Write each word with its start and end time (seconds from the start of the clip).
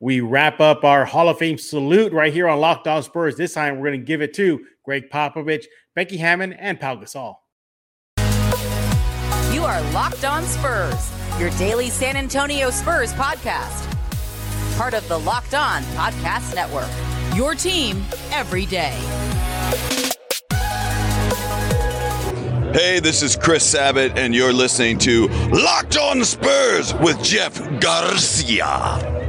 we 0.00 0.20
wrap 0.20 0.60
up 0.60 0.84
our 0.84 1.04
Hall 1.04 1.28
of 1.28 1.38
Fame 1.38 1.58
salute 1.58 2.12
right 2.12 2.32
here 2.32 2.48
on 2.48 2.60
Locked 2.60 2.86
On 2.86 3.02
Spurs. 3.02 3.36
This 3.36 3.54
time 3.54 3.78
we're 3.78 3.88
going 3.88 4.00
to 4.00 4.06
give 4.06 4.22
it 4.22 4.34
to 4.34 4.64
Gregg 4.84 5.08
Popovich, 5.10 5.64
Becky 5.94 6.16
Hammon, 6.16 6.52
and 6.52 6.78
Pau 6.78 6.96
Gasol. 6.96 7.36
You 9.52 9.64
are 9.64 9.80
Locked 9.92 10.24
On 10.24 10.42
Spurs, 10.44 11.10
your 11.38 11.50
daily 11.50 11.90
San 11.90 12.16
Antonio 12.16 12.70
Spurs 12.70 13.12
podcast. 13.14 13.90
Part 14.76 14.94
of 14.94 15.06
the 15.08 15.18
Locked 15.18 15.54
On 15.54 15.82
Podcast 15.82 16.54
Network. 16.54 16.90
Your 17.36 17.54
team 17.54 18.04
every 18.32 18.66
day. 18.66 18.98
Hey, 22.72 22.98
this 22.98 23.22
is 23.22 23.36
Chris 23.36 23.64
Sabat, 23.64 24.18
and 24.18 24.34
you're 24.34 24.52
listening 24.52 24.98
to 24.98 25.28
Locked 25.50 25.96
On 25.96 26.24
Spurs 26.24 26.92
with 26.94 27.22
Jeff 27.22 27.56
Garcia. 27.80 29.23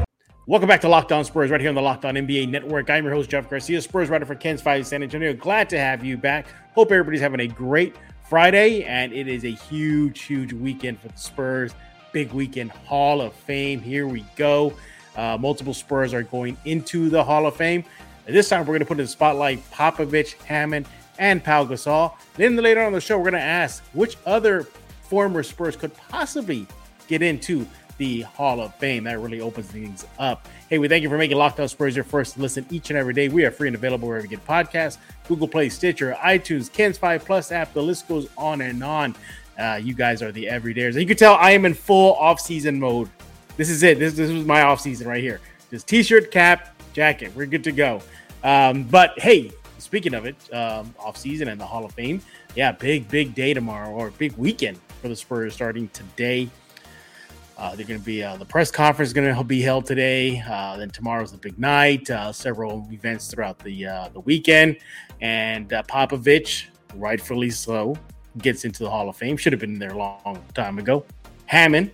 Welcome 0.47 0.69
back 0.69 0.81
to 0.81 0.87
Locked 0.87 1.11
On 1.11 1.25
Spurs, 1.25 1.49
right 1.49 1.59
here 1.59 1.69
on 1.69 1.75
the 1.75 1.81
Locked 1.81 2.05
On 2.05 2.13
NBA 2.13 2.49
Network. 2.49 2.91
I'm 2.91 3.03
your 3.03 3.15
host, 3.15 3.31
Jeff 3.31 3.49
Garcia, 3.49 3.81
Spurs 3.81 4.09
writer 4.09 4.27
for 4.27 4.35
KENS 4.35 4.61
5 4.61 4.85
San 4.85 5.01
Antonio. 5.01 5.33
Glad 5.33 5.69
to 5.69 5.79
have 5.79 6.03
you 6.03 6.17
back. 6.17 6.45
Hope 6.75 6.91
everybody's 6.91 7.19
having 7.19 7.39
a 7.39 7.47
great 7.47 7.95
Friday, 8.29 8.83
and 8.83 9.11
it 9.11 9.27
is 9.27 9.43
a 9.43 9.49
huge, 9.49 10.21
huge 10.21 10.53
weekend 10.53 10.99
for 10.99 11.07
the 11.07 11.17
Spurs. 11.17 11.73
Big 12.11 12.31
weekend, 12.31 12.69
Hall 12.69 13.21
of 13.21 13.33
Fame. 13.33 13.81
Here 13.81 14.07
we 14.07 14.23
go. 14.35 14.71
Uh, 15.15 15.35
multiple 15.35 15.73
Spurs 15.73 16.13
are 16.13 16.21
going 16.21 16.57
into 16.65 17.09
the 17.09 17.23
Hall 17.23 17.47
of 17.47 17.55
Fame. 17.55 17.83
This 18.27 18.47
time, 18.47 18.59
we're 18.59 18.65
going 18.65 18.81
to 18.81 18.85
put 18.85 18.99
in 18.99 19.05
the 19.05 19.11
spotlight 19.11 19.67
Popovich, 19.71 20.33
Hammon, 20.43 20.85
and 21.17 21.43
Pau 21.43 21.65
Gasol. 21.65 22.13
Then 22.35 22.55
later 22.55 22.83
on 22.83 22.93
the 22.93 23.01
show, 23.01 23.17
we're 23.17 23.31
going 23.31 23.33
to 23.33 23.39
ask 23.39 23.83
which 23.93 24.15
other 24.27 24.67
former 25.01 25.41
Spurs 25.41 25.75
could 25.75 25.97
possibly 25.97 26.67
get 27.07 27.23
into 27.23 27.65
the 27.97 28.21
Hall 28.21 28.61
of 28.61 28.73
Fame. 28.75 29.03
That 29.05 29.19
really 29.19 29.41
opens 29.41 29.67
things 29.67 30.05
up. 30.19 30.47
Hey, 30.69 30.79
we 30.79 30.87
thank 30.87 31.03
you 31.03 31.09
for 31.09 31.17
making 31.17 31.37
Locked 31.37 31.59
On 31.59 31.67
Spurs 31.67 31.95
your 31.95 32.05
first 32.05 32.37
listen 32.37 32.65
each 32.69 32.89
and 32.89 32.97
every 32.97 33.13
day. 33.13 33.29
We 33.29 33.45
are 33.45 33.51
free 33.51 33.67
and 33.67 33.75
available 33.75 34.07
wherever 34.07 34.25
you 34.25 34.29
get 34.29 34.45
podcasts, 34.45 34.97
Google 35.27 35.47
Play, 35.47 35.69
Stitcher, 35.69 36.17
iTunes, 36.21 36.71
KENS 36.71 36.97
5 36.97 37.25
Plus 37.25 37.51
app. 37.51 37.73
The 37.73 37.81
list 37.81 38.07
goes 38.07 38.27
on 38.37 38.61
and 38.61 38.83
on. 38.83 39.15
Uh, 39.57 39.79
you 39.81 39.93
guys 39.93 40.21
are 40.21 40.31
the 40.31 40.45
everydayers. 40.45 40.99
You 40.99 41.05
can 41.05 41.17
tell 41.17 41.35
I 41.35 41.51
am 41.51 41.65
in 41.65 41.73
full 41.73 42.15
off-season 42.15 42.79
mode. 42.79 43.09
This 43.57 43.69
is 43.69 43.83
it. 43.83 43.99
This, 43.99 44.13
this 44.13 44.31
was 44.31 44.45
my 44.45 44.63
off-season 44.63 45.07
right 45.07 45.23
here. 45.23 45.39
Just 45.71 45.87
t-shirt, 45.87 46.31
cap, 46.31 46.75
jacket. 46.93 47.31
We're 47.35 47.45
good 47.45 47.63
to 47.63 47.71
go. 47.71 48.01
Um, 48.43 48.83
but 48.83 49.17
hey, 49.17 49.51
speaking 49.77 50.13
of 50.13 50.25
it, 50.25 50.35
um, 50.53 50.93
off 50.99 51.15
season 51.17 51.47
and 51.47 51.59
the 51.59 51.65
Hall 51.65 51.85
of 51.85 51.93
Fame, 51.93 52.21
yeah, 52.55 52.71
big, 52.71 53.07
big 53.07 53.33
day 53.33 53.53
tomorrow 53.53 53.89
or 53.91 54.11
big 54.11 54.33
weekend 54.33 54.79
for 55.01 55.07
the 55.07 55.15
Spurs 55.15 55.53
starting 55.53 55.87
today. 55.89 56.49
Uh, 57.57 57.75
they're 57.75 57.85
going 57.85 57.99
to 57.99 58.05
be 58.05 58.21
uh, 58.23 58.35
the 58.35 58.45
press 58.45 58.69
conference 58.69 59.09
is 59.09 59.13
going 59.13 59.33
to 59.33 59.43
be 59.43 59.61
held 59.61 59.85
today. 59.85 60.43
Uh, 60.47 60.75
then 60.77 60.89
tomorrow's 60.89 61.31
the 61.31 61.37
big 61.37 61.57
night. 61.57 62.09
Uh, 62.09 62.31
several 62.31 62.87
events 62.91 63.27
throughout 63.27 63.57
the 63.59 63.85
uh, 63.85 64.09
the 64.09 64.19
weekend, 64.21 64.77
and 65.21 65.71
uh, 65.71 65.81
Popovich, 65.83 66.65
rightfully 66.95 67.49
so, 67.49 67.95
gets 68.39 68.65
into 68.65 68.83
the 68.83 68.89
Hall 68.89 69.07
of 69.07 69.15
Fame. 69.15 69.37
Should 69.37 69.53
have 69.53 69.61
been 69.61 69.79
there 69.79 69.91
a 69.91 69.97
long 69.97 70.43
time 70.53 70.79
ago. 70.79 71.05
Hammon 71.45 71.91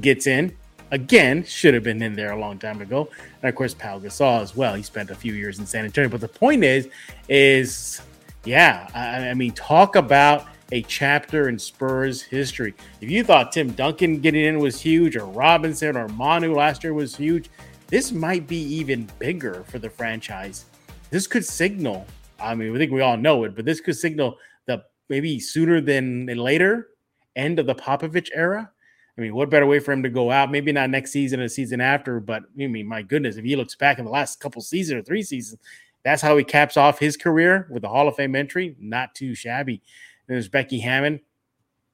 gets 0.00 0.26
in 0.26 0.56
again. 0.90 1.44
Should 1.44 1.74
have 1.74 1.84
been 1.84 2.02
in 2.02 2.14
there 2.14 2.32
a 2.32 2.38
long 2.38 2.58
time 2.58 2.80
ago. 2.80 3.08
And 3.42 3.48
of 3.48 3.54
course, 3.54 3.74
Pau 3.74 4.00
Gasol 4.00 4.42
as 4.42 4.56
well. 4.56 4.74
He 4.74 4.82
spent 4.82 5.10
a 5.10 5.14
few 5.14 5.34
years 5.34 5.60
in 5.60 5.66
San 5.66 5.84
Antonio. 5.84 6.08
But 6.08 6.22
the 6.22 6.28
point 6.28 6.64
is, 6.64 6.88
is 7.28 8.00
yeah, 8.44 8.88
I, 8.94 9.28
I 9.28 9.34
mean, 9.34 9.52
talk 9.52 9.94
about 9.96 10.46
a 10.74 10.82
chapter 10.82 11.48
in 11.48 11.56
Spurs 11.56 12.20
history. 12.20 12.74
If 13.00 13.08
you 13.08 13.22
thought 13.22 13.52
Tim 13.52 13.70
Duncan 13.74 14.18
getting 14.18 14.44
in 14.44 14.58
was 14.58 14.80
huge, 14.80 15.14
or 15.16 15.24
Robinson 15.26 15.96
or 15.96 16.08
Manu 16.08 16.52
last 16.52 16.82
year 16.82 16.92
was 16.92 17.14
huge, 17.14 17.48
this 17.86 18.10
might 18.10 18.48
be 18.48 18.56
even 18.56 19.08
bigger 19.20 19.62
for 19.68 19.78
the 19.78 19.88
franchise. 19.88 20.64
This 21.10 21.28
could 21.28 21.44
signal. 21.44 22.04
I 22.40 22.56
mean, 22.56 22.74
I 22.74 22.78
think 22.78 22.90
we 22.90 23.02
all 23.02 23.16
know 23.16 23.44
it, 23.44 23.54
but 23.54 23.64
this 23.64 23.80
could 23.80 23.96
signal 23.96 24.36
the 24.66 24.82
maybe 25.08 25.38
sooner 25.38 25.80
than 25.80 26.26
later 26.26 26.88
end 27.36 27.60
of 27.60 27.66
the 27.66 27.74
Popovich 27.76 28.30
era. 28.34 28.68
I 29.16 29.20
mean, 29.20 29.32
what 29.32 29.50
better 29.50 29.66
way 29.66 29.78
for 29.78 29.92
him 29.92 30.02
to 30.02 30.08
go 30.08 30.32
out? 30.32 30.50
Maybe 30.50 30.72
not 30.72 30.90
next 30.90 31.12
season 31.12 31.38
or 31.38 31.46
season 31.46 31.80
after, 31.80 32.18
but 32.18 32.42
I 32.60 32.66
mean, 32.66 32.88
my 32.88 33.02
goodness, 33.02 33.36
if 33.36 33.44
he 33.44 33.54
looks 33.54 33.76
back 33.76 34.00
in 34.00 34.06
the 34.06 34.10
last 34.10 34.40
couple 34.40 34.60
seasons 34.60 34.98
or 34.98 35.04
three 35.04 35.22
seasons, 35.22 35.60
that's 36.02 36.20
how 36.20 36.36
he 36.36 36.42
caps 36.42 36.76
off 36.76 36.98
his 36.98 37.16
career 37.16 37.68
with 37.70 37.82
the 37.82 37.88
Hall 37.88 38.08
of 38.08 38.16
Fame 38.16 38.34
entry. 38.34 38.74
Not 38.80 39.14
too 39.14 39.36
shabby. 39.36 39.80
There's 40.26 40.48
Becky 40.48 40.78
Hammon, 40.80 41.20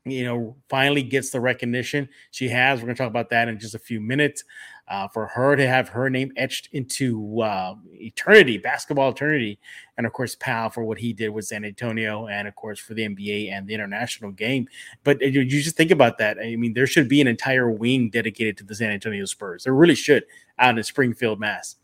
you 0.04 0.24
know, 0.24 0.56
finally 0.68 1.02
gets 1.02 1.30
the 1.30 1.40
recognition 1.40 2.08
she 2.30 2.48
has. 2.48 2.80
We're 2.80 2.86
going 2.86 2.96
to 2.96 3.02
talk 3.02 3.10
about 3.10 3.30
that 3.30 3.48
in 3.48 3.58
just 3.58 3.74
a 3.74 3.78
few 3.78 4.00
minutes. 4.00 4.44
Uh, 4.90 5.06
for 5.06 5.28
her 5.28 5.54
to 5.54 5.68
have 5.68 5.88
her 5.88 6.10
name 6.10 6.32
etched 6.36 6.68
into 6.72 7.40
uh, 7.42 7.76
eternity, 7.92 8.58
basketball 8.58 9.10
eternity, 9.10 9.56
and 9.96 10.04
of 10.04 10.12
course, 10.12 10.34
Pau 10.34 10.68
for 10.68 10.82
what 10.82 10.98
he 10.98 11.12
did 11.12 11.28
with 11.28 11.44
San 11.44 11.64
Antonio, 11.64 12.26
and 12.26 12.48
of 12.48 12.56
course 12.56 12.80
for 12.80 12.94
the 12.94 13.02
NBA 13.02 13.52
and 13.52 13.68
the 13.68 13.74
international 13.74 14.32
game. 14.32 14.66
But 15.04 15.20
you, 15.20 15.42
you 15.42 15.62
just 15.62 15.76
think 15.76 15.92
about 15.92 16.18
that. 16.18 16.38
I 16.38 16.56
mean, 16.56 16.72
there 16.72 16.88
should 16.88 17.08
be 17.08 17.20
an 17.20 17.28
entire 17.28 17.70
wing 17.70 18.10
dedicated 18.10 18.56
to 18.56 18.64
the 18.64 18.74
San 18.74 18.90
Antonio 18.90 19.26
Spurs. 19.26 19.62
There 19.62 19.74
really 19.74 19.94
should 19.94 20.24
out 20.58 20.76
in 20.76 20.82
Springfield, 20.82 21.38
Mass. 21.38 21.76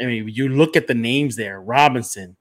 I 0.00 0.06
mean, 0.06 0.28
you 0.28 0.48
look 0.48 0.74
at 0.74 0.88
the 0.88 0.94
names 0.94 1.36
there: 1.36 1.60
Robinson, 1.60 2.36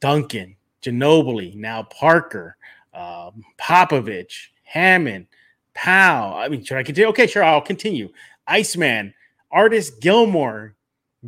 Duncan, 0.00 0.56
Ginobili, 0.86 1.54
now 1.54 1.82
Parker, 1.84 2.56
um, 2.94 3.44
Popovich, 3.58 4.48
Hammon, 4.64 5.26
Pau. 5.74 6.36
I 6.36 6.48
mean, 6.48 6.64
should 6.64 6.78
I 6.78 6.82
continue? 6.82 7.08
Okay, 7.10 7.26
sure, 7.26 7.44
I'll 7.44 7.60
continue. 7.60 8.10
Iceman, 8.46 9.12
Artis 9.50 9.90
Gilmore, 9.90 10.74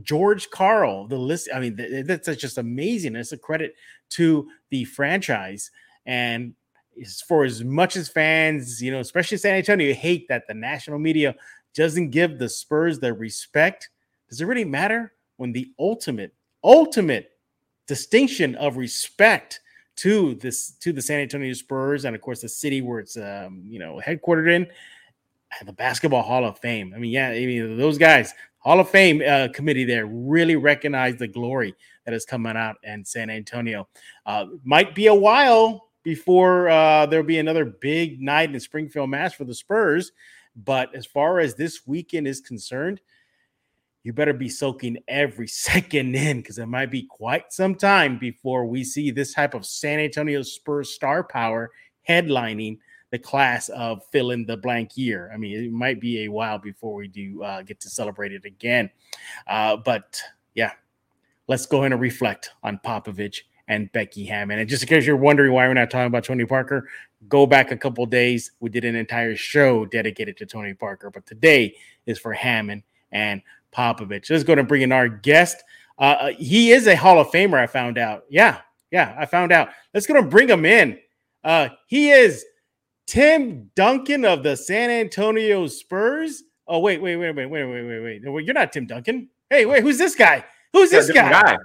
George 0.02 0.50
Karl. 0.50 1.06
The 1.06 1.18
list, 1.18 1.48
I 1.54 1.60
mean, 1.60 1.76
th- 1.76 2.06
that's 2.06 2.28
just 2.36 2.58
amazing. 2.58 3.16
It's 3.16 3.32
a 3.32 3.38
credit 3.38 3.74
to 4.10 4.48
the 4.70 4.84
franchise. 4.84 5.70
And 6.06 6.54
for 7.26 7.44
as 7.44 7.62
much 7.62 7.96
as 7.96 8.08
fans, 8.08 8.82
you 8.82 8.90
know, 8.90 9.00
especially 9.00 9.38
San 9.38 9.54
Antonio, 9.54 9.92
hate 9.94 10.28
that 10.28 10.46
the 10.48 10.54
national 10.54 10.98
media 10.98 11.34
doesn't 11.74 12.10
give 12.10 12.38
the 12.38 12.48
Spurs 12.48 12.98
the 12.98 13.12
respect. 13.12 13.90
Does 14.28 14.40
it 14.40 14.46
really 14.46 14.64
matter 14.64 15.12
when 15.36 15.52
the 15.52 15.68
ultimate, 15.78 16.34
ultimate 16.64 17.30
distinction 17.88 18.54
of 18.56 18.76
respect 18.76 19.60
to 19.96 20.34
this 20.36 20.70
to 20.72 20.92
the 20.92 21.02
San 21.02 21.20
Antonio 21.20 21.52
Spurs 21.54 22.04
and 22.04 22.14
of 22.14 22.22
course 22.22 22.42
the 22.42 22.48
city 22.48 22.80
where 22.80 23.00
it's 23.00 23.16
um, 23.16 23.62
you 23.66 23.80
know 23.80 24.00
headquartered 24.04 24.54
in 24.54 24.66
the 25.66 25.72
Basketball 25.72 26.22
Hall 26.22 26.44
of 26.44 26.58
Fame. 26.58 26.92
I 26.94 26.98
mean, 26.98 27.10
yeah, 27.10 27.30
I 27.30 27.46
mean 27.46 27.76
those 27.76 27.98
guys 27.98 28.32
Hall 28.58 28.80
of 28.80 28.88
Fame 28.88 29.22
uh, 29.26 29.48
committee 29.52 29.84
there 29.84 30.06
really 30.06 30.56
recognize 30.56 31.16
the 31.16 31.26
glory 31.26 31.74
that 32.04 32.14
is 32.14 32.24
coming 32.24 32.56
out 32.56 32.76
in 32.84 33.04
San 33.04 33.30
Antonio. 33.30 33.88
Uh, 34.26 34.46
might 34.64 34.94
be 34.94 35.08
a 35.08 35.14
while 35.14 35.88
before 36.02 36.68
uh, 36.68 37.06
there'll 37.06 37.26
be 37.26 37.38
another 37.38 37.64
big 37.64 38.20
night 38.20 38.52
in 38.52 38.60
Springfield, 38.60 39.10
Mass 39.10 39.34
for 39.34 39.44
the 39.44 39.54
Spurs. 39.54 40.12
But 40.64 40.94
as 40.94 41.06
far 41.06 41.38
as 41.38 41.54
this 41.54 41.86
weekend 41.86 42.26
is 42.26 42.40
concerned, 42.40 43.00
you 44.02 44.12
better 44.12 44.32
be 44.32 44.48
soaking 44.48 44.98
every 45.08 45.48
second 45.48 46.14
in 46.14 46.38
because 46.38 46.58
it 46.58 46.66
might 46.66 46.90
be 46.90 47.02
quite 47.02 47.52
some 47.52 47.74
time 47.74 48.18
before 48.18 48.66
we 48.66 48.84
see 48.84 49.10
this 49.10 49.34
type 49.34 49.54
of 49.54 49.66
San 49.66 49.98
Antonio 49.98 50.42
Spurs 50.42 50.90
star 50.90 51.24
power 51.24 51.70
headlining 52.08 52.78
the 53.10 53.18
class 53.18 53.68
of 53.70 54.04
fill 54.12 54.30
in 54.32 54.44
the 54.44 54.56
blank 54.56 54.96
year. 54.96 55.30
I 55.32 55.38
mean, 55.38 55.64
it 55.64 55.72
might 55.72 56.00
be 56.00 56.24
a 56.24 56.28
while 56.28 56.58
before 56.58 56.94
we 56.94 57.08
do 57.08 57.42
uh, 57.42 57.62
get 57.62 57.80
to 57.80 57.90
celebrate 57.90 58.32
it 58.32 58.44
again. 58.44 58.90
Uh, 59.46 59.76
but 59.76 60.20
yeah, 60.54 60.72
let's 61.46 61.66
go 61.66 61.78
ahead 61.78 61.92
and 61.92 62.00
reflect 62.00 62.50
on 62.62 62.78
Popovich 62.84 63.40
and 63.68 63.90
Becky 63.92 64.24
Hammon. 64.24 64.58
And 64.58 64.68
just 64.68 64.82
in 64.82 64.88
case 64.88 65.06
you're 65.06 65.16
wondering 65.16 65.52
why 65.52 65.66
we're 65.66 65.74
not 65.74 65.90
talking 65.90 66.06
about 66.06 66.24
Tony 66.24 66.44
Parker, 66.44 66.88
go 67.28 67.46
back 67.46 67.70
a 67.70 67.76
couple 67.76 68.04
days. 68.06 68.52
We 68.60 68.70
did 68.70 68.84
an 68.84 68.96
entire 68.96 69.36
show 69.36 69.84
dedicated 69.86 70.36
to 70.38 70.46
Tony 70.46 70.74
Parker, 70.74 71.10
but 71.10 71.26
today 71.26 71.74
is 72.06 72.18
for 72.18 72.32
Hammon 72.32 72.82
and 73.12 73.42
Popovich. 73.74 74.30
Let's 74.30 74.44
go 74.44 74.54
to 74.54 74.62
bring 74.62 74.82
in 74.82 74.92
our 74.92 75.08
guest. 75.08 75.62
Uh, 75.98 76.02
uh, 76.02 76.32
he 76.38 76.72
is 76.72 76.86
a 76.86 76.96
Hall 76.96 77.18
of 77.18 77.28
Famer. 77.28 77.58
I 77.58 77.66
found 77.66 77.98
out. 77.98 78.24
Yeah, 78.30 78.60
yeah, 78.90 79.14
I 79.18 79.26
found 79.26 79.52
out. 79.52 79.70
Let's 79.92 80.06
go 80.06 80.14
to 80.14 80.22
bring 80.22 80.48
him 80.48 80.64
in. 80.64 80.98
Uh, 81.42 81.68
he 81.86 82.10
is 82.10 82.44
Tim 83.06 83.70
Duncan 83.74 84.24
of 84.24 84.42
the 84.42 84.56
San 84.56 84.90
Antonio 84.90 85.66
Spurs. 85.66 86.42
Oh 86.66 86.80
wait, 86.80 87.00
wait, 87.00 87.16
wait, 87.16 87.34
wait, 87.34 87.46
wait, 87.46 87.64
wait, 87.64 88.02
wait, 88.02 88.22
wait. 88.30 88.44
You're 88.44 88.54
not 88.54 88.72
Tim 88.72 88.86
Duncan. 88.86 89.28
Hey, 89.50 89.64
wait, 89.64 89.82
who's 89.82 89.98
this 89.98 90.14
guy? 90.14 90.44
Who's 90.72 90.90
this 90.90 91.10
guy? 91.10 91.30
guy? 91.30 91.56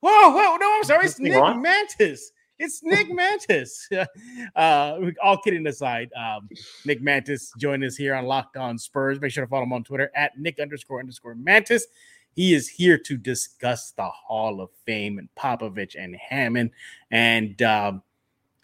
Whoa, 0.00 0.30
whoa, 0.30 0.56
no, 0.56 0.76
I'm 0.76 0.84
sorry. 0.84 1.06
It's 1.06 1.18
Nick 1.18 1.32
Mantas. 1.32 2.32
It's 2.60 2.82
Nick 2.82 3.10
Mantas. 3.10 3.88
uh, 4.54 4.98
all 5.22 5.38
kidding 5.38 5.66
aside, 5.66 6.10
um, 6.12 6.46
Nick 6.84 7.00
Mantas 7.00 7.52
joined 7.56 7.82
us 7.82 7.96
here 7.96 8.14
on 8.14 8.26
Locked 8.26 8.58
On 8.58 8.76
Spurs. 8.76 9.18
Make 9.18 9.32
sure 9.32 9.46
to 9.46 9.48
follow 9.48 9.62
him 9.62 9.72
on 9.72 9.82
Twitter 9.82 10.12
at 10.14 10.38
Nick 10.38 10.60
underscore 10.60 11.00
underscore 11.00 11.34
Mantas. 11.34 11.86
He 12.36 12.52
is 12.52 12.68
here 12.68 12.98
to 12.98 13.16
discuss 13.16 13.92
the 13.92 14.04
Hall 14.04 14.60
of 14.60 14.68
Fame 14.84 15.18
and 15.18 15.30
Popovich 15.36 15.94
and 15.98 16.14
Hammon. 16.16 16.70
And 17.10 17.60
um, 17.62 18.02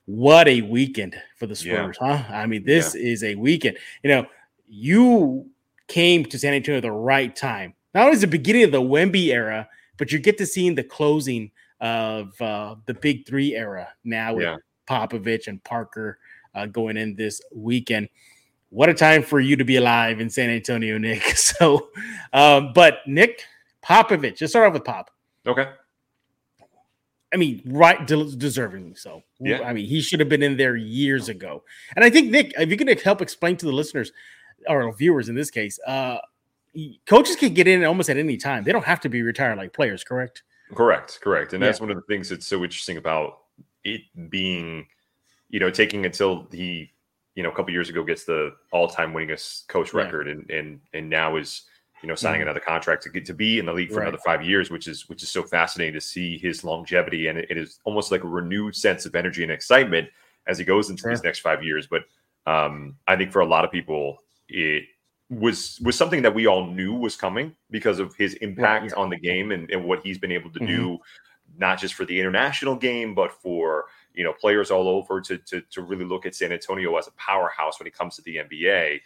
what 0.04 0.46
a 0.46 0.60
weekend 0.60 1.16
for 1.38 1.46
the 1.46 1.56
Spurs, 1.56 1.96
yeah. 1.98 2.18
huh? 2.18 2.34
I 2.34 2.44
mean, 2.44 2.66
this 2.66 2.94
yeah. 2.94 3.00
is 3.00 3.24
a 3.24 3.34
weekend. 3.36 3.78
You 4.02 4.10
know, 4.10 4.26
you 4.68 5.48
came 5.88 6.26
to 6.26 6.38
San 6.38 6.52
Antonio 6.52 6.76
at 6.76 6.82
the 6.82 6.92
right 6.92 7.34
time. 7.34 7.72
not 7.94 8.04
only 8.04 8.16
is 8.16 8.20
the 8.20 8.26
beginning 8.26 8.64
of 8.64 8.72
the 8.72 8.82
Wemby 8.82 9.28
era, 9.28 9.70
but 9.96 10.12
you 10.12 10.18
get 10.18 10.36
to 10.36 10.44
seeing 10.44 10.74
the 10.74 10.84
closing 10.84 11.50
of 11.80 12.40
uh, 12.40 12.76
the 12.86 12.94
Big 12.94 13.26
Three 13.26 13.54
era 13.54 13.88
now 14.04 14.34
with 14.34 14.44
yeah. 14.44 14.56
Popovich 14.88 15.46
and 15.46 15.62
Parker 15.64 16.18
uh, 16.54 16.66
going 16.66 16.96
in 16.96 17.14
this 17.14 17.40
weekend. 17.54 18.08
What 18.70 18.88
a 18.88 18.94
time 18.94 19.22
for 19.22 19.40
you 19.40 19.56
to 19.56 19.64
be 19.64 19.76
alive 19.76 20.20
in 20.20 20.28
San 20.28 20.50
Antonio, 20.50 20.98
Nick. 20.98 21.22
So, 21.36 21.90
um, 22.32 22.72
but 22.74 22.98
Nick 23.06 23.44
Popovich, 23.84 24.36
just 24.36 24.52
start 24.52 24.66
off 24.66 24.72
with 24.74 24.84
Pop. 24.84 25.10
Okay. 25.46 25.68
I 27.32 27.36
mean, 27.36 27.60
right, 27.66 28.06
de- 28.06 28.16
deservingly 28.16 28.98
so. 28.98 29.22
Yeah. 29.40 29.62
I 29.62 29.72
mean, 29.72 29.86
he 29.86 30.00
should 30.00 30.20
have 30.20 30.28
been 30.28 30.42
in 30.42 30.56
there 30.56 30.76
years 30.76 31.28
ago. 31.28 31.64
And 31.94 32.04
I 32.04 32.10
think 32.10 32.30
Nick, 32.30 32.54
if 32.56 32.70
you 32.70 32.76
can 32.76 32.88
help 32.98 33.20
explain 33.20 33.56
to 33.58 33.66
the 33.66 33.72
listeners 33.72 34.12
or 34.68 34.92
viewers 34.96 35.28
in 35.28 35.34
this 35.34 35.50
case, 35.50 35.78
uh, 35.86 36.18
coaches 37.06 37.36
can 37.36 37.52
get 37.52 37.66
in 37.66 37.84
almost 37.84 38.08
at 38.08 38.16
any 38.16 38.36
time. 38.36 38.64
They 38.64 38.72
don't 38.72 38.84
have 38.84 39.00
to 39.00 39.08
be 39.08 39.22
retired 39.22 39.58
like 39.58 39.72
players, 39.72 40.04
correct? 40.04 40.42
Correct, 40.74 41.20
correct. 41.20 41.52
And 41.52 41.62
that's 41.62 41.80
one 41.80 41.90
of 41.90 41.96
the 41.96 42.02
things 42.02 42.28
that's 42.28 42.46
so 42.46 42.62
interesting 42.64 42.96
about 42.96 43.38
it 43.84 44.00
being, 44.30 44.86
you 45.48 45.60
know, 45.60 45.70
taking 45.70 46.04
until 46.04 46.48
he, 46.50 46.90
you 47.34 47.42
know, 47.42 47.50
a 47.50 47.54
couple 47.54 47.72
years 47.72 47.88
ago 47.88 48.02
gets 48.02 48.24
the 48.24 48.52
all-time 48.72 49.12
winningest 49.12 49.68
coach 49.68 49.94
record, 49.94 50.26
and 50.28 50.50
and 50.50 50.80
and 50.92 51.08
now 51.08 51.36
is 51.36 51.62
you 52.02 52.08
know 52.08 52.14
signing 52.14 52.40
mm-hmm. 52.40 52.48
another 52.48 52.60
contract 52.60 53.02
to 53.04 53.10
get 53.10 53.24
to 53.26 53.34
be 53.34 53.58
in 53.58 53.66
the 53.66 53.72
league 53.72 53.90
for 53.90 53.96
right. 53.96 54.08
another 54.08 54.22
five 54.24 54.42
years, 54.42 54.70
which 54.70 54.88
is 54.88 55.08
which 55.08 55.22
is 55.22 55.30
so 55.30 55.42
fascinating 55.42 55.94
to 55.94 56.00
see 56.00 56.38
his 56.38 56.64
longevity, 56.64 57.28
and 57.28 57.38
it, 57.38 57.46
it 57.50 57.56
is 57.56 57.78
almost 57.84 58.10
like 58.10 58.24
a 58.24 58.28
renewed 58.28 58.74
sense 58.74 59.06
of 59.06 59.14
energy 59.14 59.42
and 59.42 59.52
excitement 59.52 60.08
as 60.46 60.58
he 60.58 60.64
goes 60.64 60.90
into 60.90 61.02
sure. 61.02 61.10
these 61.10 61.22
next 61.22 61.40
five 61.40 61.62
years. 61.62 61.86
But 61.86 62.02
um, 62.46 62.96
I 63.06 63.16
think 63.16 63.32
for 63.32 63.40
a 63.40 63.46
lot 63.46 63.64
of 63.64 63.70
people, 63.70 64.18
it 64.48 64.84
was 65.28 65.80
was 65.82 65.96
something 65.96 66.22
that 66.22 66.34
we 66.34 66.46
all 66.46 66.66
knew 66.66 66.94
was 66.94 67.16
coming 67.16 67.54
because 67.70 67.98
of 67.98 68.14
his 68.14 68.34
impact 68.34 68.86
yeah. 68.86 69.02
on 69.02 69.10
the 69.10 69.18
game 69.18 69.50
and, 69.50 69.70
and 69.70 69.84
what 69.84 70.00
he's 70.02 70.18
been 70.18 70.32
able 70.32 70.50
to 70.50 70.60
mm-hmm. 70.60 70.76
do, 70.76 70.98
not 71.58 71.80
just 71.80 71.94
for 71.94 72.04
the 72.04 72.18
international 72.18 72.76
game, 72.76 73.14
but 73.14 73.32
for 73.32 73.86
you 74.14 74.24
know 74.24 74.32
players 74.32 74.70
all 74.70 74.88
over 74.88 75.20
to, 75.20 75.38
to 75.38 75.60
to 75.70 75.82
really 75.82 76.04
look 76.04 76.26
at 76.26 76.34
San 76.34 76.52
Antonio 76.52 76.96
as 76.96 77.08
a 77.08 77.12
powerhouse 77.12 77.80
when 77.80 77.86
it 77.86 77.94
comes 77.94 78.16
to 78.16 78.22
the 78.22 78.36
NBA. 78.36 79.00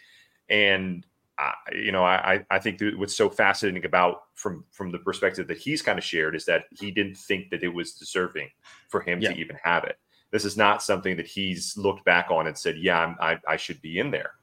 And 0.49 1.05
uh, 1.39 1.51
you 1.73 1.91
know, 1.91 2.03
I 2.03 2.45
I 2.51 2.59
think 2.59 2.81
what's 2.97 3.15
so 3.15 3.29
fascinating 3.29 3.85
about 3.85 4.23
from 4.35 4.63
from 4.71 4.91
the 4.91 4.99
perspective 4.99 5.47
that 5.47 5.57
he's 5.57 5.81
kind 5.81 5.97
of 5.97 6.05
shared 6.05 6.35
is 6.35 6.45
that 6.45 6.65
he 6.71 6.91
didn't 6.91 7.17
think 7.17 7.49
that 7.49 7.63
it 7.63 7.69
was 7.69 7.93
deserving 7.93 8.49
for 8.89 9.01
him 9.01 9.21
yeah. 9.21 9.33
to 9.33 9.39
even 9.39 9.57
have 9.63 9.85
it. 9.85 9.97
This 10.29 10.45
is 10.45 10.55
not 10.55 10.83
something 10.83 11.17
that 11.17 11.27
he's 11.27 11.75
looked 11.77 12.05
back 12.05 12.29
on 12.29 12.45
and 12.45 12.55
said, 12.55 12.77
"Yeah, 12.77 12.99
I'm, 12.99 13.15
I 13.19 13.39
I 13.47 13.57
should 13.57 13.81
be 13.81 13.97
in 13.97 14.11
there." 14.11 14.33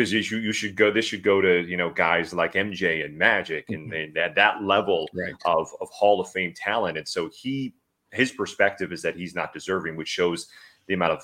Because 0.00 0.30
you, 0.30 0.38
you 0.38 0.52
should 0.52 0.76
go 0.76 0.90
this 0.90 1.04
should 1.04 1.22
go 1.22 1.40
to 1.42 1.62
you 1.68 1.76
know 1.76 1.90
guys 1.90 2.32
like 2.32 2.54
MJ 2.54 3.04
and 3.04 3.16
Magic 3.16 3.66
and, 3.68 3.92
mm-hmm. 3.92 3.92
and 3.92 4.16
at 4.16 4.34
that 4.34 4.62
level 4.62 5.08
right. 5.12 5.34
of 5.44 5.68
of 5.80 5.88
Hall 5.90 6.20
of 6.20 6.30
Fame 6.30 6.54
talent 6.56 6.96
and 6.96 7.06
so 7.06 7.28
he 7.34 7.74
his 8.10 8.32
perspective 8.32 8.92
is 8.92 9.02
that 9.02 9.14
he's 9.14 9.34
not 9.34 9.52
deserving 9.52 9.96
which 9.96 10.08
shows 10.08 10.48
the 10.86 10.94
amount 10.94 11.12
of 11.12 11.22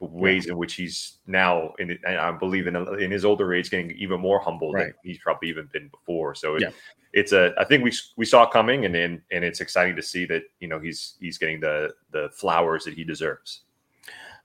ways 0.00 0.46
in 0.46 0.56
which 0.56 0.74
he's 0.74 1.18
now 1.26 1.72
in 1.78 1.98
I 2.06 2.30
believe 2.32 2.66
in 2.66 2.76
in 2.76 3.10
his 3.10 3.24
older 3.24 3.54
age 3.54 3.70
getting 3.70 3.90
even 3.92 4.20
more 4.20 4.38
humble 4.38 4.72
right. 4.72 4.86
than 4.86 4.94
he's 5.02 5.18
probably 5.18 5.48
even 5.48 5.68
been 5.72 5.88
before 5.88 6.34
so 6.34 6.56
it, 6.56 6.62
yeah. 6.62 6.70
it's 7.14 7.32
a 7.32 7.54
I 7.58 7.64
think 7.64 7.84
we 7.84 7.92
we 8.18 8.26
saw 8.26 8.46
coming 8.46 8.84
and 8.84 8.94
and 8.94 9.22
and 9.30 9.44
it's 9.44 9.62
exciting 9.62 9.96
to 9.96 10.02
see 10.02 10.26
that 10.26 10.42
you 10.60 10.68
know 10.68 10.78
he's 10.78 11.14
he's 11.20 11.38
getting 11.38 11.60
the 11.60 11.94
the 12.10 12.28
flowers 12.34 12.84
that 12.84 12.94
he 12.94 13.02
deserves 13.02 13.62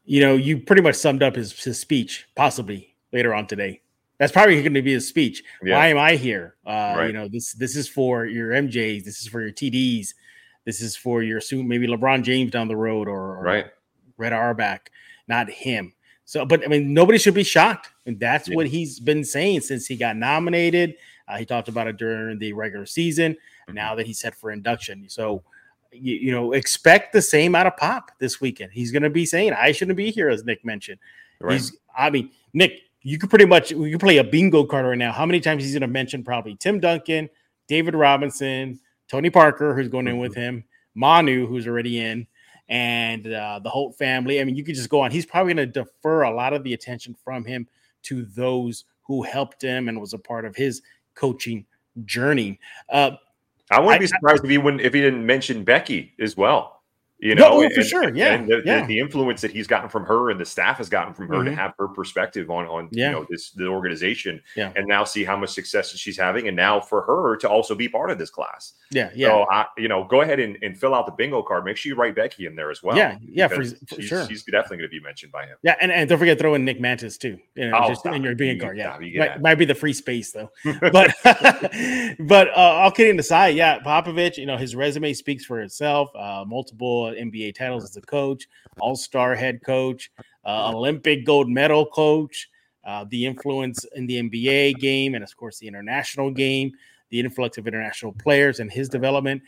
you 0.05 0.21
know 0.21 0.35
you 0.35 0.59
pretty 0.59 0.81
much 0.81 0.95
summed 0.95 1.23
up 1.23 1.35
his 1.35 1.61
his 1.61 1.79
speech 1.79 2.25
possibly 2.35 2.94
later 3.15 3.33
on 3.33 3.47
today. 3.47 3.81
That's 4.19 4.31
probably 4.31 4.61
going 4.61 4.73
to 4.75 4.81
be 4.81 4.93
his 4.93 5.07
speech. 5.07 5.43
Yeah. 5.63 5.77
Why 5.77 5.87
am 5.87 5.97
I 5.97 6.15
here? 6.15 6.55
Uh, 6.65 6.93
right. 6.97 7.07
You 7.07 7.13
know, 7.13 7.27
this 7.27 7.53
this 7.53 7.75
is 7.75 7.87
for 7.87 8.25
your 8.25 8.51
MJs. 8.51 9.03
This 9.03 9.21
is 9.21 9.27
for 9.27 9.41
your 9.41 9.51
TDs. 9.51 10.13
This 10.65 10.81
is 10.81 10.95
for 10.95 11.23
your 11.23 11.41
soon 11.41 11.67
maybe 11.67 11.87
LeBron 11.87 12.23
James 12.23 12.51
down 12.51 12.67
the 12.67 12.75
road 12.75 13.07
or, 13.07 13.37
or 13.37 13.43
right. 13.43 13.65
Red 14.17 14.33
Auerbach, 14.33 14.89
not 15.27 15.49
him. 15.49 15.93
So, 16.25 16.45
but 16.45 16.63
I 16.63 16.67
mean, 16.67 16.93
nobody 16.93 17.19
should 17.19 17.33
be 17.35 17.43
shocked, 17.43 17.89
and 18.05 18.19
that's 18.19 18.47
yeah. 18.47 18.55
what 18.55 18.67
he's 18.67 18.99
been 18.99 19.23
saying 19.23 19.61
since 19.61 19.85
he 19.85 19.95
got 19.95 20.15
nominated. 20.15 20.95
Uh, 21.27 21.37
he 21.37 21.45
talked 21.45 21.67
about 21.67 21.87
it 21.87 21.97
during 21.97 22.39
the 22.39 22.53
regular 22.53 22.85
season. 22.85 23.33
Mm-hmm. 23.33 23.73
Now 23.73 23.95
that 23.95 24.07
he's 24.07 24.19
set 24.19 24.33
for 24.33 24.51
induction, 24.51 25.07
so 25.07 25.43
you, 25.91 26.15
you, 26.15 26.31
know, 26.31 26.53
expect 26.53 27.13
the 27.13 27.21
same 27.21 27.53
out 27.53 27.67
of 27.67 27.77
Pop 27.77 28.11
this 28.19 28.41
weekend. 28.41 28.71
He's 28.73 28.91
going 28.91 29.03
to 29.03 29.09
be 29.09 29.25
saying, 29.25 29.53
"I 29.53 29.71
shouldn't 29.71 29.97
be 29.97 30.09
here," 30.09 30.29
as 30.29 30.43
Nick 30.43 30.65
mentioned. 30.65 30.99
Right. 31.39 31.53
He's, 31.53 31.77
I 31.95 32.09
mean, 32.09 32.31
Nick, 32.53 32.81
you 33.05 33.19
could 33.19 33.29
pretty 33.29 33.45
much 33.45 33.69
you 33.69 33.99
play 33.99 34.17
a 34.17 34.23
bingo 34.23 34.65
card 34.65 34.83
right 34.83 34.97
now. 34.97 35.11
How 35.11 35.27
many 35.27 35.39
times 35.39 35.63
he's 35.63 35.73
going 35.73 35.81
to 35.81 35.87
mention 35.87 36.23
probably 36.23 36.55
Tim 36.55 36.79
Duncan, 36.79 37.29
David 37.67 37.93
Robinson, 37.93 38.79
Tony 39.07 39.29
Parker, 39.29 39.75
who's 39.75 39.89
going 39.89 40.07
in 40.07 40.17
with 40.17 40.31
mm-hmm. 40.31 40.41
him, 40.41 40.63
Manu, 40.95 41.45
who's 41.45 41.67
already 41.67 41.99
in, 41.99 42.25
and 42.67 43.31
uh, 43.31 43.59
the 43.63 43.69
Holt 43.69 43.95
family. 43.95 44.41
I 44.41 44.43
mean, 44.43 44.55
you 44.55 44.63
could 44.63 44.73
just 44.73 44.89
go 44.89 45.01
on. 45.01 45.11
He's 45.11 45.25
probably 45.25 45.53
going 45.53 45.71
to 45.71 45.83
defer 45.83 46.23
a 46.23 46.35
lot 46.35 46.53
of 46.53 46.63
the 46.63 46.73
attention 46.73 47.15
from 47.23 47.45
him 47.45 47.67
to 48.03 48.25
those 48.25 48.85
who 49.03 49.21
helped 49.21 49.61
him 49.61 49.87
and 49.87 50.01
was 50.01 50.13
a 50.13 50.19
part 50.19 50.43
of 50.43 50.55
his 50.55 50.81
coaching 51.13 51.63
journey. 52.05 52.59
Uh, 52.89 53.11
I 53.69 53.81
wouldn't 53.81 54.01
be 54.01 54.07
surprised 54.07 54.41
I, 54.41 54.45
if 54.45 54.49
he 54.49 54.57
wouldn't 54.57 54.81
if 54.81 54.95
he 54.95 55.01
didn't 55.01 55.23
mention 55.23 55.63
Becky 55.63 56.13
as 56.19 56.35
well. 56.35 56.74
You 57.19 57.33
know, 57.33 57.61
no, 57.61 57.69
for 57.69 57.79
and, 57.79 57.85
sure, 57.85 58.15
yeah, 58.15 58.33
and 58.33 58.47
the, 58.47 58.61
yeah. 58.65 58.81
The, 58.81 58.87
the, 58.87 58.99
influence 58.99 59.39
that 59.39 59.51
he's 59.51 59.67
gotten 59.67 59.87
from 59.87 60.05
her 60.05 60.31
and 60.31 60.39
the 60.39 60.45
staff 60.45 60.79
has 60.79 60.89
gotten 60.89 61.13
from 61.13 61.29
her 61.29 61.35
mm-hmm. 61.35 61.45
to 61.51 61.55
have 61.55 61.73
her 61.79 61.87
perspective 61.87 62.49
on 62.49 62.65
on 62.65 62.89
yeah. 62.91 63.07
you 63.07 63.11
know 63.13 63.25
this 63.29 63.51
the 63.51 63.67
organization, 63.67 64.41
yeah. 64.57 64.73
and 64.75 64.85
now 64.85 65.05
see 65.05 65.23
how 65.23 65.37
much 65.37 65.51
success 65.51 65.95
she's 65.95 66.17
having, 66.17 66.49
and 66.49 66.57
now 66.57 66.81
for 66.81 67.03
her 67.03 67.37
to 67.37 67.49
also 67.49 67.73
be 67.73 67.87
part 67.87 68.11
of 68.11 68.17
this 68.17 68.29
class. 68.29 68.73
Yeah, 68.91 69.11
yeah. 69.15 69.27
So 69.27 69.45
I, 69.49 69.65
you 69.77 69.87
know, 69.87 70.03
go 70.03 70.21
ahead 70.21 70.41
and, 70.41 70.57
and 70.61 70.77
fill 70.77 70.93
out 70.93 71.05
the 71.05 71.13
bingo 71.13 71.41
card. 71.41 71.63
Make 71.63 71.77
sure 71.77 71.89
you 71.89 71.95
write 71.95 72.15
Becky 72.15 72.47
in 72.47 72.55
there 72.55 72.69
as 72.69 72.83
well. 72.83 72.97
Yeah, 72.97 73.17
yeah, 73.21 73.47
for, 73.47 73.63
for 73.63 73.95
she's, 73.95 74.05
sure. 74.05 74.27
She's 74.27 74.43
definitely 74.43 74.77
going 74.77 74.89
to 74.89 74.95
be 74.95 74.99
mentioned 74.99 75.31
by 75.31 75.45
him. 75.45 75.55
Yeah, 75.63 75.75
and, 75.79 75.93
and 75.93 76.09
don't 76.09 76.19
forget 76.19 76.37
throw 76.37 76.53
in 76.55 76.65
Nick 76.65 76.81
Mantas 76.81 77.17
too. 77.17 77.39
You 77.55 77.69
know, 77.69 77.79
oh, 77.81 77.87
just 77.87 78.05
in 78.05 78.23
your 78.23 78.35
bingo 78.35 78.65
card. 78.65 78.77
Yeah, 78.77 78.97
might, 78.99 79.41
might, 79.41 79.55
be 79.55 79.63
the 79.63 79.73
free 79.73 79.93
space 79.93 80.33
though. 80.33 80.51
but 80.81 81.15
but 82.19 82.49
uh, 82.49 82.51
all 82.55 82.91
kidding 82.91 83.17
aside, 83.19 83.55
yeah, 83.55 83.79
Popovich. 83.79 84.37
You 84.37 84.47
know, 84.47 84.57
his 84.57 84.75
resume 84.75 85.13
speaks 85.13 85.45
for 85.45 85.61
itself. 85.61 86.09
Uh, 86.13 86.43
multiple 86.45 87.04
NBA 87.13 87.55
titles 87.55 87.83
as 87.83 87.95
a 87.97 88.01
coach, 88.01 88.47
all 88.79 88.95
star 88.95 89.35
head 89.35 89.61
coach, 89.63 90.11
uh, 90.45 90.71
Olympic 90.73 91.25
gold 91.25 91.49
medal 91.49 91.85
coach, 91.85 92.49
uh, 92.85 93.05
the 93.09 93.25
influence 93.25 93.83
in 93.95 94.05
the 94.05 94.21
NBA 94.21 94.79
game, 94.79 95.15
and 95.15 95.23
of 95.23 95.35
course, 95.37 95.59
the 95.59 95.67
international 95.67 96.31
game, 96.31 96.71
the 97.09 97.19
influx 97.19 97.57
of 97.57 97.67
international 97.67 98.13
players 98.13 98.59
and 98.59 98.71
his 98.71 98.89
development. 98.89 99.41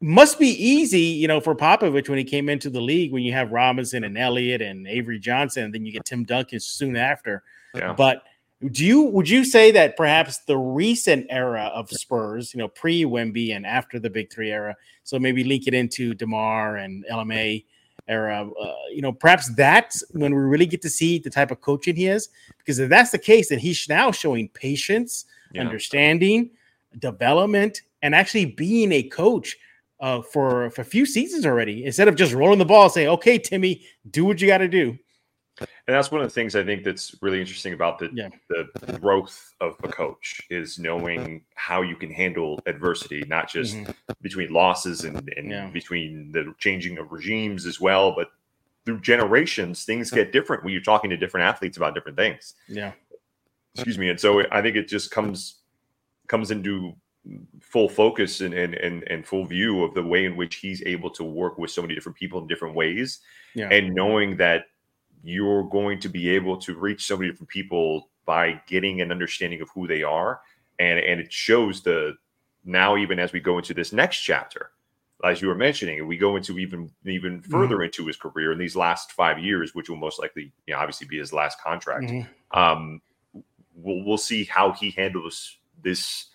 Must 0.00 0.38
be 0.38 0.48
easy, 0.48 1.00
you 1.00 1.28
know, 1.28 1.40
for 1.40 1.54
Popovich 1.54 2.08
when 2.08 2.18
he 2.18 2.24
came 2.24 2.48
into 2.48 2.68
the 2.68 2.80
league 2.80 3.12
when 3.12 3.22
you 3.22 3.32
have 3.32 3.52
Robinson 3.52 4.04
and 4.04 4.18
Elliott 4.18 4.60
and 4.60 4.86
Avery 4.86 5.18
Johnson, 5.18 5.64
and 5.64 5.74
then 5.74 5.86
you 5.86 5.92
get 5.92 6.04
Tim 6.04 6.24
Duncan 6.24 6.60
soon 6.60 6.96
after. 6.96 7.42
Yeah. 7.74 7.92
But 7.92 8.22
do 8.70 8.84
you 8.84 9.02
would 9.02 9.28
you 9.28 9.44
say 9.44 9.70
that 9.72 9.96
perhaps 9.96 10.38
the 10.38 10.56
recent 10.56 11.26
era 11.30 11.70
of 11.74 11.90
Spurs, 11.90 12.54
you 12.54 12.58
know, 12.58 12.68
pre 12.68 13.04
Wemby 13.04 13.54
and 13.54 13.66
after 13.66 13.98
the 13.98 14.10
Big 14.10 14.32
Three 14.32 14.50
era, 14.50 14.76
so 15.02 15.18
maybe 15.18 15.44
link 15.44 15.66
it 15.66 15.74
into 15.74 16.14
Demar 16.14 16.76
and 16.76 17.04
LMA, 17.10 17.64
era. 18.08 18.48
Uh, 18.48 18.74
you 18.90 19.02
know, 19.02 19.12
perhaps 19.12 19.52
that's 19.54 20.04
when 20.12 20.34
we 20.34 20.40
really 20.40 20.66
get 20.66 20.82
to 20.82 20.90
see 20.90 21.18
the 21.18 21.30
type 21.30 21.50
of 21.50 21.60
coaching 21.60 21.96
he 21.96 22.06
is. 22.06 22.28
Because 22.58 22.78
if 22.78 22.88
that's 22.88 23.10
the 23.10 23.18
case, 23.18 23.48
then 23.48 23.58
he's 23.58 23.88
now 23.88 24.10
showing 24.10 24.48
patience, 24.48 25.24
yeah. 25.52 25.62
understanding, 25.62 26.50
development, 26.98 27.82
and 28.02 28.14
actually 28.14 28.46
being 28.46 28.92
a 28.92 29.02
coach 29.02 29.56
uh, 30.00 30.20
for, 30.20 30.70
for 30.70 30.82
a 30.82 30.84
few 30.84 31.06
seasons 31.06 31.46
already. 31.46 31.84
Instead 31.84 32.08
of 32.08 32.16
just 32.16 32.34
rolling 32.34 32.58
the 32.58 32.64
ball, 32.64 32.88
saying, 32.90 33.08
"Okay, 33.08 33.38
Timmy, 33.38 33.82
do 34.10 34.24
what 34.24 34.40
you 34.40 34.46
got 34.46 34.58
to 34.58 34.68
do." 34.68 34.98
And 35.60 35.94
that's 35.94 36.10
one 36.10 36.20
of 36.20 36.26
the 36.26 36.34
things 36.34 36.56
I 36.56 36.64
think 36.64 36.82
that's 36.82 37.14
really 37.22 37.40
interesting 37.40 37.74
about 37.74 37.98
the 37.98 38.10
yeah. 38.12 38.28
the 38.48 38.98
growth 38.98 39.54
of 39.60 39.76
a 39.84 39.88
coach 39.88 40.40
is 40.50 40.78
knowing 40.78 41.42
how 41.54 41.82
you 41.82 41.94
can 41.96 42.10
handle 42.10 42.60
adversity, 42.66 43.22
not 43.28 43.48
just 43.48 43.76
mm-hmm. 43.76 43.92
between 44.20 44.52
losses 44.52 45.04
and, 45.04 45.28
and 45.36 45.50
yeah. 45.50 45.66
between 45.68 46.32
the 46.32 46.54
changing 46.58 46.98
of 46.98 47.12
regimes 47.12 47.66
as 47.66 47.80
well, 47.80 48.14
but 48.14 48.30
through 48.84 49.00
generations, 49.00 49.84
things 49.84 50.10
get 50.10 50.32
different 50.32 50.64
when 50.64 50.72
you're 50.72 50.82
talking 50.82 51.10
to 51.10 51.16
different 51.16 51.46
athletes 51.46 51.76
about 51.76 51.94
different 51.94 52.18
things. 52.18 52.54
Yeah. 52.68 52.92
Excuse 53.74 53.98
me. 53.98 54.10
And 54.10 54.20
so 54.20 54.42
I 54.50 54.60
think 54.62 54.76
it 54.76 54.88
just 54.88 55.10
comes 55.10 55.60
comes 56.28 56.50
into 56.50 56.94
full 57.60 57.88
focus 57.88 58.40
and, 58.40 58.52
and 58.54 58.74
and 58.74 59.02
and 59.08 59.26
full 59.26 59.46
view 59.46 59.82
of 59.82 59.94
the 59.94 60.02
way 60.02 60.26
in 60.26 60.36
which 60.36 60.56
he's 60.56 60.82
able 60.84 61.10
to 61.10 61.24
work 61.24 61.58
with 61.58 61.70
so 61.70 61.80
many 61.80 61.94
different 61.94 62.16
people 62.16 62.40
in 62.40 62.46
different 62.46 62.74
ways. 62.74 63.20
Yeah. 63.54 63.68
And 63.70 63.94
knowing 63.94 64.36
that 64.36 64.66
you're 65.24 65.64
going 65.64 65.98
to 66.00 66.08
be 66.08 66.28
able 66.28 66.56
to 66.58 66.74
reach 66.74 67.06
so 67.06 67.16
many 67.16 67.30
different 67.30 67.48
people 67.48 68.10
by 68.26 68.60
getting 68.66 69.00
an 69.00 69.10
understanding 69.10 69.60
of 69.60 69.68
who 69.74 69.86
they 69.86 70.02
are 70.02 70.40
and 70.78 70.98
and 70.98 71.20
it 71.20 71.32
shows 71.32 71.82
the 71.82 72.14
now 72.64 72.96
even 72.96 73.18
as 73.18 73.32
we 73.32 73.40
go 73.40 73.58
into 73.58 73.74
this 73.74 73.92
next 73.92 74.20
chapter 74.20 74.70
as 75.24 75.40
you 75.40 75.48
were 75.48 75.54
mentioning 75.54 76.06
we 76.06 76.16
go 76.16 76.36
into 76.36 76.58
even 76.58 76.90
even 77.06 77.40
mm-hmm. 77.40 77.50
further 77.50 77.76
mm-hmm. 77.76 77.84
into 77.84 78.06
his 78.06 78.16
career 78.16 78.52
in 78.52 78.58
these 78.58 78.76
last 78.76 79.12
five 79.12 79.38
years 79.38 79.74
which 79.74 79.88
will 79.88 79.96
most 79.96 80.18
likely 80.18 80.52
you 80.66 80.74
know, 80.74 80.80
obviously 80.80 81.06
be 81.06 81.18
his 81.18 81.32
last 81.32 81.60
contract 81.60 82.04
mm-hmm. 82.04 82.58
um 82.58 83.00
we'll, 83.74 84.04
we'll 84.04 84.18
see 84.18 84.44
how 84.44 84.72
he 84.72 84.90
handles 84.90 85.58
this 85.82 86.26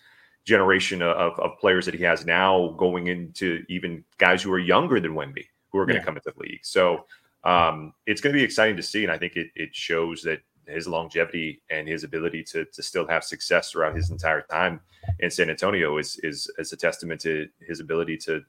generation 0.44 1.02
of, 1.02 1.38
of 1.38 1.58
players 1.58 1.84
that 1.84 1.94
he 1.94 2.02
has 2.02 2.24
now 2.24 2.74
going 2.78 3.06
into 3.08 3.62
even 3.68 4.04
guys 4.18 4.42
who 4.42 4.52
are 4.52 4.58
younger 4.58 4.98
than 4.98 5.12
Wemby 5.12 5.44
who 5.70 5.78
are 5.78 5.86
going 5.86 5.94
to 5.94 6.00
yeah. 6.00 6.04
come 6.04 6.16
into 6.16 6.32
the 6.34 6.42
league. 6.42 6.60
So 6.62 7.06
um, 7.44 7.92
it's 8.06 8.20
going 8.20 8.32
to 8.32 8.38
be 8.38 8.44
exciting 8.44 8.76
to 8.76 8.82
see. 8.82 9.02
And 9.02 9.12
I 9.12 9.18
think 9.18 9.36
it, 9.36 9.48
it 9.54 9.74
shows 9.74 10.22
that 10.22 10.40
his 10.66 10.86
longevity 10.86 11.60
and 11.70 11.88
his 11.88 12.04
ability 12.04 12.44
to, 12.44 12.64
to 12.64 12.82
still 12.82 13.06
have 13.08 13.24
success 13.24 13.70
throughout 13.70 13.96
his 13.96 14.10
entire 14.10 14.42
time 14.42 14.80
in 15.18 15.30
San 15.30 15.50
Antonio 15.50 15.98
is, 15.98 16.18
is, 16.22 16.50
is 16.58 16.72
a 16.72 16.76
testament 16.76 17.20
to 17.22 17.48
his 17.60 17.80
ability 17.80 18.16
to 18.18 18.42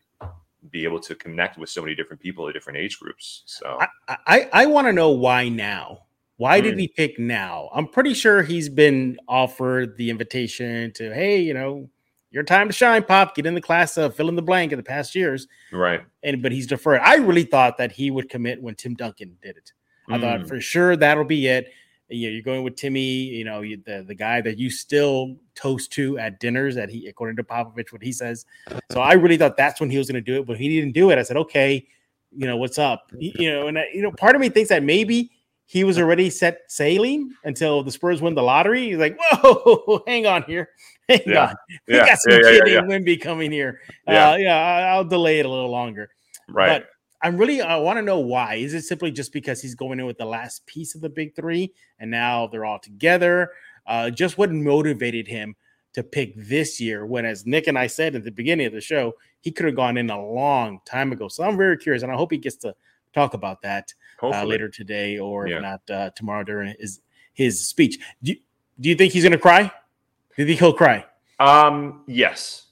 be 0.69 0.83
able 0.83 1.00
to 1.00 1.15
connect 1.15 1.57
with 1.57 1.69
so 1.69 1.81
many 1.81 1.95
different 1.95 2.21
people 2.21 2.48
at 2.48 2.53
different 2.53 2.77
age 2.77 3.00
groups. 3.00 3.43
So 3.45 3.79
I, 4.07 4.17
I, 4.27 4.50
I 4.53 4.65
want 4.67 4.88
to 4.88 4.93
know 4.93 5.10
why 5.10 5.50
now. 5.50 6.03
Why 6.38 6.60
mm. 6.60 6.63
did 6.63 6.79
he 6.79 6.88
pick 6.88 7.17
now? 7.19 7.69
I'm 7.74 7.88
pretty 7.88 8.13
sure 8.13 8.43
he's 8.43 8.69
been 8.69 9.17
offered 9.27 9.98
the 9.98 10.10
invitation 10.10 10.91
to, 10.93 11.13
hey, 11.13 11.39
you 11.39 11.53
know, 11.53 11.89
your 12.31 12.43
time 12.43 12.67
to 12.67 12.73
shine, 12.73 13.03
Pop. 13.03 13.35
Get 13.35 13.45
in 13.45 13.53
the 13.53 13.61
class 13.61 13.97
of 13.97 14.15
fill 14.15 14.29
in 14.29 14.35
the 14.35 14.41
blank 14.41 14.71
in 14.71 14.77
the 14.77 14.83
past 14.83 15.13
years. 15.15 15.47
Right. 15.71 16.01
And 16.23 16.41
but 16.41 16.51
he's 16.51 16.67
deferred. 16.67 17.01
I 17.03 17.15
really 17.15 17.43
thought 17.43 17.77
that 17.77 17.91
he 17.91 18.09
would 18.09 18.29
commit 18.29 18.61
when 18.61 18.75
Tim 18.75 18.95
Duncan 18.95 19.38
did 19.41 19.57
it. 19.57 19.73
I 20.09 20.17
mm. 20.17 20.21
thought 20.21 20.47
for 20.47 20.59
sure 20.59 20.95
that'll 20.95 21.25
be 21.25 21.47
it. 21.47 21.71
Yeah, 22.09 22.29
you're 22.29 22.41
going 22.41 22.63
with 22.63 22.75
Timmy, 22.75 23.00
you 23.00 23.45
know, 23.45 23.61
the, 23.61 24.03
the 24.05 24.15
guy 24.15 24.41
that 24.41 24.57
you 24.57 24.69
still 24.69 25.38
toast 25.55 25.93
to 25.93 26.17
at 26.17 26.41
dinners 26.41 26.75
that 26.75 26.89
he, 26.89 27.07
according 27.07 27.38
to 27.38 27.43
Popovich, 27.43 27.93
what 27.93 28.01
he 28.01 28.11
says. 28.11 28.45
So 28.91 29.00
I 29.00 29.13
really 29.13 29.38
thought 29.38 29.55
that's 29.55 29.79
when 29.79 29.89
he 29.89 29.97
was 29.97 30.07
going 30.07 30.21
to 30.21 30.21
do 30.21 30.41
it, 30.41 30.45
but 30.45 30.57
he 30.57 30.67
didn't 30.67 30.91
do 30.91 31.09
it. 31.11 31.17
I 31.17 31.23
said, 31.23 31.38
okay, 31.38 31.88
you 32.35 32.47
know, 32.47 32.57
what's 32.57 32.77
up? 32.77 33.09
You 33.17 33.50
know, 33.53 33.67
and 33.67 33.79
I, 33.79 33.85
you 33.93 34.01
know, 34.01 34.11
part 34.11 34.35
of 34.35 34.41
me 34.41 34.50
thinks 34.50 34.67
that 34.69 34.83
maybe 34.83 35.31
he 35.71 35.85
was 35.85 35.97
already 35.97 36.29
set 36.29 36.63
sailing 36.67 37.33
until 37.45 37.81
the 37.81 37.91
Spurs 37.91 38.21
win 38.21 38.35
the 38.35 38.43
lottery. 38.43 38.89
He's 38.89 38.97
like, 38.97 39.17
whoa, 39.17 40.03
hang 40.07 40.25
on 40.25 40.43
here. 40.43 40.67
Hang 41.07 41.21
yeah. 41.25 41.47
on. 41.47 41.55
We 41.87 41.95
yeah. 41.95 42.07
got 42.07 42.17
some 42.17 42.33
yeah, 42.33 42.39
kid 42.41 42.63
yeah, 42.67 42.81
named 42.81 43.05
Wemby 43.05 43.21
coming 43.21 43.53
here. 43.53 43.79
Yeah. 44.05 44.31
Uh, 44.31 44.35
yeah, 44.35 44.93
I'll 44.93 45.05
delay 45.05 45.39
it 45.39 45.45
a 45.45 45.49
little 45.49 45.71
longer. 45.71 46.09
Right. 46.49 46.81
But 46.81 46.89
I'm 47.21 47.37
really 47.37 47.61
I 47.61 47.77
want 47.77 47.95
to 47.95 48.01
know 48.01 48.19
why. 48.19 48.55
Is 48.55 48.73
it 48.73 48.81
simply 48.81 49.11
just 49.11 49.31
because 49.31 49.61
he's 49.61 49.73
going 49.73 49.97
in 49.97 50.05
with 50.05 50.17
the 50.17 50.25
last 50.25 50.65
piece 50.65 50.93
of 50.93 50.99
the 50.99 51.07
big 51.07 51.37
three 51.37 51.71
and 51.99 52.11
now 52.11 52.47
they're 52.47 52.65
all 52.65 52.79
together? 52.79 53.51
Uh, 53.87 54.09
just 54.09 54.37
what 54.37 54.51
motivated 54.51 55.25
him 55.25 55.55
to 55.93 56.03
pick 56.03 56.33
this 56.35 56.81
year 56.81 57.05
when, 57.05 57.23
as 57.23 57.45
Nick 57.45 57.67
and 57.67 57.79
I 57.79 57.87
said 57.87 58.13
at 58.13 58.25
the 58.25 58.31
beginning 58.31 58.67
of 58.67 58.73
the 58.73 58.81
show, 58.81 59.13
he 59.39 59.51
could 59.51 59.67
have 59.67 59.75
gone 59.77 59.95
in 59.95 60.09
a 60.09 60.21
long 60.21 60.81
time 60.85 61.13
ago. 61.13 61.29
So 61.29 61.45
I'm 61.45 61.55
very 61.55 61.77
curious, 61.77 62.03
and 62.03 62.11
I 62.11 62.15
hope 62.17 62.33
he 62.33 62.37
gets 62.37 62.57
to 62.57 62.75
talk 63.13 63.34
about 63.34 63.62
that 63.62 63.94
uh, 64.22 64.44
later 64.44 64.70
today, 64.70 65.18
or 65.18 65.48
yeah. 65.48 65.60
not 65.60 65.89
uh, 65.89 66.10
tomorrow 66.15 66.44
during 66.44 66.75
his 66.80 67.01
his 67.34 67.65
speech. 67.68 68.00
Do 68.22 68.34
you, 68.34 68.38
do 68.80 68.89
you 68.89 68.96
think 68.96 69.13
he's 69.13 69.24
going 69.24 69.32
to 69.32 69.38
cry? 69.38 69.63
Do 69.63 70.41
you 70.41 70.46
think 70.46 70.60
he'll 70.60 70.74
cry? 70.74 71.06
Um, 71.39 72.03
yes. 72.08 72.68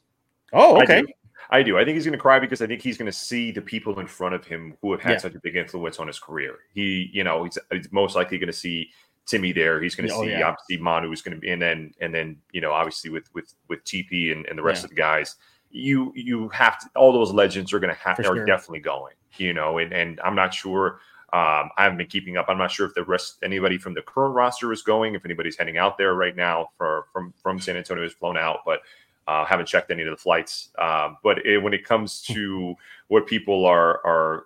Oh, 0.53 0.81
okay. 0.81 0.97
I 0.97 1.01
do. 1.01 1.07
I, 1.51 1.63
do. 1.63 1.77
I 1.79 1.85
think 1.85 1.95
he's 1.95 2.05
going 2.05 2.17
to 2.17 2.21
cry 2.21 2.39
because 2.39 2.61
I 2.61 2.67
think 2.67 2.81
he's 2.81 2.97
going 2.97 3.07
to 3.07 3.17
see 3.17 3.51
the 3.51 3.61
people 3.61 3.99
in 3.99 4.07
front 4.07 4.35
of 4.35 4.45
him 4.45 4.77
who 4.81 4.91
have 4.91 5.01
had 5.01 5.13
yeah. 5.13 5.17
such 5.17 5.35
a 5.35 5.39
big 5.39 5.55
influence 5.55 5.99
on 5.99 6.07
his 6.07 6.19
career. 6.19 6.59
He, 6.73 7.09
you 7.11 7.23
know, 7.23 7.43
he's, 7.43 7.57
he's 7.71 7.91
most 7.91 8.15
likely 8.15 8.37
going 8.37 8.47
to 8.47 8.53
see 8.53 8.89
Timmy 9.25 9.51
there. 9.51 9.81
He's 9.81 9.95
going 9.95 10.07
to 10.09 10.15
oh, 10.15 10.23
see 10.23 10.31
yeah. 10.31 10.47
obviously 10.47 10.77
Manu 10.77 11.11
is 11.11 11.21
going 11.21 11.35
to 11.35 11.41
be, 11.41 11.51
and 11.51 11.61
then 11.61 11.93
and 12.01 12.13
then 12.13 12.37
you 12.51 12.61
know 12.61 12.71
obviously 12.71 13.09
with 13.09 13.33
with 13.33 13.53
with 13.67 13.83
TP 13.83 14.31
and, 14.31 14.45
and 14.47 14.57
the 14.57 14.63
rest 14.63 14.81
yeah. 14.81 14.85
of 14.85 14.89
the 14.89 14.95
guys, 14.95 15.35
you 15.71 16.11
you 16.15 16.49
have 16.49 16.79
to 16.79 16.87
all 16.95 17.11
those 17.11 17.31
legends 17.31 17.73
are 17.73 17.79
going 17.79 17.93
to 17.93 17.99
have 17.99 18.17
For 18.17 18.23
are 18.23 18.35
sure. 18.35 18.45
definitely 18.45 18.79
going. 18.79 19.13
You 19.37 19.53
know, 19.53 19.77
and 19.77 19.93
and 19.93 20.19
I'm 20.21 20.35
not 20.35 20.53
sure 20.53 20.99
um, 21.31 21.69
I 21.77 21.83
haven't 21.83 21.99
been 21.99 22.07
keeping 22.07 22.37
up. 22.37 22.45
I'm 22.49 22.57
not 22.57 22.71
sure 22.71 22.87
if 22.87 22.95
the 22.95 23.03
rest 23.03 23.37
anybody 23.43 23.77
from 23.77 23.93
the 23.93 24.01
current 24.01 24.33
roster 24.33 24.73
is 24.73 24.81
going, 24.81 25.13
if 25.13 25.23
anybody's 25.25 25.55
heading 25.55 25.77
out 25.77 25.97
there 25.97 26.15
right 26.15 26.35
now 26.35 26.69
for 26.75 27.05
from 27.13 27.33
from 27.41 27.59
San 27.59 27.77
Antonio 27.77 28.03
has 28.03 28.13
flown 28.13 28.35
out, 28.35 28.61
but 28.65 28.81
uh, 29.27 29.45
haven't 29.45 29.67
checked 29.67 29.91
any 29.91 30.01
of 30.01 30.09
the 30.09 30.17
flights. 30.17 30.69
Um, 30.79 31.17
but 31.21 31.45
it, 31.45 31.59
when 31.59 31.73
it 31.73 31.85
comes 31.85 32.21
to 32.23 32.73
what 33.09 33.27
people 33.27 33.65
are 33.65 34.03
are 34.05 34.45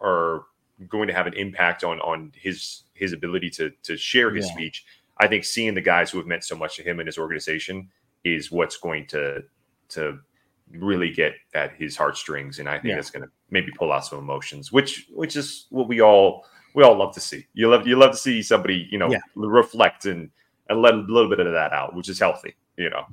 are 0.00 0.46
going 0.88 1.06
to 1.06 1.14
have 1.14 1.28
an 1.28 1.34
impact 1.34 1.84
on 1.84 2.00
on 2.00 2.32
his 2.34 2.82
his 2.94 3.12
ability 3.12 3.50
to 3.50 3.70
to 3.84 3.96
share 3.96 4.34
his 4.34 4.46
yeah. 4.48 4.52
speech, 4.54 4.84
I 5.18 5.28
think 5.28 5.44
seeing 5.44 5.74
the 5.74 5.80
guys 5.80 6.10
who 6.10 6.18
have 6.18 6.26
meant 6.26 6.42
so 6.42 6.56
much 6.56 6.76
to 6.76 6.82
him 6.82 6.98
and 6.98 7.06
his 7.06 7.16
organization 7.16 7.90
is 8.24 8.50
what's 8.50 8.76
going 8.76 9.06
to 9.08 9.44
to 9.90 10.18
really 10.70 11.10
get 11.10 11.34
at 11.54 11.74
his 11.76 11.96
heartstrings, 11.96 12.58
and 12.58 12.68
I 12.68 12.74
think 12.74 12.86
yeah. 12.86 12.94
that's 12.96 13.10
going 13.10 13.24
to 13.24 13.30
maybe 13.50 13.72
pull 13.78 13.92
out 13.92 14.06
some 14.06 14.18
emotions, 14.18 14.72
which 14.72 15.06
which 15.10 15.36
is 15.36 15.66
what 15.70 15.88
we 15.88 16.00
all 16.00 16.44
we 16.74 16.82
all 16.82 16.96
love 16.96 17.14
to 17.14 17.20
see. 17.20 17.46
You 17.54 17.68
love 17.68 17.86
you 17.86 17.96
love 17.96 18.12
to 18.12 18.16
see 18.16 18.42
somebody 18.42 18.88
you 18.90 18.98
know 18.98 19.10
yeah. 19.10 19.20
reflect 19.34 20.06
and 20.06 20.30
and 20.68 20.80
let 20.80 20.94
a 20.94 20.98
little 20.98 21.28
bit 21.28 21.40
of 21.40 21.52
that 21.52 21.72
out, 21.72 21.94
which 21.94 22.08
is 22.08 22.18
healthy. 22.18 22.54
You 22.76 22.90
know. 22.90 23.04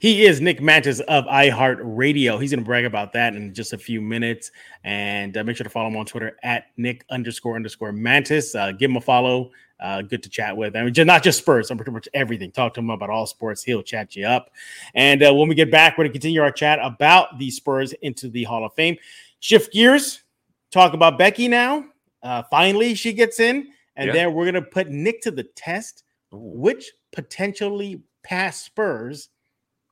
He 0.00 0.24
is 0.24 0.40
Nick 0.40 0.60
Mantas 0.60 1.00
of 1.00 1.26
iHeartRadio. 1.26 2.40
He's 2.40 2.50
going 2.50 2.60
to 2.60 2.64
brag 2.64 2.86
about 2.86 3.12
that 3.12 3.36
in 3.36 3.52
just 3.52 3.74
a 3.74 3.78
few 3.78 4.00
minutes. 4.00 4.50
And 4.82 5.36
uh, 5.36 5.44
make 5.44 5.58
sure 5.58 5.64
to 5.64 5.70
follow 5.70 5.88
him 5.88 5.96
on 5.98 6.06
Twitter 6.06 6.38
at 6.42 6.68
Nick 6.78 7.04
underscore 7.10 7.54
underscore 7.54 7.92
Mantas. 7.92 8.54
Uh, 8.54 8.72
give 8.72 8.90
him 8.90 8.96
a 8.96 9.00
follow. 9.02 9.50
Uh, 9.78 10.00
good 10.00 10.22
to 10.22 10.30
chat 10.30 10.56
with. 10.56 10.74
I 10.74 10.84
mean, 10.84 10.94
just, 10.94 11.06
not 11.06 11.22
just 11.22 11.38
Spurs, 11.40 11.70
I'm 11.70 11.76
pretty 11.76 11.90
much 11.90 12.08
everything. 12.14 12.50
Talk 12.50 12.72
to 12.74 12.80
him 12.80 12.88
about 12.88 13.10
all 13.10 13.26
sports. 13.26 13.62
He'll 13.62 13.82
chat 13.82 14.16
you 14.16 14.26
up. 14.26 14.50
And 14.94 15.22
uh, 15.22 15.34
when 15.34 15.48
we 15.48 15.54
get 15.54 15.70
back, 15.70 15.98
we're 15.98 16.04
going 16.04 16.12
to 16.12 16.18
continue 16.18 16.40
our 16.40 16.50
chat 16.50 16.78
about 16.82 17.38
the 17.38 17.50
Spurs 17.50 17.92
into 18.00 18.30
the 18.30 18.44
Hall 18.44 18.64
of 18.64 18.72
Fame. 18.72 18.96
Shift 19.40 19.70
gears, 19.70 20.22
talk 20.70 20.94
about 20.94 21.18
Becky 21.18 21.46
now. 21.46 21.84
Uh, 22.22 22.42
finally, 22.50 22.94
she 22.94 23.12
gets 23.12 23.38
in. 23.38 23.68
And 23.96 24.06
yeah. 24.06 24.12
then 24.14 24.32
we're 24.32 24.50
going 24.50 24.54
to 24.54 24.62
put 24.62 24.88
Nick 24.88 25.20
to 25.22 25.30
the 25.30 25.44
test. 25.44 26.04
Ooh. 26.32 26.38
Which 26.38 26.90
potentially 27.12 28.02
past 28.22 28.64
Spurs 28.64 29.28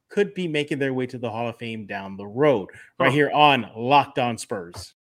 could 0.09 0.35
be 0.35 0.49
making 0.49 0.79
their 0.79 0.95
way 0.95 1.07
to 1.07 1.19
the 1.19 1.31
Hall 1.31 1.49
of 1.49 1.57
Fame 1.57 1.87
down 1.87 2.17
the 2.17 2.27
road, 2.27 2.69
right 2.99 3.13
here 3.13 3.31
on 3.31 3.71
Locked 3.77 4.19
On 4.19 4.39
Spurs. 4.39 4.95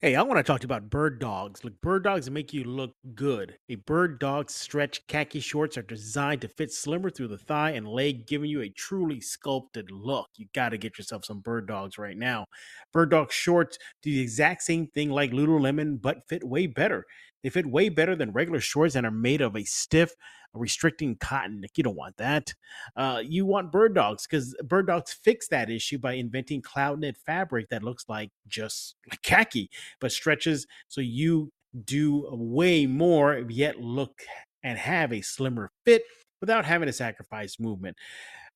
Hey, 0.00 0.14
I 0.14 0.22
want 0.22 0.38
to 0.38 0.44
talk 0.44 0.60
to 0.60 0.64
you 0.64 0.68
about 0.68 0.90
bird 0.90 1.18
dogs. 1.18 1.64
Look, 1.64 1.80
bird 1.80 2.04
dogs 2.04 2.30
make 2.30 2.52
you 2.52 2.62
look 2.62 2.92
good. 3.16 3.58
A 3.68 3.74
bird 3.74 4.20
dog 4.20 4.48
stretch 4.48 5.04
khaki 5.08 5.40
shorts 5.40 5.76
are 5.76 5.82
designed 5.82 6.40
to 6.42 6.48
fit 6.48 6.70
slimmer 6.70 7.10
through 7.10 7.26
the 7.26 7.36
thigh 7.36 7.70
and 7.70 7.88
leg, 7.88 8.28
giving 8.28 8.48
you 8.48 8.60
a 8.60 8.68
truly 8.68 9.20
sculpted 9.20 9.90
look. 9.90 10.28
You 10.36 10.46
got 10.54 10.68
to 10.68 10.78
get 10.78 10.98
yourself 10.98 11.24
some 11.24 11.40
bird 11.40 11.66
dogs 11.66 11.98
right 11.98 12.16
now. 12.16 12.46
Bird 12.92 13.10
dog 13.10 13.32
shorts 13.32 13.76
do 14.00 14.12
the 14.12 14.20
exact 14.20 14.62
same 14.62 14.86
thing 14.86 15.10
like 15.10 15.32
Lululemon, 15.32 16.00
but 16.00 16.28
fit 16.28 16.44
way 16.44 16.68
better. 16.68 17.04
They 17.42 17.50
fit 17.50 17.66
way 17.66 17.88
better 17.88 18.14
than 18.14 18.30
regular 18.30 18.60
shorts 18.60 18.94
and 18.94 19.04
are 19.04 19.10
made 19.10 19.40
of 19.40 19.56
a 19.56 19.64
stiff, 19.64 20.12
restricting 20.54 21.16
cotton. 21.16 21.64
You 21.74 21.84
don't 21.84 21.96
want 21.96 22.16
that. 22.16 22.54
Uh, 22.96 23.22
you 23.24 23.46
want 23.46 23.72
bird 23.72 23.94
dogs 23.94 24.26
because 24.26 24.54
bird 24.64 24.86
dogs 24.86 25.12
fix 25.12 25.48
that 25.48 25.70
issue 25.70 25.98
by 25.98 26.14
inventing 26.14 26.62
cloud 26.62 27.00
knit 27.00 27.16
fabric 27.16 27.68
that 27.68 27.82
looks 27.82 28.04
like 28.08 28.30
just 28.46 28.96
like 29.10 29.22
khaki, 29.22 29.70
but 30.00 30.12
stretches 30.12 30.66
so 30.88 31.00
you 31.00 31.52
do 31.84 32.26
way 32.32 32.86
more, 32.86 33.44
yet 33.48 33.80
look 33.80 34.22
and 34.62 34.78
have 34.78 35.12
a 35.12 35.20
slimmer 35.20 35.70
fit 35.84 36.02
without 36.40 36.64
having 36.64 36.86
to 36.86 36.92
sacrifice 36.92 37.58
movement. 37.60 37.96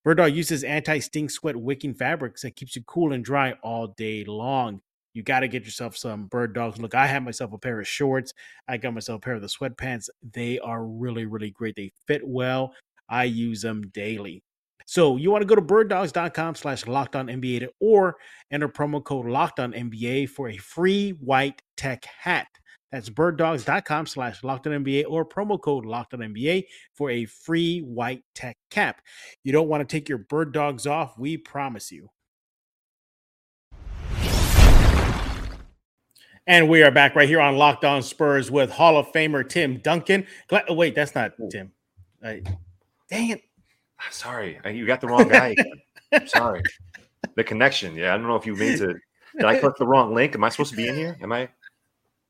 Bird 0.04 0.16
Dog 0.16 0.32
uses 0.32 0.64
anti-stink 0.64 1.30
sweat 1.30 1.56
wicking 1.56 1.94
fabrics 1.94 2.42
that 2.42 2.56
keeps 2.56 2.74
you 2.74 2.82
cool 2.86 3.12
and 3.12 3.24
dry 3.24 3.52
all 3.62 3.86
day 3.86 4.24
long 4.24 4.80
you 5.14 5.22
got 5.22 5.40
to 5.40 5.48
get 5.48 5.64
yourself 5.64 5.96
some 5.96 6.26
bird 6.26 6.54
dogs. 6.54 6.80
Look, 6.80 6.94
I 6.94 7.06
have 7.06 7.22
myself 7.22 7.52
a 7.52 7.58
pair 7.58 7.80
of 7.80 7.88
shorts. 7.88 8.32
I 8.68 8.76
got 8.76 8.94
myself 8.94 9.18
a 9.18 9.20
pair 9.20 9.34
of 9.34 9.42
the 9.42 9.48
sweatpants. 9.48 10.08
They 10.32 10.58
are 10.58 10.84
really, 10.84 11.26
really 11.26 11.50
great. 11.50 11.76
They 11.76 11.92
fit 12.06 12.26
well. 12.26 12.74
I 13.08 13.24
use 13.24 13.62
them 13.62 13.82
daily. 13.88 14.42
So 14.86 15.16
you 15.16 15.30
want 15.30 15.42
to 15.42 15.46
go 15.46 15.54
to 15.54 15.62
birddogs.com 15.62 16.54
slash 16.56 16.86
locked 16.86 17.16
on 17.16 17.26
NBA 17.26 17.68
or 17.80 18.16
enter 18.50 18.68
promo 18.68 19.02
code 19.02 19.26
locked 19.26 19.60
on 19.60 19.72
NBA 19.72 20.30
for 20.30 20.48
a 20.48 20.56
free 20.56 21.10
white 21.10 21.62
tech 21.76 22.04
hat. 22.04 22.48
That's 22.90 23.08
birddogs.com 23.08 24.06
slash 24.06 24.44
locked 24.44 24.66
on 24.66 24.84
NBA 24.84 25.04
or 25.08 25.24
promo 25.24 25.60
code 25.60 25.86
locked 25.86 26.12
on 26.12 26.20
NBA 26.20 26.64
for 26.92 27.10
a 27.10 27.24
free 27.24 27.80
white 27.80 28.22
tech 28.34 28.58
cap. 28.70 29.00
You 29.44 29.52
don't 29.52 29.68
want 29.68 29.86
to 29.86 29.96
take 29.96 30.08
your 30.08 30.18
bird 30.18 30.52
dogs 30.52 30.86
off, 30.86 31.18
we 31.18 31.38
promise 31.38 31.90
you. 31.90 32.10
And 36.46 36.68
we 36.68 36.82
are 36.82 36.90
back 36.90 37.14
right 37.14 37.28
here 37.28 37.40
on 37.40 37.56
Locked 37.56 37.84
On 37.84 38.02
Spurs 38.02 38.50
with 38.50 38.68
Hall 38.72 38.96
of 38.96 39.12
Famer 39.12 39.48
Tim 39.48 39.78
Duncan. 39.78 40.26
Glad, 40.48 40.64
oh, 40.68 40.74
wait, 40.74 40.92
that's 40.92 41.14
not 41.14 41.34
Tim. 41.52 41.70
Uh, 42.20 42.34
dang 43.08 43.30
it. 43.30 43.42
Sorry, 44.10 44.58
you 44.68 44.84
got 44.84 45.00
the 45.00 45.06
wrong 45.06 45.28
guy. 45.28 45.54
I'm 46.12 46.26
sorry. 46.26 46.62
The 47.34 47.44
connection. 47.44 47.94
Yeah, 47.94 48.12
I 48.12 48.18
don't 48.18 48.26
know 48.26 48.36
if 48.36 48.44
you 48.44 48.54
made 48.54 48.76
to. 48.78 48.88
Did 48.88 49.44
I 49.46 49.58
click 49.58 49.76
the 49.78 49.86
wrong 49.86 50.12
link? 50.12 50.34
Am 50.34 50.44
I 50.44 50.50
supposed 50.50 50.72
to 50.72 50.76
be 50.76 50.86
in 50.86 50.96
here? 50.96 51.16
Am 51.22 51.32
I? 51.32 51.48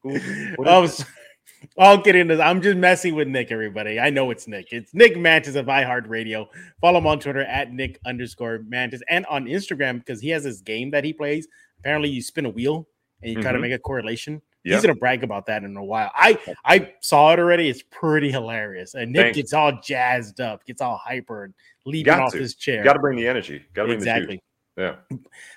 I 0.06 0.78
was, 0.78 1.04
I'll 1.78 2.00
get 2.00 2.14
into 2.14 2.36
this. 2.36 2.44
I'm 2.44 2.62
just 2.62 2.76
messing 2.76 3.16
with 3.16 3.26
Nick, 3.26 3.50
everybody. 3.50 3.98
I 3.98 4.10
know 4.10 4.30
it's 4.30 4.46
Nick. 4.46 4.68
It's 4.70 4.94
Nick 4.94 5.16
Mantas 5.16 5.56
of 5.56 5.66
iHeartRadio. 5.66 6.46
Follow 6.80 6.98
him 6.98 7.06
on 7.08 7.18
Twitter 7.18 7.40
at 7.40 7.72
Nick 7.72 7.98
underscore 8.06 8.60
Mantas 8.60 9.00
and 9.08 9.26
on 9.26 9.46
Instagram 9.46 9.98
because 9.98 10.20
he 10.20 10.28
has 10.28 10.44
this 10.44 10.60
game 10.60 10.92
that 10.92 11.02
he 11.02 11.12
plays. 11.12 11.48
Apparently, 11.80 12.10
you 12.10 12.22
spin 12.22 12.46
a 12.46 12.50
wheel 12.50 12.86
and 13.22 13.30
you 13.30 13.36
mm-hmm. 13.36 13.44
kind 13.44 13.56
of 13.56 13.62
make 13.62 13.72
a 13.72 13.78
correlation 13.78 14.42
Yep. 14.64 14.74
He's 14.74 14.82
gonna 14.82 14.94
brag 14.94 15.24
about 15.24 15.46
that 15.46 15.64
in 15.64 15.76
a 15.76 15.84
while. 15.84 16.12
I 16.14 16.38
I 16.64 16.92
saw 17.00 17.32
it 17.32 17.40
already. 17.40 17.68
It's 17.68 17.82
pretty 17.90 18.30
hilarious. 18.30 18.94
And 18.94 19.12
Nick 19.12 19.22
Thanks. 19.22 19.36
gets 19.36 19.52
all 19.52 19.80
jazzed 19.80 20.40
up, 20.40 20.64
gets 20.64 20.80
all 20.80 20.96
hyper, 20.96 21.44
and 21.44 21.54
leaping 21.84 22.12
off 22.12 22.32
to. 22.32 22.38
his 22.38 22.54
chair. 22.54 22.84
Got 22.84 22.92
to 22.92 23.00
bring 23.00 23.18
the 23.18 23.26
energy. 23.26 23.64
Got 23.74 23.86
to 23.86 23.92
exactly. 23.92 24.40
Yeah. 24.76 24.96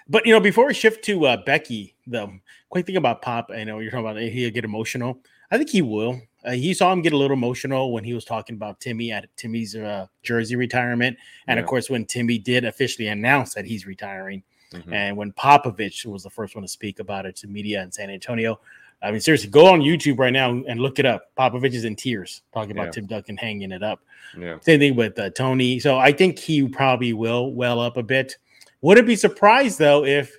But 0.10 0.26
you 0.26 0.34
know, 0.34 0.40
before 0.40 0.68
we 0.68 0.74
shift 0.74 1.04
to 1.06 1.26
uh, 1.26 1.38
Becky, 1.46 1.96
the 2.08 2.40
quick 2.70 2.86
thing 2.86 2.98
about 2.98 3.22
Pop, 3.22 3.50
I 3.54 3.64
know 3.64 3.80
you're 3.80 3.92
talking 3.92 4.10
about 4.10 4.22
he'll 4.22 4.52
get 4.52 4.66
emotional. 4.66 5.20
I 5.52 5.58
think 5.58 5.70
he 5.70 5.82
will. 5.84 6.20
Uh, 6.44 6.52
he 6.52 6.74
saw 6.74 6.92
him 6.92 7.02
get 7.02 7.14
a 7.14 7.18
little 7.18 7.36
emotional 7.36 7.94
when 7.94 8.04
he 8.04 8.14
was 8.14 8.26
talking 8.26 8.56
about 8.56 8.80
Timmy 8.80 9.12
at 9.12 9.36
Timmy's 9.38 9.76
uh, 9.76 10.08
jersey 10.24 10.56
retirement, 10.56 11.18
and 11.48 11.58
yeah. 11.58 11.62
of 11.62 11.68
course 11.68 11.90
when 11.90 12.06
Timmy 12.06 12.38
did 12.38 12.66
officially 12.66 13.08
announce 13.08 13.54
that 13.54 13.66
he's 13.66 13.86
retiring, 13.86 14.44
mm-hmm. 14.82 14.94
and 14.94 15.18
when 15.18 15.32
Popovich 15.34 16.06
was 16.06 16.24
the 16.24 16.30
first 16.30 16.56
one 16.56 16.62
to 16.64 16.68
speak 16.68 17.00
about 17.00 17.26
it 17.26 17.36
to 17.38 17.48
media 17.48 17.82
in 17.82 17.92
San 17.92 18.10
Antonio. 18.10 18.60
I 19.02 19.12
mean, 19.12 19.20
seriously, 19.20 19.50
go 19.50 19.68
on 19.68 19.82
YouTube 19.82 20.18
right 20.18 20.34
now 20.34 20.50
and 20.50 20.80
look 20.80 21.00
it 21.00 21.06
up. 21.06 21.30
Popovich 21.38 21.74
is 21.74 21.84
in 21.84 21.96
tears 21.96 22.42
talking 22.54 22.72
about 22.72 22.86
yeah. 22.86 22.92
Tim 22.92 23.06
Duncan 23.06 23.38
hanging 23.38 23.72
it 23.72 23.84
up. 23.84 24.02
Yeah. 24.38 24.58
Same 24.62 24.80
thing 24.80 24.96
with 24.96 25.20
uh, 25.20 25.30
Tony. 25.32 25.80
So 25.80 25.98
I 25.98 26.12
think 26.12 26.40
he 26.40 26.68
probably 26.68 27.14
will 27.14 27.54
well 27.54 27.80
up 27.80 27.98
a 27.98 28.04
bit. 28.04 28.38
Wouldn't 28.82 29.06
be 29.06 29.16
surprised 29.16 29.80
though 29.80 30.06
if 30.06 30.36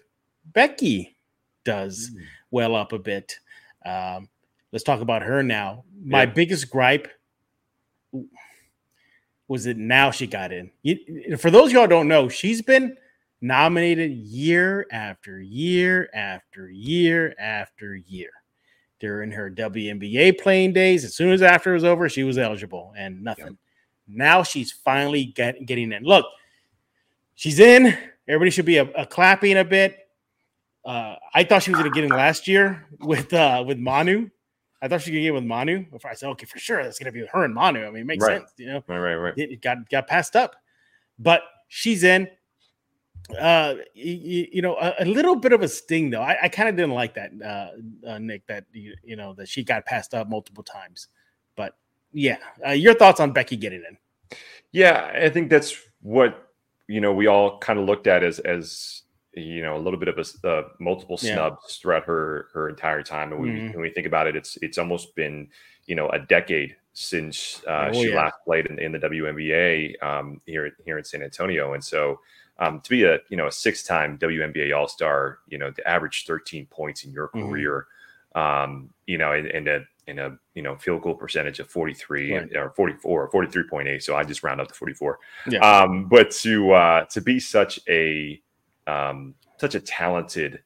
Becky 0.53 1.17
does 1.65 2.11
mm. 2.11 2.23
well 2.51 2.75
up 2.75 2.93
a 2.93 2.99
bit. 2.99 3.39
Um, 3.85 4.29
let's 4.73 4.85
talk 4.85 5.01
about 5.01 5.23
her 5.23 5.43
now. 5.43 5.85
My 6.03 6.23
yeah. 6.23 6.27
biggest 6.27 6.71
gripe 6.71 7.09
was 9.49 9.65
that 9.65 9.77
now 9.77 10.11
she 10.11 10.27
got 10.27 10.53
in. 10.53 10.71
You, 10.83 11.37
for 11.37 11.51
those 11.51 11.73
y'all 11.73 11.87
don't 11.87 12.09
know, 12.09 12.29
she's 12.29 12.63
been 12.63 12.97
nominated 13.47 14.13
year 14.13 14.87
after 14.91 15.41
year 15.41 16.09
after 16.13 16.69
year 16.71 17.35
after 17.39 17.97
year 17.97 18.31
during 19.01 19.31
her 19.31 19.51
WNBA 19.51 20.41
playing 20.41 20.73
days. 20.73 21.05
As 21.05 21.15
soon 21.15 21.31
as 21.31 21.43
after 21.43 21.71
it 21.71 21.75
was 21.75 21.85
over, 21.85 22.09
she 22.09 22.25
was 22.25 22.39
eligible 22.39 22.93
and 22.97 23.23
nothing. 23.23 23.47
Yep. 23.47 23.55
Now 24.09 24.43
she's 24.43 24.73
finally 24.73 25.27
get, 25.27 25.67
getting 25.67 25.93
in. 25.93 26.05
Look, 26.05 26.27
she's 27.35 27.59
in. 27.59 27.97
Everybody 28.29 28.51
should 28.51 28.65
be 28.65 28.79
a, 28.79 28.85
a 28.93 29.07
clapping 29.07 29.59
a 29.59 29.65
bit. 29.65 29.99
Uh, 30.85 31.17
I 31.35 31.45
thought 31.45 31.63
she 31.65 31.73
was 31.73 31.81
going 31.81 31.93
to 31.93 31.95
get 31.95 32.05
in 32.05 32.11
last 32.11 32.47
year 32.47 32.87
with 33.01 33.33
uh, 33.33 33.65
with 33.67 33.79
Manu. 33.79 34.31
I 34.81 34.89
thought 34.89 35.03
she 35.03 35.11
could 35.11 35.21
get 35.21 35.35
with 35.35 35.43
Manu. 35.43 35.85
Before 35.91 36.11
I 36.11 36.15
said, 36.15 36.29
okay, 36.31 36.47
for 36.47 36.59
sure, 36.59 36.83
that's 36.83 36.99
going 36.99 37.13
to 37.13 37.19
be 37.19 37.27
her 37.27 37.45
and 37.45 37.53
Manu. 37.53 37.85
I 37.85 37.91
mean, 37.91 38.03
it 38.03 38.07
makes 38.07 38.25
right. 38.25 38.41
sense, 38.41 38.53
you 38.57 38.67
know. 38.67 38.85
Right, 38.87 38.99
right, 38.99 39.15
right. 39.17 39.35
It 39.37 39.61
got 39.61 39.89
got 39.91 40.07
passed 40.07 40.37
up, 40.37 40.55
but 41.19 41.43
she's 41.69 42.05
in 42.05 42.29
uh 43.41 43.75
you, 43.95 44.47
you 44.53 44.63
know 44.63 44.77
a, 44.77 44.95
a, 45.01 45.05
little 45.05 45.35
bit 45.35 45.53
of 45.53 45.63
a 45.63 45.69
sting 45.69 46.11
though 46.11 46.23
i, 46.23 46.37
I 46.45 46.49
kind 46.49 46.69
of 46.69 46.77
didn't 46.77 46.95
like 46.95 47.15
that 47.15 47.31
uh, 47.45 48.09
uh, 48.09 48.19
nick 48.19 48.47
that 48.47 48.65
you, 48.73 48.95
you 49.03 49.17
know 49.17 49.35
that 49.35 49.49
she 49.49 49.65
got 49.65 49.85
passed 49.85 50.15
up 50.15 50.29
multiple 50.29 50.63
times 50.63 51.09
but 51.57 51.77
yeah 52.13 52.37
uh, 52.67 52.71
your 52.71 52.95
thoughts 52.95 53.19
on 53.19 53.33
becky 53.33 53.57
getting 53.57 53.83
in 53.89 53.97
yeah 54.73 55.11
i 55.15 55.29
think 55.29 55.51
that's 55.51 55.77
what 56.03 56.53
you 56.89 57.01
know 57.01 57.13
we 57.13 57.27
all 57.27 57.59
kind 57.59 57.79
of 57.79 57.85
looked 57.85 58.07
at 58.07 58.23
as 58.23 58.39
as 58.41 59.03
you 59.35 59.61
know 59.63 59.77
a 59.77 59.79
little 59.79 59.99
bit 59.99 60.09
of 60.09 60.19
a 60.19 60.49
uh, 60.49 60.69
multiple 60.81 61.17
snubs 61.17 61.59
yeah. 61.63 61.83
throughout 61.83 62.05
her 62.05 62.49
her 62.53 62.69
entire 62.69 63.03
time 63.03 63.33
and 63.33 63.41
we, 63.41 63.49
mm-hmm. 63.51 63.73
when 63.73 63.81
we 63.81 63.91
think 63.91 64.07
about 64.07 64.27
it 64.27 64.35
it's 64.35 64.57
it's 64.63 64.79
almost 64.79 65.15
been 65.15 65.49
you 65.87 65.95
know 65.95 66.09
a 66.11 66.19
decade 66.19 66.75
since 66.95 67.63
uh, 67.69 67.91
oh, 67.91 67.93
she 67.93 68.09
yeah. 68.09 68.17
last 68.17 68.37
played 68.45 68.65
in, 68.67 68.79
in 68.79 68.91
the 68.91 68.99
WNBA 68.99 70.03
um, 70.03 70.41
here 70.47 70.71
here 70.85 70.97
in 70.97 71.05
San 71.05 71.23
Antonio 71.23 71.75
and 71.75 71.85
so 71.85 72.19
um, 72.59 72.81
to 72.81 72.91
be 72.91 73.05
a 73.05 73.19
you 73.29 73.37
know 73.37 73.47
a 73.47 73.53
six-time 73.53 74.19
WNBA 74.19 74.77
All 74.77 74.89
Star, 74.89 75.39
you 75.49 75.59
know, 75.59 75.71
to 75.71 75.89
average 75.89 76.25
13 76.27 76.67
points 76.67 77.05
in 77.05 77.13
your 77.13 77.29
mm-hmm. 77.29 77.49
career, 77.49 77.87
um, 78.35 78.91
you 79.07 79.19
know, 79.19 79.33
and, 79.33 79.47
and 79.49 79.69
a 79.69 79.85
in 80.07 80.19
a 80.19 80.37
you 80.55 80.63
know 80.63 80.77
field 80.77 81.03
goal 81.03 81.15
percentage 81.15 81.59
of 81.59 81.69
43 81.69 82.33
right. 82.33 82.57
or 82.57 82.71
44 82.71 83.29
or 83.29 83.45
43.8 83.45 84.03
so 84.03 84.17
i 84.17 84.23
just 84.23 84.43
round 84.43 84.61
up 84.61 84.69
to 84.69 84.75
44 84.75 85.19
yeah. 85.49 85.59
um 85.59 86.07
but 86.07 86.31
to 86.31 86.73
uh 86.73 87.05
to 87.07 87.21
be 87.21 87.41
such 87.41 87.81
a 87.89 88.41
um 88.87 89.35
such 89.59 89.75
a 89.75 89.81
talented 89.81 90.63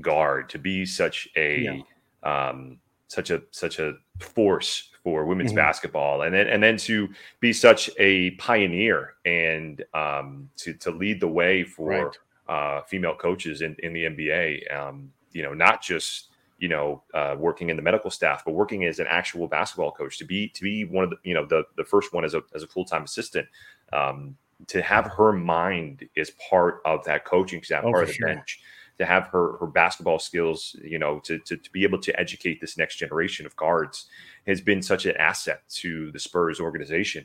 guard 0.00 0.48
to 0.48 0.58
be 0.58 0.84
such 0.84 1.28
a 1.36 1.84
yeah. 2.24 2.50
um 2.50 2.78
such 3.12 3.30
a 3.30 3.42
such 3.50 3.78
a 3.78 3.94
force 4.18 4.90
for 5.02 5.24
women's 5.24 5.50
mm-hmm. 5.50 5.56
basketball, 5.56 6.22
and 6.22 6.34
then 6.34 6.46
and 6.48 6.62
then 6.62 6.76
to 6.78 7.08
be 7.40 7.52
such 7.52 7.90
a 7.98 8.30
pioneer 8.32 9.14
and 9.24 9.84
um, 9.94 10.48
to 10.56 10.72
to 10.74 10.90
lead 10.90 11.20
the 11.20 11.28
way 11.28 11.64
for 11.64 11.88
right. 11.88 12.16
uh, 12.48 12.82
female 12.82 13.14
coaches 13.14 13.60
in, 13.60 13.76
in 13.80 13.92
the 13.92 14.04
NBA. 14.04 14.74
Um, 14.74 15.12
you 15.32 15.42
know, 15.42 15.52
not 15.52 15.82
just 15.82 16.28
you 16.58 16.68
know 16.68 17.02
uh, 17.12 17.36
working 17.38 17.68
in 17.68 17.76
the 17.76 17.82
medical 17.82 18.10
staff, 18.10 18.44
but 18.44 18.52
working 18.52 18.84
as 18.84 18.98
an 18.98 19.06
actual 19.08 19.46
basketball 19.46 19.92
coach. 19.92 20.18
To 20.18 20.24
be 20.24 20.48
to 20.48 20.62
be 20.62 20.84
one 20.84 21.04
of 21.04 21.10
the 21.10 21.16
you 21.22 21.34
know 21.34 21.44
the 21.44 21.64
the 21.76 21.84
first 21.84 22.12
one 22.12 22.24
as 22.24 22.34
a 22.34 22.42
as 22.54 22.62
a 22.62 22.66
full 22.66 22.84
time 22.84 23.04
assistant. 23.04 23.46
Um, 23.92 24.36
to 24.68 24.80
have 24.80 25.06
her 25.06 25.32
mind 25.32 26.08
is 26.14 26.30
part 26.48 26.82
of 26.84 27.04
that 27.04 27.24
coaching 27.24 27.64
staff, 27.64 27.82
oh, 27.84 27.90
part 27.90 28.04
of 28.04 28.08
the 28.08 28.14
sure. 28.14 28.28
bench 28.28 28.60
to 28.98 29.06
have 29.06 29.26
her 29.28 29.56
her 29.58 29.66
basketball 29.66 30.18
skills, 30.18 30.76
you 30.82 30.98
know, 30.98 31.18
to, 31.20 31.38
to, 31.40 31.56
to 31.56 31.70
be 31.70 31.82
able 31.82 32.00
to 32.00 32.18
educate 32.20 32.60
this 32.60 32.76
next 32.76 32.96
generation 32.96 33.46
of 33.46 33.56
guards 33.56 34.06
has 34.46 34.60
been 34.60 34.82
such 34.82 35.06
an 35.06 35.16
asset 35.18 35.62
to 35.68 36.10
the 36.12 36.18
Spurs 36.18 36.60
organization. 36.60 37.24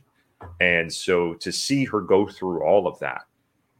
And 0.61 0.91
so 0.91 1.33
to 1.35 1.51
see 1.51 1.85
her 1.85 2.01
go 2.01 2.27
through 2.27 2.63
all 2.63 2.87
of 2.87 2.99
that 2.99 3.23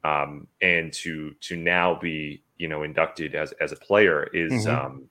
um, 0.04 0.47
and 0.62 0.91
to 0.93 1.34
to 1.41 1.56
now 1.56 1.97
be 2.00 2.43
you 2.58 2.67
know 2.67 2.84
inducted 2.84 3.36
as 3.36 3.52
as 3.54 3.71
a 3.71 3.76
player 3.76 4.30
is 4.34 4.65
mm-hmm. 4.65 4.86
um, 4.86 5.10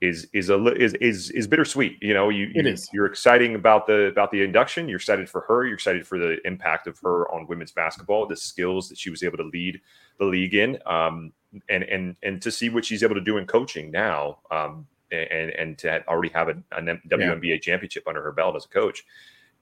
is 0.00 0.28
is 0.32 0.50
a 0.50 0.56
is 0.74 0.94
is 0.94 1.30
is 1.30 1.46
bittersweet. 1.46 1.98
You 2.02 2.14
know, 2.14 2.28
you, 2.28 2.50
you 2.54 2.76
you're 2.92 3.06
exciting 3.06 3.54
about 3.54 3.86
the 3.86 4.06
about 4.06 4.30
the 4.30 4.42
induction. 4.42 4.88
You're 4.88 4.96
excited 4.96 5.28
for 5.28 5.42
her. 5.42 5.64
You're 5.64 5.74
excited 5.74 6.06
for 6.06 6.18
the 6.18 6.38
impact 6.44 6.86
of 6.86 6.98
her 7.00 7.30
on 7.32 7.46
women's 7.46 7.72
basketball, 7.72 8.26
the 8.26 8.36
skills 8.36 8.88
that 8.88 8.98
she 8.98 9.10
was 9.10 9.22
able 9.22 9.38
to 9.38 9.44
lead 9.44 9.80
the 10.18 10.24
league 10.24 10.54
in, 10.54 10.78
um, 10.86 11.32
and 11.68 11.84
and 11.84 12.16
and 12.22 12.42
to 12.42 12.50
see 12.50 12.68
what 12.68 12.84
she's 12.84 13.02
able 13.02 13.14
to 13.14 13.20
do 13.20 13.38
in 13.38 13.46
coaching 13.46 13.90
now. 13.90 14.38
Um, 14.50 14.86
and 15.12 15.50
and 15.50 15.78
to 15.78 16.06
already 16.08 16.30
have 16.30 16.48
a, 16.48 16.56
a 16.72 16.82
WNBA 16.82 17.44
yeah. 17.44 17.58
championship 17.58 18.06
under 18.08 18.22
her 18.22 18.32
belt 18.32 18.56
as 18.56 18.64
a 18.64 18.68
coach, 18.68 19.04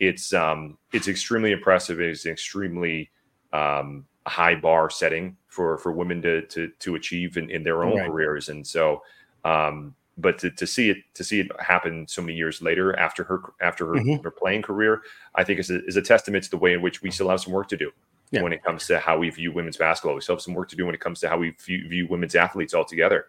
it's 0.01 0.33
um 0.33 0.79
it's 0.93 1.09
extremely 1.09 1.53
impressive. 1.53 2.01
It's 2.01 2.25
an 2.25 2.33
extremely 2.33 3.11
um, 3.53 4.07
high 4.27 4.55
bar 4.55 4.91
setting 4.91 5.37
for 5.49 5.79
for 5.79 5.93
women 5.93 6.23
to 6.23 6.43
to 6.47 6.71
to 6.79 6.95
achieve 6.95 7.37
in, 7.37 7.51
in 7.51 7.63
their 7.63 7.85
own 7.85 7.99
right. 7.99 8.09
careers, 8.09 8.49
and 8.49 8.67
so 8.67 9.03
um 9.45 9.95
but 10.19 10.39
to, 10.39 10.51
to 10.51 10.67
see 10.67 10.91
it 10.91 10.99
to 11.15 11.25
see 11.25 11.41
it 11.41 11.49
happen 11.59 12.07
so 12.07 12.21
many 12.21 12.35
years 12.35 12.61
later 12.61 12.99
after 12.99 13.25
her 13.25 13.41
after 13.61 13.87
her, 13.87 13.95
mm-hmm. 13.95 14.23
her 14.23 14.31
playing 14.31 14.63
career, 14.63 15.03
I 15.35 15.45
think 15.45 15.59
is 15.59 15.71
a, 15.71 15.85
is 15.87 15.97
a 15.97 16.03
testament 16.03 16.45
to 16.45 16.51
the 16.51 16.59
way 16.59 16.75
in 16.75 16.83
which 16.83 17.03
we 17.03 17.11
still 17.11 17.31
have 17.31 17.41
some 17.41 17.53
work 17.53 17.69
to 17.69 17.77
do 17.77 17.91
yeah. 18.33 18.43
when 18.43 18.53
it 18.53 18.65
comes 18.65 18.87
to 18.89 18.99
how 18.99 19.19
we 19.19 19.31
view 19.31 19.53
women's 19.53 19.77
basketball. 19.77 20.15
We 20.15 20.21
still 20.21 20.35
have 20.35 20.43
some 20.43 20.55
work 20.55 20.69
to 20.71 20.77
do 20.77 20.87
when 20.87 20.95
it 20.95 21.01
comes 21.01 21.21
to 21.21 21.29
how 21.29 21.39
we 21.39 21.51
view, 21.51 21.89
view 21.89 22.09
women's 22.09 22.35
athletes 22.35 22.75
altogether. 22.75 23.27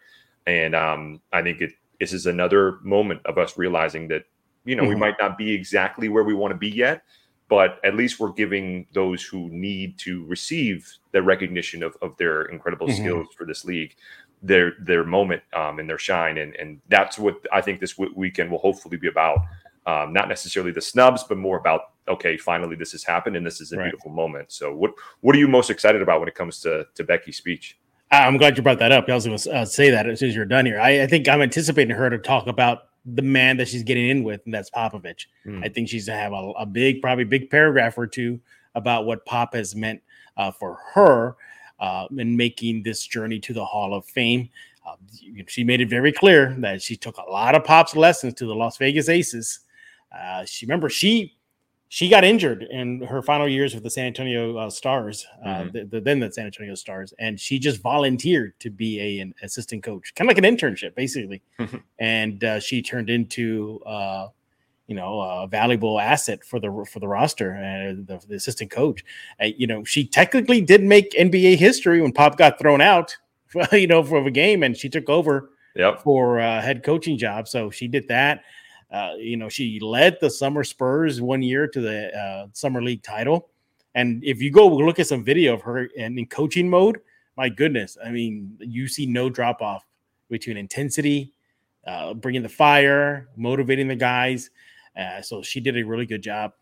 And 0.48 0.74
um, 0.74 1.22
I 1.32 1.42
think 1.42 1.62
it 1.62 1.74
this 2.04 2.12
is 2.12 2.26
another 2.26 2.80
moment 2.82 3.22
of 3.26 3.38
us 3.38 3.58
realizing 3.58 4.10
that 4.10 4.26
you 4.66 4.76
know 4.76 4.84
mm-hmm. 4.84 4.90
we 4.90 4.96
might 4.98 5.16
not 5.22 5.38
be 5.38 5.54
exactly 5.54 6.10
where 6.10 6.24
we 6.24 6.34
want 6.34 6.52
to 6.52 6.58
be 6.58 6.70
yet 6.70 7.04
but 7.50 7.80
at 7.84 7.96
least 7.96 8.20
we're 8.20 8.32
giving 8.32 8.86
those 8.94 9.24
who 9.24 9.48
need 9.50 9.98
to 10.00 10.26
receive 10.26 10.92
the 11.12 11.22
recognition 11.22 11.84
of, 11.84 11.96
of 12.02 12.16
their 12.18 12.44
incredible 12.44 12.88
mm-hmm. 12.88 13.04
skills 13.04 13.28
for 13.38 13.46
this 13.46 13.64
league 13.64 13.96
their 14.42 14.74
their 14.82 15.06
moment 15.06 15.42
um, 15.54 15.80
and 15.80 15.90
their 15.90 15.98
shine 15.98 16.38
and 16.38 16.56
and 16.58 16.82
that's 16.90 17.18
what 17.18 17.38
I 17.54 17.62
think 17.62 17.80
this 17.80 17.94
w- 17.94 18.14
weekend 18.18 18.52
will 18.52 18.60
hopefully 18.60 18.98
be 18.98 19.08
about 19.08 19.40
um, 19.86 20.12
not 20.12 20.28
necessarily 20.28 20.74
the 20.74 20.82
snubs 20.82 21.24
but 21.24 21.38
more 21.38 21.58
about 21.58 21.93
okay 22.08 22.38
finally 22.38 22.76
this 22.76 22.92
has 22.92 23.04
happened 23.04 23.36
and 23.36 23.46
this 23.46 23.62
is 23.62 23.72
a 23.72 23.78
right. 23.78 23.86
beautiful 23.86 24.12
moment 24.12 24.52
so 24.52 24.74
what 24.74 24.92
what 25.22 25.36
are 25.36 25.40
you 25.40 25.48
most 25.48 25.70
excited 25.70 26.02
about 26.02 26.20
when 26.20 26.28
it 26.28 26.36
comes 26.36 26.60
to 26.60 26.86
to 26.96 27.04
Becky's 27.04 27.38
speech 27.38 27.78
I'm 28.12 28.38
glad 28.38 28.56
you 28.58 28.62
brought 28.62 28.78
that 28.78 28.92
up. 28.92 29.10
I 29.10 29.16
was 29.16 29.26
going 29.26 29.38
to 29.38 29.52
uh, 29.52 29.66
say 29.66 29.90
that 29.90 30.08
as 30.08 30.20
soon 30.20 30.30
as 30.30 30.36
you're 30.36 30.46
done 30.46 30.68
here. 30.68 30.80
I, 30.80 31.02
I, 31.02 31.08
think 31.08 31.28
I'm 31.28 31.42
anticipating 31.42 31.96
her 31.96 32.12
to 32.12 32.20
talk 32.20 32.46
about 32.46 32.90
the 33.06 33.22
man 33.22 33.58
that 33.58 33.68
she's 33.68 33.84
getting 33.84 34.08
in 34.08 34.24
with, 34.24 34.42
and 34.46 34.54
that's 34.54 34.70
Popovich. 34.70 35.26
Mm. 35.46 35.66
I 35.66 35.70
think 35.70 35.90
she's 35.90 36.06
to 36.06 36.14
have 36.14 36.32
a, 36.32 36.52
a, 36.52 36.66
big, 36.66 37.02
probably 37.02 37.24
big 37.24 37.50
paragraph 37.50 37.98
or 37.98 38.08
two 38.08 38.40
about 38.76 39.06
what 39.06 39.26
Pop 39.26 39.54
has 39.56 39.76
meant 39.76 40.02
uh, 40.38 40.52
for 40.52 40.80
her 40.94 41.36
uh, 41.80 42.08
in 42.18 42.38
making 42.38 42.84
this 42.84 43.06
journey 43.06 43.40
to 43.40 43.54
the 43.54 43.66
Hall 43.66 43.94
of 43.94 44.06
Fame. 44.06 44.50
Uh, 44.86 44.96
she 45.48 45.64
made 45.64 45.82
it 45.82 45.90
very 45.90 46.12
clear 46.12 46.56
that 46.60 46.82
she 46.82 46.96
took 46.96 47.18
a 47.18 47.30
lot 47.30 47.56
of 47.56 47.64
Pop's 47.64 47.96
lessons 47.96 48.34
to 48.36 48.46
the 48.46 48.56
Las 48.56 48.78
Vegas 48.78 49.10
Aces. 49.10 49.60
Uh, 50.12 50.46
she 50.46 50.66
remember 50.66 50.90
she 50.90 51.36
she 51.94 52.10
got 52.10 52.24
injured 52.24 52.64
in 52.72 53.02
her 53.04 53.22
final 53.22 53.48
years 53.48 53.76
with 53.76 53.84
the 53.84 53.90
San 53.92 54.08
Antonio 54.08 54.58
uh, 54.58 54.68
Stars, 54.68 55.28
uh, 55.46 55.48
mm-hmm. 55.48 55.78
the, 55.78 55.86
the, 55.86 56.02
then 56.02 56.20
the 56.20 56.32
San 56.32 56.48
Antonio 56.48 56.74
Stars, 56.74 57.14
and 57.20 57.40
she 57.40 57.60
just 57.60 57.84
volunteered 57.84 58.60
to 58.62 58.72
be 58.72 59.00
a, 59.00 59.20
an 59.20 59.36
assistant 59.44 59.84
coach, 59.84 60.12
kind 60.16 60.28
of 60.28 60.36
like 60.36 60.44
an 60.44 60.58
internship, 60.58 60.96
basically. 60.96 61.44
Mm-hmm. 61.60 61.78
And 62.00 62.44
uh, 62.44 62.60
she 62.60 62.82
turned 62.82 63.12
into, 63.12 63.80
uh, 63.86 64.30
you 64.88 64.96
know, 64.96 65.22
a 65.22 65.48
valuable 65.48 66.00
asset 66.00 66.44
for 66.44 66.60
the 66.60 66.84
for 66.92 67.00
the 67.00 67.08
roster 67.08 67.52
and 67.52 68.08
the, 68.08 68.20
the 68.28 68.38
assistant 68.38 68.72
coach. 68.72 69.06
Uh, 69.40 69.50
you 69.56 69.68
know, 69.68 69.84
she 69.84 70.04
technically 70.04 70.62
did 70.62 70.82
make 70.82 71.12
NBA 71.12 71.58
history 71.58 72.02
when 72.02 72.12
Pop 72.12 72.40
got 72.40 72.58
thrown 72.58 72.82
out, 72.82 73.16
you 73.72 73.86
know, 73.86 74.02
for 74.02 74.26
a 74.26 74.32
game, 74.32 74.64
and 74.64 74.76
she 74.76 74.90
took 74.90 75.12
over 75.12 75.52
yep. 75.76 76.02
for 76.02 76.40
a 76.40 76.60
head 76.60 76.82
coaching 76.84 77.20
job. 77.20 77.48
So 77.48 77.70
she 77.70 77.88
did 77.88 78.08
that. 78.08 78.44
Uh, 78.92 79.14
you 79.18 79.38
know, 79.38 79.50
she 79.50 79.80
led 79.80 80.18
the 80.22 80.30
summer 80.30 80.64
Spurs 80.64 81.22
one 81.22 81.42
year 81.42 81.68
to 81.68 81.82
the 81.82 82.16
uh, 82.16 82.48
summer 82.54 82.82
league 82.82 83.04
title. 83.04 83.50
And 83.96 84.24
if 84.24 84.42
you 84.42 84.52
go 84.52 84.68
look 84.68 85.00
at 85.00 85.08
some 85.08 85.24
video 85.24 85.54
of 85.54 85.62
her 85.62 85.86
in, 85.86 86.18
in 86.18 86.26
coaching 86.28 86.70
mode, 86.70 87.00
my 87.38 87.50
goodness, 87.50 87.98
I 88.04 88.12
mean, 88.12 88.58
you 88.60 88.88
see 88.88 89.06
no 89.06 89.30
drop 89.30 89.62
off 89.62 89.86
between 90.30 90.58
intensity, 90.58 91.34
uh, 91.86 92.14
bringing 92.14 92.44
the 92.44 92.50
fire, 92.50 93.30
motivating 93.36 93.88
the 93.88 93.96
guys. 93.96 94.50
Uh, 94.98 95.22
so 95.22 95.42
she 95.42 95.60
did 95.60 95.78
a 95.78 95.84
really 95.84 96.06
good 96.06 96.22
job. 96.22 96.54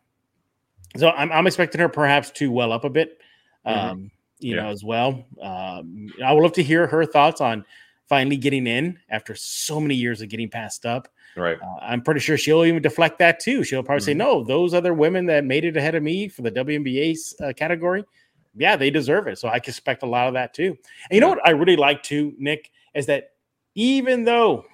So 0.98 1.10
I'm, 1.12 1.32
I'm 1.32 1.48
expecting 1.48 1.80
her 1.80 1.90
perhaps 1.90 2.32
to 2.32 2.52
well 2.52 2.72
up 2.72 2.84
a 2.84 2.90
bit, 2.90 3.20
um, 3.66 3.76
mm-hmm. 3.76 4.06
you 4.40 4.56
yeah. 4.56 4.64
know, 4.64 4.70
as 4.70 4.84
well. 4.84 5.26
Um, 5.42 6.08
I 6.24 6.34
would 6.34 6.42
love 6.42 6.54
to 6.54 6.64
hear 6.64 6.88
her 6.88 7.06
thoughts 7.06 7.40
on 7.42 7.66
finally 8.12 8.36
getting 8.36 8.68
in 8.68 9.00
after 9.10 9.34
so 9.34 9.80
many 9.80 9.96
years 9.96 10.22
of 10.22 10.28
getting 10.28 10.50
passed 10.50 10.86
up. 10.86 11.08
Right. 11.38 11.58
Uh, 11.62 11.78
I'm 11.82 12.02
pretty 12.02 12.20
sure 12.20 12.38
she'll 12.38 12.66
even 12.66 12.82
deflect 12.82 13.20
that 13.20 13.40
too. 13.40 13.64
She'll 13.64 13.84
probably 13.84 14.02
mm-hmm. 14.02 14.06
say, 14.06 14.14
"No, 14.14 14.44
those 14.44 14.74
other 14.74 14.94
women 14.94 15.28
that 15.28 15.46
made 15.46 15.64
it 15.64 15.78
ahead 15.78 15.96
of 15.96 16.04
me 16.04 16.28
for 16.28 16.42
the 16.42 16.52
WNBA 16.52 17.18
uh, 17.40 17.54
category, 17.54 18.04
yeah, 18.54 18.76
they 18.76 18.90
deserve 18.90 19.28
it." 19.28 19.40
So 19.40 19.48
I 19.48 19.56
expect 19.56 20.04
a 20.04 20.08
lot 20.08 20.28
of 20.28 20.34
that 20.34 20.54
too. 20.54 20.78
And 21.10 21.16
you 21.16 21.22
know 21.22 21.30
what 21.30 21.48
I 21.48 21.52
really 21.52 21.78
like 21.78 22.04
too, 22.04 22.34
Nick, 22.38 22.70
is 22.94 23.06
that 23.06 23.30
even 23.76 24.26
though 24.26 24.66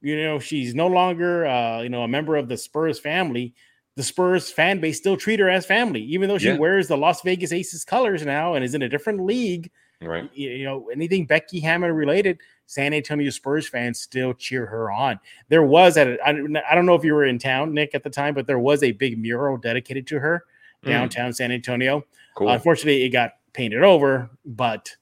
you 0.00 0.16
know 0.24 0.38
she's 0.38 0.74
no 0.74 0.86
longer 0.86 1.46
uh, 1.46 1.82
you 1.82 1.90
know 1.90 2.04
a 2.04 2.08
member 2.08 2.36
of 2.36 2.48
the 2.48 2.56
Spurs 2.56 2.98
family, 2.98 3.52
the 3.96 4.02
Spurs 4.02 4.50
fan 4.50 4.80
base 4.80 4.96
still 4.96 5.18
treat 5.18 5.40
her 5.40 5.50
as 5.50 5.66
family, 5.66 6.00
even 6.04 6.30
though 6.30 6.38
she 6.38 6.48
yeah. 6.48 6.56
wears 6.56 6.88
the 6.88 6.96
Las 6.96 7.20
Vegas 7.20 7.52
Aces 7.52 7.84
colors 7.84 8.24
now 8.24 8.54
and 8.54 8.64
is 8.64 8.74
in 8.74 8.80
a 8.80 8.88
different 8.88 9.20
league. 9.20 9.70
Right. 10.00 10.30
You, 10.32 10.50
you 10.52 10.64
know 10.64 10.88
anything 10.90 11.26
Becky 11.26 11.60
Hammon 11.60 11.92
related 11.92 12.38
San 12.68 12.92
Antonio 12.92 13.30
Spurs 13.30 13.66
fans 13.66 13.98
still 13.98 14.34
cheer 14.34 14.66
her 14.66 14.92
on. 14.92 15.18
There 15.48 15.62
was 15.62 15.96
at 15.96 16.18
I 16.24 16.32
don't 16.32 16.84
know 16.84 16.94
if 16.94 17.02
you 17.02 17.14
were 17.14 17.24
in 17.24 17.38
town, 17.38 17.72
Nick, 17.72 17.94
at 17.94 18.02
the 18.02 18.10
time, 18.10 18.34
but 18.34 18.46
there 18.46 18.58
was 18.58 18.82
a 18.82 18.92
big 18.92 19.18
mural 19.18 19.56
dedicated 19.56 20.06
to 20.08 20.18
her 20.18 20.44
mm. 20.84 20.88
downtown 20.88 21.30
mm. 21.30 21.34
San 21.34 21.50
Antonio. 21.50 22.04
Cool. 22.36 22.50
unfortunately, 22.50 23.02
it 23.04 23.08
got 23.08 23.32
painted 23.54 23.82
over, 23.82 24.30
but 24.44 24.94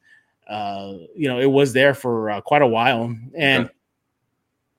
uh, 0.49 0.93
you 1.17 1.27
know 1.27 1.41
it 1.41 1.51
was 1.51 1.73
there 1.73 1.93
for 1.93 2.31
uh, 2.31 2.41
quite 2.41 2.63
a 2.63 2.67
while, 2.69 3.13
and 3.37 3.69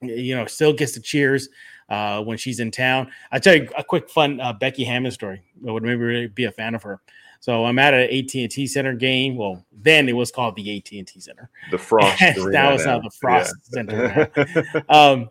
you 0.02 0.34
know 0.34 0.46
still 0.46 0.72
gets 0.72 0.94
the 0.94 1.02
cheers 1.02 1.50
uh, 1.90 2.24
when 2.24 2.38
she's 2.38 2.62
in 2.62 2.72
town. 2.72 3.12
I 3.34 3.40
tell 3.40 3.54
you 3.54 3.68
a 3.78 3.84
quick 3.84 4.10
fun 4.10 4.40
uh, 4.40 4.54
Becky 4.54 4.86
Hammon 4.86 5.12
story. 5.12 5.44
I 5.68 5.72
would 5.72 5.84
maybe 5.84 5.98
really 5.98 6.28
be 6.28 6.46
a 6.46 6.52
fan 6.54 6.74
of 6.74 6.84
her. 6.84 7.02
So 7.40 7.66
I'm 7.66 7.80
at 7.80 7.94
an 7.94 8.10
AT&T 8.10 8.68
Center 8.68 8.94
game. 8.94 9.36
Well, 9.36 9.64
then 9.72 10.10
it 10.10 10.16
was 10.16 10.32
called 10.32 10.56
the 10.56 10.78
AT&T 10.78 11.20
Center. 11.20 11.50
The 11.72 11.78
Frost. 11.78 12.22
now 12.38 12.74
it's 12.74 12.86
now 12.86 13.00
the 13.00 13.12
Frost 13.12 13.54
yeah. 13.72 13.74
Center. 13.74 14.84
um, 14.90 15.30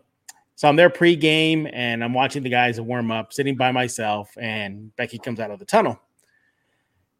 so 0.57 0.67
I'm 0.67 0.75
there 0.75 0.89
pre-game 0.89 1.67
and 1.71 2.03
I'm 2.03 2.15
watching 2.15 2.41
the 2.41 2.49
guys 2.49 2.81
warm 2.81 3.11
up, 3.11 3.31
sitting 3.31 3.55
by 3.55 3.71
myself, 3.71 4.35
and 4.41 4.93
Becky 4.95 5.19
comes 5.19 5.39
out 5.39 5.51
of 5.51 5.59
the 5.59 5.65
tunnel. 5.65 6.01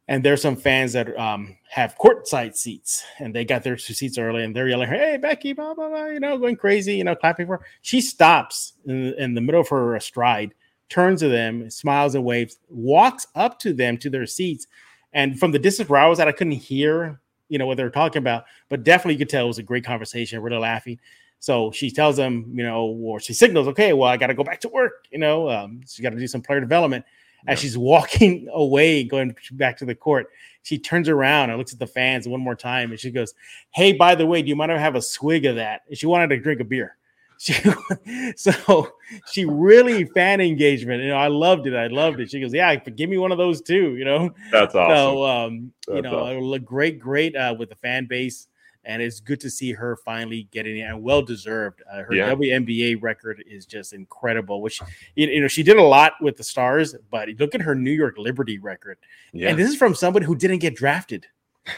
And 0.08 0.24
there's 0.24 0.42
some 0.42 0.56
fans 0.56 0.94
that 0.94 1.16
um, 1.16 1.56
have 1.70 1.94
courtside 1.98 2.56
seats, 2.56 3.04
and 3.18 3.32
they 3.32 3.44
got 3.44 3.62
their 3.62 3.76
seats 3.78 4.18
early, 4.18 4.42
and 4.42 4.56
they're 4.56 4.66
yelling, 4.66 4.88
"Hey, 4.88 5.18
Becky!" 5.18 5.52
Blah 5.52 5.74
blah 5.74 5.90
blah, 5.90 6.06
you 6.06 6.18
know, 6.18 6.38
going 6.38 6.56
crazy, 6.56 6.96
you 6.96 7.04
know, 7.04 7.14
clapping 7.14 7.46
for 7.46 7.58
her. 7.58 7.64
She 7.82 8.00
stops 8.00 8.72
in, 8.86 9.12
in 9.18 9.34
the 9.34 9.42
middle 9.42 9.60
of 9.60 9.68
her 9.68 10.00
stride, 10.00 10.54
turns 10.88 11.20
to 11.20 11.28
them, 11.28 11.70
smiles 11.70 12.14
and 12.14 12.24
waves, 12.24 12.58
walks 12.68 13.26
up 13.34 13.58
to 13.60 13.72
them 13.72 13.98
to 13.98 14.10
their 14.10 14.26
seats. 14.26 14.66
And 15.12 15.38
from 15.38 15.52
the 15.52 15.58
distance 15.58 15.88
where 15.88 16.00
I 16.00 16.06
was 16.06 16.20
at, 16.20 16.28
I 16.28 16.32
couldn't 16.32 16.52
hear, 16.54 17.20
you 17.48 17.58
know, 17.58 17.66
what 17.66 17.76
they 17.76 17.84
were 17.84 17.90
talking 17.90 18.20
about, 18.20 18.44
but 18.68 18.84
definitely 18.84 19.14
you 19.14 19.18
could 19.18 19.28
tell 19.28 19.44
it 19.44 19.48
was 19.48 19.58
a 19.58 19.62
great 19.62 19.84
conversation, 19.84 20.40
really 20.40 20.58
laughing. 20.58 20.98
So 21.40 21.70
she 21.70 21.90
tells 21.90 22.16
them, 22.16 22.50
you 22.52 22.64
know, 22.64 22.86
or 22.86 23.20
she 23.20 23.32
signals, 23.32 23.68
okay, 23.68 23.92
well, 23.92 24.08
I 24.08 24.16
got 24.16 24.26
to 24.26 24.34
go 24.34 24.44
back 24.44 24.60
to 24.60 24.68
work, 24.68 25.06
you 25.10 25.18
know, 25.18 25.48
um, 25.48 25.80
she 25.86 26.02
got 26.02 26.10
to 26.10 26.18
do 26.18 26.26
some 26.26 26.42
player 26.42 26.60
development. 26.60 27.04
Yeah. 27.44 27.52
As 27.52 27.60
she's 27.60 27.78
walking 27.78 28.48
away, 28.52 29.04
going 29.04 29.34
back 29.52 29.76
to 29.78 29.84
the 29.84 29.94
court, 29.94 30.28
she 30.62 30.78
turns 30.78 31.08
around 31.08 31.50
and 31.50 31.58
looks 31.58 31.72
at 31.72 31.78
the 31.78 31.86
fans 31.86 32.26
one 32.26 32.40
more 32.40 32.56
time 32.56 32.90
and 32.90 32.98
she 32.98 33.10
goes, 33.10 33.34
Hey, 33.70 33.92
by 33.92 34.14
the 34.14 34.26
way, 34.26 34.42
do 34.42 34.48
you 34.48 34.56
mind 34.56 34.72
if 34.72 34.78
I 34.78 34.80
have 34.80 34.96
a 34.96 35.02
swig 35.02 35.46
of 35.46 35.56
that? 35.56 35.82
And 35.88 35.96
she 35.96 36.06
wanted 36.06 36.28
to 36.30 36.38
drink 36.38 36.60
a 36.60 36.64
beer. 36.64 36.97
She, 37.38 37.54
so 38.36 38.92
she 39.30 39.44
really 39.44 40.04
fan 40.04 40.40
engagement. 40.40 41.02
You 41.02 41.10
know, 41.10 41.16
I 41.16 41.28
loved 41.28 41.66
it. 41.66 41.74
I 41.74 41.86
loved 41.86 42.20
it. 42.20 42.30
She 42.30 42.40
goes, 42.40 42.52
"Yeah, 42.52 42.74
give 42.74 43.08
me 43.08 43.16
one 43.16 43.30
of 43.32 43.38
those 43.38 43.62
too." 43.62 43.94
You 43.96 44.04
know, 44.04 44.34
that's 44.50 44.74
awesome. 44.74 44.96
So, 44.96 45.24
um, 45.24 45.72
that's 45.86 45.96
you 45.96 46.02
know, 46.02 46.18
awesome. 46.18 46.36
It'll 46.36 46.48
look 46.48 46.64
great, 46.64 46.98
great 46.98 47.36
uh, 47.36 47.54
with 47.56 47.68
the 47.68 47.76
fan 47.76 48.06
base, 48.06 48.48
and 48.84 49.00
it's 49.00 49.20
good 49.20 49.38
to 49.40 49.50
see 49.50 49.72
her 49.72 49.96
finally 50.04 50.48
getting 50.50 50.78
it 50.78 50.82
and 50.82 51.00
well 51.00 51.22
deserved. 51.22 51.80
Uh, 51.90 52.02
her 52.02 52.12
yeah. 52.12 52.34
WNBA 52.34 53.00
record 53.00 53.42
is 53.46 53.66
just 53.66 53.92
incredible. 53.92 54.60
Which 54.60 54.80
you 55.14 55.40
know, 55.40 55.48
she 55.48 55.62
did 55.62 55.76
a 55.76 55.82
lot 55.82 56.14
with 56.20 56.36
the 56.36 56.44
Stars, 56.44 56.96
but 57.08 57.28
look 57.38 57.54
at 57.54 57.62
her 57.62 57.76
New 57.76 57.92
York 57.92 58.18
Liberty 58.18 58.58
record. 58.58 58.98
Yeah. 59.32 59.50
And 59.50 59.58
this 59.58 59.70
is 59.70 59.76
from 59.76 59.94
somebody 59.94 60.26
who 60.26 60.34
didn't 60.34 60.58
get 60.58 60.74
drafted. 60.74 61.26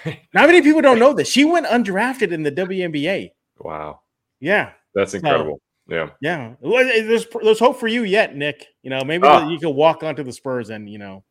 Not 0.06 0.46
many 0.46 0.62
people 0.62 0.80
don't 0.80 0.98
know 0.98 1.12
this. 1.12 1.28
She 1.28 1.44
went 1.44 1.66
undrafted 1.66 2.32
in 2.32 2.44
the 2.44 2.52
WNBA. 2.52 3.32
Wow. 3.58 4.00
Yeah. 4.38 4.70
That's 4.94 5.14
incredible. 5.14 5.60
So, 5.88 5.94
yeah. 5.94 6.10
Yeah. 6.20 6.54
There's 6.62 7.26
there's 7.42 7.58
hope 7.58 7.78
for 7.78 7.88
you 7.88 8.04
yet, 8.04 8.36
Nick. 8.36 8.66
You 8.82 8.90
know, 8.90 9.02
maybe 9.04 9.26
oh. 9.26 9.48
you 9.48 9.58
can 9.58 9.74
walk 9.74 10.02
onto 10.02 10.22
the 10.22 10.32
Spurs 10.32 10.70
and, 10.70 10.88
you 10.88 10.98
know, 10.98 11.24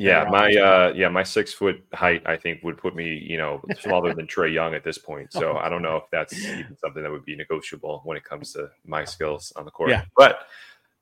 yeah, 0.00 0.24
my 0.30 0.54
uh 0.54 0.92
yeah, 0.94 1.08
my 1.08 1.22
six 1.22 1.52
foot 1.52 1.82
height 1.92 2.22
I 2.24 2.36
think 2.36 2.62
would 2.62 2.78
put 2.78 2.96
me, 2.96 3.24
you 3.28 3.36
know, 3.36 3.60
smaller 3.78 4.14
than 4.14 4.26
Trae 4.26 4.52
Young 4.52 4.74
at 4.74 4.84
this 4.84 4.98
point. 4.98 5.32
So 5.32 5.56
I 5.58 5.68
don't 5.68 5.82
know 5.82 5.96
if 5.96 6.04
that's 6.10 6.32
even 6.44 6.76
something 6.78 7.02
that 7.02 7.10
would 7.10 7.24
be 7.24 7.36
negotiable 7.36 8.00
when 8.04 8.16
it 8.16 8.24
comes 8.24 8.52
to 8.54 8.70
my 8.86 9.04
skills 9.04 9.52
on 9.56 9.64
the 9.64 9.70
court. 9.70 9.90
Yeah. 9.90 10.04
But 10.16 10.46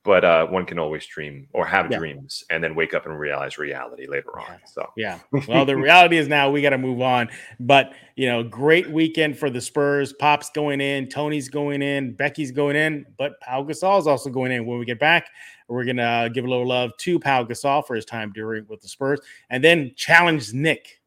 but 0.02 0.24
uh, 0.24 0.46
one 0.46 0.64
can 0.64 0.78
always 0.78 1.06
dream 1.06 1.46
or 1.52 1.66
have 1.66 1.90
yeah. 1.90 1.98
dreams 1.98 2.42
and 2.48 2.64
then 2.64 2.74
wake 2.74 2.94
up 2.94 3.04
and 3.04 3.18
realize 3.18 3.58
reality 3.58 4.06
later 4.06 4.38
on. 4.38 4.58
So 4.64 4.90
yeah, 4.96 5.18
well, 5.48 5.66
the 5.66 5.76
reality 5.76 6.16
is 6.16 6.26
now 6.26 6.50
we 6.50 6.62
got 6.62 6.70
to 6.70 6.78
move 6.78 7.02
on. 7.02 7.28
But 7.58 7.92
you 8.16 8.26
know, 8.26 8.42
great 8.42 8.90
weekend 8.90 9.38
for 9.38 9.50
the 9.50 9.60
Spurs. 9.60 10.12
Pop's 10.14 10.50
going 10.50 10.80
in, 10.80 11.08
Tony's 11.08 11.48
going 11.48 11.82
in, 11.82 12.14
Becky's 12.14 12.50
going 12.50 12.76
in, 12.76 13.04
but 13.18 13.38
Pau 13.40 13.62
Gasol 13.62 13.98
is 13.98 14.06
also 14.06 14.30
going 14.30 14.52
in. 14.52 14.64
When 14.64 14.78
we 14.78 14.86
get 14.86 14.98
back, 14.98 15.28
we're 15.68 15.84
gonna 15.84 16.30
give 16.32 16.44
a 16.44 16.48
little 16.48 16.66
love 16.66 16.92
to 17.00 17.18
Pau 17.18 17.44
Gasol 17.44 17.86
for 17.86 17.94
his 17.94 18.06
time 18.06 18.32
during 18.32 18.66
with 18.68 18.80
the 18.80 18.88
Spurs, 18.88 19.20
and 19.50 19.62
then 19.62 19.92
challenge 19.96 20.52
Nick. 20.54 21.00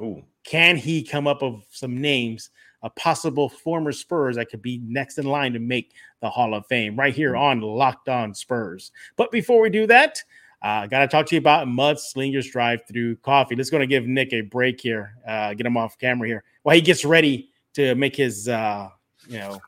Ooh, 0.00 0.22
can 0.44 0.76
he 0.76 1.02
come 1.02 1.26
up 1.26 1.42
with 1.42 1.64
some 1.70 2.00
names? 2.00 2.50
A 2.82 2.90
possible 2.90 3.48
former 3.48 3.92
Spurs 3.92 4.36
that 4.36 4.50
could 4.50 4.62
be 4.62 4.80
next 4.84 5.18
in 5.18 5.26
line 5.26 5.52
to 5.52 5.58
make 5.58 5.94
the 6.20 6.30
Hall 6.30 6.54
of 6.54 6.66
Fame 6.66 6.96
right 6.96 7.14
here 7.14 7.32
hmm. 7.32 7.40
on 7.40 7.60
Locked 7.60 8.08
On 8.08 8.34
Spurs. 8.34 8.92
But 9.16 9.30
before 9.30 9.60
we 9.60 9.70
do 9.70 9.86
that, 9.86 10.22
I 10.60 10.84
uh, 10.84 10.86
got 10.88 11.00
to 11.00 11.06
talk 11.06 11.26
to 11.26 11.36
you 11.36 11.38
about 11.38 11.68
Mudslingers 11.68 12.50
Drive 12.50 12.80
Through 12.88 13.16
Coffee. 13.16 13.54
Let's 13.54 13.70
going 13.70 13.80
to 13.80 13.86
give 13.86 14.06
Nick 14.06 14.32
a 14.32 14.40
break 14.40 14.80
here, 14.80 15.14
uh, 15.26 15.54
get 15.54 15.66
him 15.66 15.76
off 15.76 15.96
camera 15.98 16.26
here 16.26 16.44
while 16.64 16.74
he 16.74 16.82
gets 16.82 17.04
ready 17.04 17.50
to 17.74 17.94
make 17.94 18.16
his, 18.16 18.48
uh, 18.48 18.88
you 19.28 19.38
know, 19.38 19.60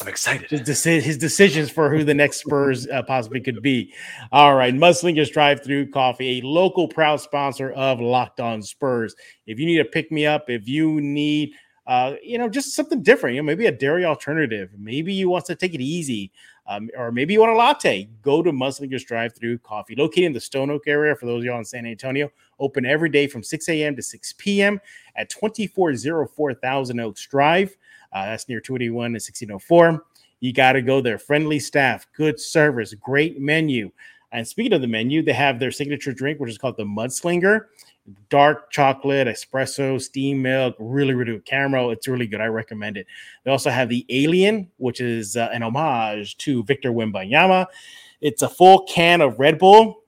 I'm 0.00 0.08
excited. 0.08 0.50
His, 0.50 0.62
deci- 0.62 1.02
his, 1.02 1.16
decisions 1.16 1.70
for 1.70 1.88
who 1.88 2.02
the 2.02 2.14
next 2.14 2.38
Spurs 2.38 2.88
uh, 2.88 3.02
possibly 3.02 3.40
could 3.40 3.62
be. 3.62 3.92
All 4.32 4.56
right, 4.56 4.74
Mudslingers 4.74 5.32
Drive 5.32 5.62
Through 5.62 5.90
Coffee, 5.90 6.40
a 6.40 6.46
local 6.46 6.88
proud 6.88 7.20
sponsor 7.20 7.70
of 7.72 8.00
Locked 8.00 8.40
On 8.40 8.60
Spurs. 8.60 9.14
If 9.46 9.60
you 9.60 9.66
need 9.66 9.78
a 9.78 9.84
pick 9.84 10.10
me 10.10 10.26
up, 10.26 10.50
if 10.50 10.66
you 10.66 11.00
need 11.00 11.52
uh, 11.86 12.14
you 12.22 12.38
know, 12.38 12.48
just 12.48 12.74
something 12.74 13.02
different. 13.02 13.36
You 13.36 13.42
know, 13.42 13.46
maybe 13.46 13.66
a 13.66 13.72
dairy 13.72 14.04
alternative. 14.04 14.70
Maybe 14.78 15.12
you 15.12 15.28
want 15.28 15.44
to 15.46 15.54
take 15.54 15.74
it 15.74 15.80
easy, 15.80 16.32
um, 16.66 16.88
or 16.96 17.12
maybe 17.12 17.34
you 17.34 17.40
want 17.40 17.52
a 17.52 17.56
latte. 17.56 18.08
Go 18.22 18.42
to 18.42 18.52
Mudslingers 18.52 19.04
Drive 19.04 19.34
Through 19.34 19.58
Coffee, 19.58 19.94
located 19.94 20.24
in 20.24 20.32
the 20.32 20.40
Stone 20.40 20.70
Oak 20.70 20.84
area. 20.86 21.14
For 21.14 21.26
those 21.26 21.42
of 21.42 21.44
y'all 21.44 21.58
in 21.58 21.64
San 21.64 21.84
Antonio, 21.84 22.30
open 22.58 22.86
every 22.86 23.10
day 23.10 23.26
from 23.26 23.42
6 23.42 23.68
a.m. 23.68 23.96
to 23.96 24.02
6 24.02 24.32
p.m. 24.38 24.80
at 25.16 25.28
2404 25.28 26.54
Thousand 26.54 27.00
Oaks 27.00 27.26
Drive. 27.26 27.76
Uh, 28.12 28.26
that's 28.26 28.48
near 28.48 28.60
281 28.60 29.06
and 29.06 29.14
1604. 29.14 30.04
You 30.40 30.52
got 30.52 30.72
to 30.72 30.82
go 30.82 31.00
there. 31.00 31.18
Friendly 31.18 31.58
staff, 31.58 32.06
good 32.14 32.40
service, 32.40 32.94
great 32.94 33.40
menu. 33.40 33.90
And 34.32 34.46
speaking 34.46 34.72
of 34.72 34.80
the 34.80 34.86
menu, 34.86 35.22
they 35.22 35.32
have 35.32 35.58
their 35.58 35.70
signature 35.70 36.12
drink, 36.12 36.40
which 36.40 36.50
is 36.50 36.58
called 36.58 36.76
the 36.76 36.84
Mudslinger 36.84 37.66
dark 38.28 38.70
chocolate, 38.70 39.26
espresso, 39.26 40.00
steam 40.00 40.42
milk, 40.42 40.74
really, 40.78 41.14
really 41.14 41.32
good 41.32 41.44
caramel. 41.44 41.90
It's 41.90 42.06
really 42.06 42.26
good. 42.26 42.40
I 42.40 42.46
recommend 42.46 42.96
it. 42.96 43.06
They 43.44 43.50
also 43.50 43.70
have 43.70 43.88
the 43.88 44.04
Alien, 44.10 44.70
which 44.76 45.00
is 45.00 45.36
uh, 45.36 45.48
an 45.52 45.62
homage 45.62 46.36
to 46.38 46.62
Victor 46.64 46.92
Wembanyama. 46.92 47.66
It's 48.20 48.42
a 48.42 48.48
full 48.48 48.84
can 48.86 49.20
of 49.20 49.38
Red 49.38 49.58
Bull, 49.58 50.02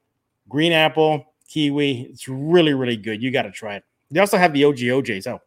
green 0.48 0.72
apple, 0.72 1.35
kiwi. 1.48 2.09
It's 2.11 2.28
really, 2.28 2.74
really 2.74 2.96
good. 2.96 3.22
You 3.22 3.30
got 3.30 3.42
to 3.42 3.50
try 3.50 3.76
it. 3.76 3.85
They 4.11 4.20
also 4.20 4.38
have 4.38 4.52
the 4.52 4.64
OG 4.64 4.78
OJ. 4.78 5.22
So 5.22 5.40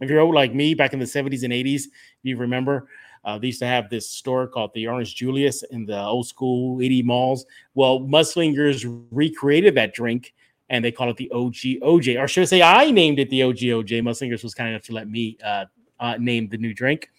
if 0.00 0.10
you're 0.10 0.20
old 0.20 0.34
like 0.34 0.54
me 0.54 0.74
back 0.74 0.92
in 0.92 0.98
the 0.98 1.04
70s 1.04 1.44
and 1.44 1.52
80s, 1.52 1.82
if 1.84 1.90
you 2.22 2.36
remember, 2.36 2.88
uh, 3.24 3.38
they 3.38 3.48
used 3.48 3.58
to 3.60 3.66
have 3.66 3.90
this 3.90 4.08
store 4.08 4.46
called 4.46 4.70
the 4.74 4.86
Orange 4.86 5.14
Julius 5.14 5.62
in 5.64 5.86
the 5.86 6.00
old 6.00 6.26
school 6.26 6.80
80 6.80 7.02
malls. 7.02 7.46
Well, 7.74 8.00
Mudslingers 8.00 8.84
recreated 9.10 9.74
that 9.74 9.94
drink 9.94 10.34
and 10.70 10.84
they 10.84 10.92
call 10.92 11.10
it 11.10 11.16
the 11.16 11.30
OG 11.30 11.54
OJ, 11.82 12.20
or 12.20 12.28
should 12.28 12.42
I 12.42 12.46
say, 12.46 12.62
I 12.62 12.90
named 12.90 13.18
it 13.18 13.30
the 13.30 13.42
OG 13.42 13.58
OJ. 13.58 14.02
Mudslingers 14.02 14.42
was 14.42 14.54
kind 14.54 14.70
enough 14.70 14.82
to 14.82 14.92
let 14.92 15.08
me 15.08 15.38
uh, 15.44 15.64
uh, 16.00 16.16
name 16.18 16.48
the 16.48 16.58
new 16.58 16.74
drink. 16.74 17.10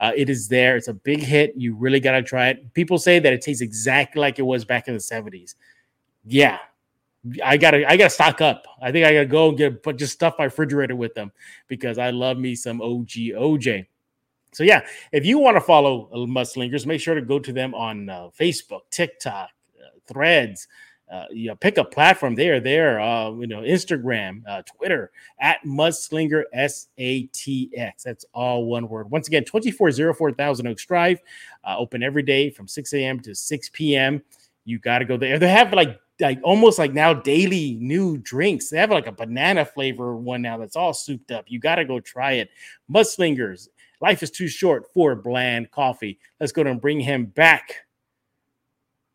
Uh, 0.00 0.12
it 0.16 0.28
is 0.30 0.48
there. 0.48 0.76
It's 0.76 0.88
a 0.88 0.94
big 0.94 1.20
hit. 1.20 1.54
You 1.56 1.74
really 1.74 2.00
got 2.00 2.12
to 2.12 2.22
try 2.22 2.48
it. 2.48 2.72
People 2.74 2.98
say 2.98 3.18
that 3.18 3.32
it 3.32 3.42
tastes 3.42 3.62
exactly 3.62 4.20
like 4.20 4.38
it 4.38 4.42
was 4.42 4.64
back 4.64 4.88
in 4.88 4.94
the 4.94 5.00
70s. 5.00 5.54
Yeah, 6.26 6.58
I 7.44 7.56
gotta 7.56 7.90
I 7.90 7.96
gotta 7.96 8.10
stock 8.10 8.40
up. 8.40 8.66
I 8.82 8.92
think 8.92 9.06
I 9.06 9.12
gotta 9.12 9.26
go 9.26 9.48
and 9.48 9.58
get 9.58 9.82
but 9.82 9.96
just 9.96 10.12
stuff 10.12 10.34
my 10.38 10.44
refrigerator 10.44 10.96
with 10.96 11.14
them 11.14 11.32
because 11.68 11.98
I 11.98 12.10
love 12.10 12.38
me 12.38 12.54
some 12.54 12.82
OG 12.82 13.08
OJ. 13.08 13.86
So 14.52 14.62
yeah, 14.62 14.86
if 15.12 15.26
you 15.26 15.38
want 15.38 15.56
to 15.56 15.60
follow 15.60 16.08
Mudslingers, 16.14 16.86
make 16.86 17.00
sure 17.00 17.14
to 17.14 17.22
go 17.22 17.38
to 17.38 17.52
them 17.52 17.74
on 17.74 18.08
uh, 18.08 18.28
Facebook, 18.38 18.82
TikTok, 18.90 19.50
uh, 19.80 19.98
Threads. 20.06 20.68
Uh, 21.10 21.26
you 21.30 21.48
know, 21.48 21.54
pick 21.54 21.76
a 21.76 21.84
platform 21.84 22.34
there, 22.34 22.60
there. 22.60 22.98
Uh, 22.98 23.30
you 23.32 23.46
know, 23.46 23.60
Instagram, 23.60 24.42
uh, 24.48 24.62
Twitter 24.62 25.10
at 25.38 25.58
Mudslinger 25.64 26.44
S 26.52 26.88
A 26.98 27.24
T 27.24 27.70
X. 27.76 28.02
That's 28.02 28.24
all 28.32 28.64
one 28.64 28.88
word. 28.88 29.10
Once 29.10 29.28
again, 29.28 29.44
twenty 29.44 29.70
four 29.70 29.90
zero 29.90 30.14
four 30.14 30.32
Thousand 30.32 30.66
Oaks 30.66 30.86
Drive, 30.86 31.20
uh, 31.64 31.76
open 31.78 32.02
every 32.02 32.22
day 32.22 32.50
from 32.50 32.66
six 32.66 32.94
a.m. 32.94 33.20
to 33.20 33.34
six 33.34 33.68
p.m. 33.68 34.22
You 34.64 34.78
got 34.78 35.00
to 35.00 35.04
go 35.04 35.18
there. 35.18 35.38
They 35.38 35.50
have 35.50 35.72
like 35.74 36.00
like 36.20 36.38
almost 36.42 36.78
like 36.78 36.94
now 36.94 37.12
daily 37.12 37.76
new 37.80 38.16
drinks. 38.16 38.70
They 38.70 38.78
have 38.78 38.90
like 38.90 39.06
a 39.06 39.12
banana 39.12 39.64
flavor 39.64 40.16
one 40.16 40.42
now 40.42 40.56
that's 40.56 40.76
all 40.76 40.94
souped 40.94 41.30
up. 41.30 41.44
You 41.48 41.58
got 41.58 41.76
to 41.76 41.84
go 41.84 42.00
try 42.00 42.32
it. 42.34 42.50
Mudslingers, 42.90 43.68
life 44.00 44.22
is 44.22 44.30
too 44.30 44.48
short 44.48 44.86
for 44.94 45.14
bland 45.14 45.70
coffee. 45.70 46.18
Let's 46.40 46.52
go 46.52 46.62
and 46.62 46.80
bring 46.80 47.00
him 47.00 47.26
back. 47.26 47.84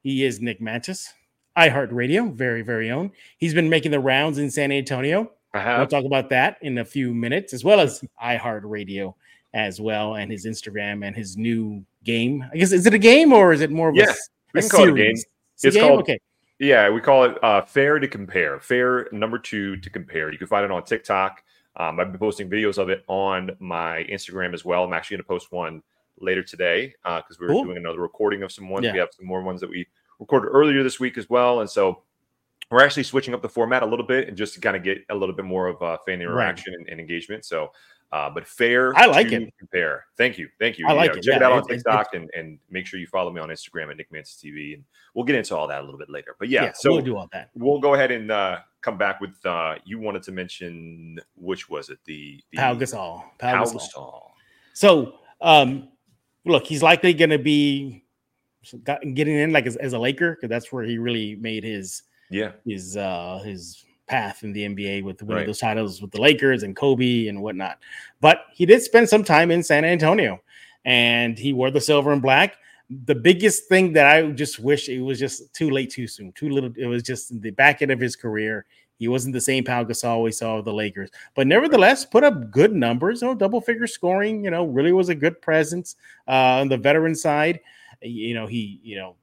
He 0.02 0.24
is 0.24 0.40
Nick 0.40 0.62
Mantas, 0.62 1.10
iHeartRadio, 1.58 2.34
very, 2.34 2.62
very 2.62 2.92
own. 2.92 3.12
He's 3.38 3.54
been 3.54 3.70
making 3.70 3.92
the 3.92 4.00
rounds 4.00 4.38
in 4.38 4.50
San 4.52 4.72
Antonio. 4.72 5.32
We'll 5.54 5.88
talk 5.88 6.06
about 6.06 6.30
that 6.30 6.58
in 6.62 6.78
a 6.78 6.86
few 6.86 7.14
minutes, 7.14 7.54
as 7.54 7.64
well 7.64 7.80
as 7.80 8.04
iHeartRadio 8.24 9.14
as 9.54 9.82
well, 9.82 10.16
and 10.16 10.32
his 10.32 10.46
Instagram 10.46 11.06
and 11.06 11.16
his 11.16 11.36
new 11.38 11.84
game. 12.04 12.46
I 12.54 12.58
guess 12.58 12.72
is 12.72 12.86
it 12.86 12.94
a 12.94 13.00
game 13.00 13.34
or 13.34 13.52
is 13.52 13.62
it 13.62 13.72
more 13.72 13.90
of 13.90 13.96
yeah, 13.96 14.12
a, 14.12 14.16
we 14.54 14.62
can 14.62 14.70
call 14.70 14.84
it 14.84 14.90
a 14.90 14.94
game. 14.94 15.12
It's, 15.12 15.26
It's 15.64 15.76
a 15.76 15.80
game? 15.80 15.88
called- 15.88 16.00
okay. 16.02 16.20
Yeah, 16.60 16.90
we 16.90 17.00
call 17.00 17.24
it 17.24 17.42
uh, 17.44 17.62
Fair 17.62 18.00
to 18.00 18.08
Compare. 18.08 18.60
Fair 18.60 19.08
number 19.14 19.40
two 19.40 19.78
to 19.78 19.90
compare. 19.90 20.30
You 20.30 20.38
can 20.38 20.48
find 20.48 20.66
it 20.66 20.72
on 20.72 20.84
TikTok. 20.84 21.42
Um, 21.78 22.00
I've 22.02 22.12
been 22.12 22.20
posting 22.20 22.50
videos 22.50 22.78
of 22.78 22.90
it 22.90 23.06
on 23.08 23.52
my 23.60 24.06
Instagram 24.12 24.54
as 24.54 24.66
well. 24.66 24.84
I'm 24.84 24.92
actually 24.92 25.16
going 25.18 25.24
to 25.24 25.28
post 25.30 25.52
one 25.54 25.82
later 26.20 26.44
today 26.44 26.94
because 27.06 27.40
we 27.40 27.48
were 27.48 27.54
Cool. 27.54 27.64
doing 27.64 27.78
another 27.78 28.02
recording 28.02 28.44
of 28.44 28.52
some 28.52 28.68
ones. 28.68 28.84
Yeah. 28.86 28.92
We 28.92 29.00
have 29.00 29.08
some 29.16 29.26
more 29.26 29.42
ones 29.42 29.62
that 29.62 29.70
we 29.70 29.88
recorded 30.20 30.50
earlier 30.50 30.84
this 30.84 31.00
week 31.00 31.18
as 31.18 31.30
well. 31.30 31.62
And 31.62 31.70
so 31.70 32.04
we're 32.72 32.84
actually 32.84 33.04
switching 33.04 33.34
up 33.34 33.42
the 33.42 33.50
format 33.50 33.82
a 33.82 33.86
little 33.86 34.06
bit 34.06 34.28
and 34.28 34.38
just 34.38 34.54
to 34.54 34.60
kind 34.62 34.76
of 34.78 34.84
get 34.84 35.00
a 35.10 35.16
little 35.16 35.34
bit 35.36 35.46
more 35.46 35.68
of 35.68 35.82
uh, 35.82 35.98
fan 36.06 36.22
interaction 36.22 36.74
and, 36.76 36.88
and 36.90 37.00
engagement. 37.00 37.46
So, 37.46 37.72
uh, 38.12 38.30
but 38.30 38.48
fair 38.48 38.96
I 38.98 39.06
like 39.06 39.32
it. 39.32 39.54
compare. 39.60 40.06
Thank 40.18 40.38
you. 40.38 40.50
Thank 40.60 40.78
you. 40.80 40.88
I 40.88 40.94
like 40.94 41.12
Yeah, 41.14 41.18
it. 41.18 41.24
Check 41.24 41.36
it 41.38 41.42
Yeah, 41.42 41.48
out 41.48 41.52
on 41.54 41.60
it- 41.60 41.64
it- 41.72 41.76
TikTok 41.78 42.14
and, 42.16 42.30
and 42.36 42.60
make 42.70 42.86
sure 42.86 43.00
you 43.00 43.08
follow 43.08 43.32
me 43.32 43.40
on 43.40 43.50
Instagram 43.50 43.90
at 43.92 43.98
Nick 43.98 44.12
Mantas 44.12 44.40
TV. 44.44 44.74
And 44.76 44.84
we'll 45.14 45.26
get 45.26 45.36
into 45.36 45.56
all 45.56 45.68
that 45.68 45.80
a 45.82 45.84
little 45.84 45.98
bit 46.00 46.10
later. 46.10 46.36
But 46.40 46.50
yeah, 46.50 46.66
Yeah, 46.66 46.72
so 46.76 46.92
we'll 46.94 47.02
do 47.02 47.16
all 47.18 47.30
that. 47.34 47.50
we'll 47.56 47.80
go 47.80 47.94
ahead 47.96 48.12
and 48.12 48.30
uh, 48.32 48.60
come 48.82 48.98
back 48.98 49.22
with 49.22 49.34
uh, 49.46 49.76
you 49.86 50.00
wanted 50.00 50.24
to 50.24 50.32
mention 50.32 51.20
which 51.36 51.70
was 51.70 51.90
it 51.90 52.00
the, 52.06 52.40
the 52.52 52.58
Pau 52.58 52.74
Gasol. 52.76 53.24
Pau. 53.40 53.64
Gasol. 53.64 54.22
So, 54.74 55.16
um, 55.42 55.90
look, 56.46 56.66
he's 56.66 56.82
likely 56.84 57.14
going 57.14 57.30
to 57.32 57.38
be 57.40 58.04
got- 58.84 59.02
getting 59.14 59.36
in 59.36 59.52
like 59.52 59.66
as, 59.66 59.76
as 59.78 59.94
a 59.94 60.00
Laker 60.00 60.36
because 60.36 60.50
that's 60.50 60.72
where 60.72 60.84
he 60.84 60.98
really 60.98 61.36
made 61.36 61.64
his 61.64 62.04
Yeah, 62.30 62.52
his 62.66 62.98
uh 62.98 63.42
his 63.44 63.86
path 64.08 64.44
in 64.44 64.52
the 64.54 64.64
NBA 64.68 65.04
with 65.04 65.22
winning 65.22 65.38
Right. 65.38 65.46
those 65.46 65.60
titles 65.60 66.02
with 66.02 66.12
the 66.12 66.20
Lakers 66.22 66.64
and 66.64 66.76
Kobe 66.76 67.28
and 67.28 67.42
whatnot. 67.42 67.78
But 68.22 68.46
he 68.54 68.66
did 68.66 68.82
spend 68.82 69.08
some 69.08 69.24
time 69.24 69.52
in 69.52 69.62
San 69.64 69.86
Antonio 69.86 70.42
and 70.86 71.38
he 71.38 71.54
wore 71.54 71.70
the 71.72 71.82
silver 71.82 72.12
and 72.12 72.22
black. 72.22 72.56
The 73.06 73.14
biggest 73.14 73.68
thing 73.70 73.94
that 73.94 74.08
I 74.08 74.32
just 74.32 74.58
wish 74.60 74.90
it 74.90 75.00
was 75.02 75.20
just 75.20 75.54
too 75.54 75.70
late, 75.70 75.92
too 75.92 76.08
soon, 76.08 76.32
too 76.32 76.50
little. 76.50 76.72
It 76.76 76.88
was 76.88 77.04
just 77.04 77.30
in 77.30 77.40
the 77.40 77.52
back 77.52 77.84
end 77.84 77.92
of 77.92 78.00
his 78.00 78.16
career. 78.16 78.66
He 78.98 79.08
wasn't 79.08 79.34
the 79.34 79.42
same 79.42 79.64
Pau 79.64 79.84
Gasol 79.84 80.24
we 80.24 80.32
saw 80.32 80.56
with 80.58 80.66
the 80.66 80.74
Lakers, 80.74 81.10
but 81.36 81.46
nevertheless 81.48 82.04
put 82.04 82.24
up 82.24 82.50
good 82.52 82.74
numbers. 82.74 83.22
You 83.22 83.28
know, 83.30 83.36
double 83.36 83.62
figure 83.62 83.86
scoring. 83.88 84.44
You 84.44 84.50
know, 84.50 84.66
really 84.66 84.92
was 84.92 85.10
a 85.10 85.16
good 85.16 85.40
presence 85.40 85.96
uh, 86.28 86.60
on 86.62 86.68
the 86.68 86.78
veteran 86.78 87.14
side. 87.16 87.60
You 88.02 88.34
know, 88.34 88.48
he 88.48 88.80
you 88.84 88.98
know 88.98 89.16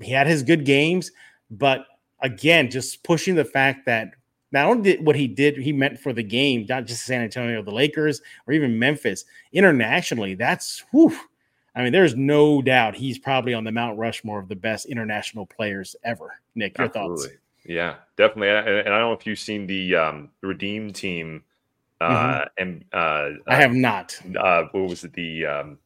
he 0.00 0.12
had 0.12 0.26
his 0.26 0.42
good 0.42 0.64
games, 0.64 1.10
but 1.50 1.86
again, 2.20 2.70
just 2.70 3.02
pushing 3.02 3.34
the 3.34 3.44
fact 3.44 3.86
that 3.86 4.12
not 4.50 4.66
only 4.66 4.82
did 4.82 5.04
what 5.04 5.16
he 5.16 5.28
did, 5.28 5.56
he 5.58 5.72
meant 5.72 6.00
for 6.00 6.12
the 6.12 6.22
game, 6.22 6.64
not 6.68 6.86
just 6.86 7.04
San 7.04 7.20
Antonio, 7.22 7.62
the 7.62 7.70
Lakers, 7.70 8.22
or 8.46 8.54
even 8.54 8.78
Memphis 8.78 9.24
internationally. 9.52 10.34
That's 10.34 10.84
whew. 10.90 11.16
I 11.74 11.82
mean, 11.82 11.92
there's 11.92 12.16
no 12.16 12.60
doubt 12.62 12.96
he's 12.96 13.18
probably 13.18 13.54
on 13.54 13.62
the 13.62 13.70
Mount 13.70 13.98
Rushmore 13.98 14.40
of 14.40 14.48
the 14.48 14.56
best 14.56 14.86
international 14.86 15.46
players 15.46 15.94
ever. 16.02 16.40
Nick, 16.54 16.76
your 16.78 16.88
thoughts? 16.88 17.28
Yeah, 17.64 17.96
definitely. 18.16 18.48
And, 18.48 18.66
and 18.66 18.88
I 18.88 18.98
don't 18.98 19.10
know 19.10 19.12
if 19.12 19.26
you've 19.26 19.38
seen 19.38 19.66
the 19.66 19.94
um, 19.94 20.30
Redeem 20.40 20.92
team. 20.92 21.44
Uh, 22.00 22.46
and 22.56 22.84
uh, 22.92 22.96
Mm-hmm. 22.98 23.50
I 23.50 23.54
have 23.56 23.74
not. 23.74 24.18
uh, 24.38 24.64
what 24.72 24.88
was 24.88 25.04
it? 25.04 25.12
The 25.12 25.46
um, 25.46 25.78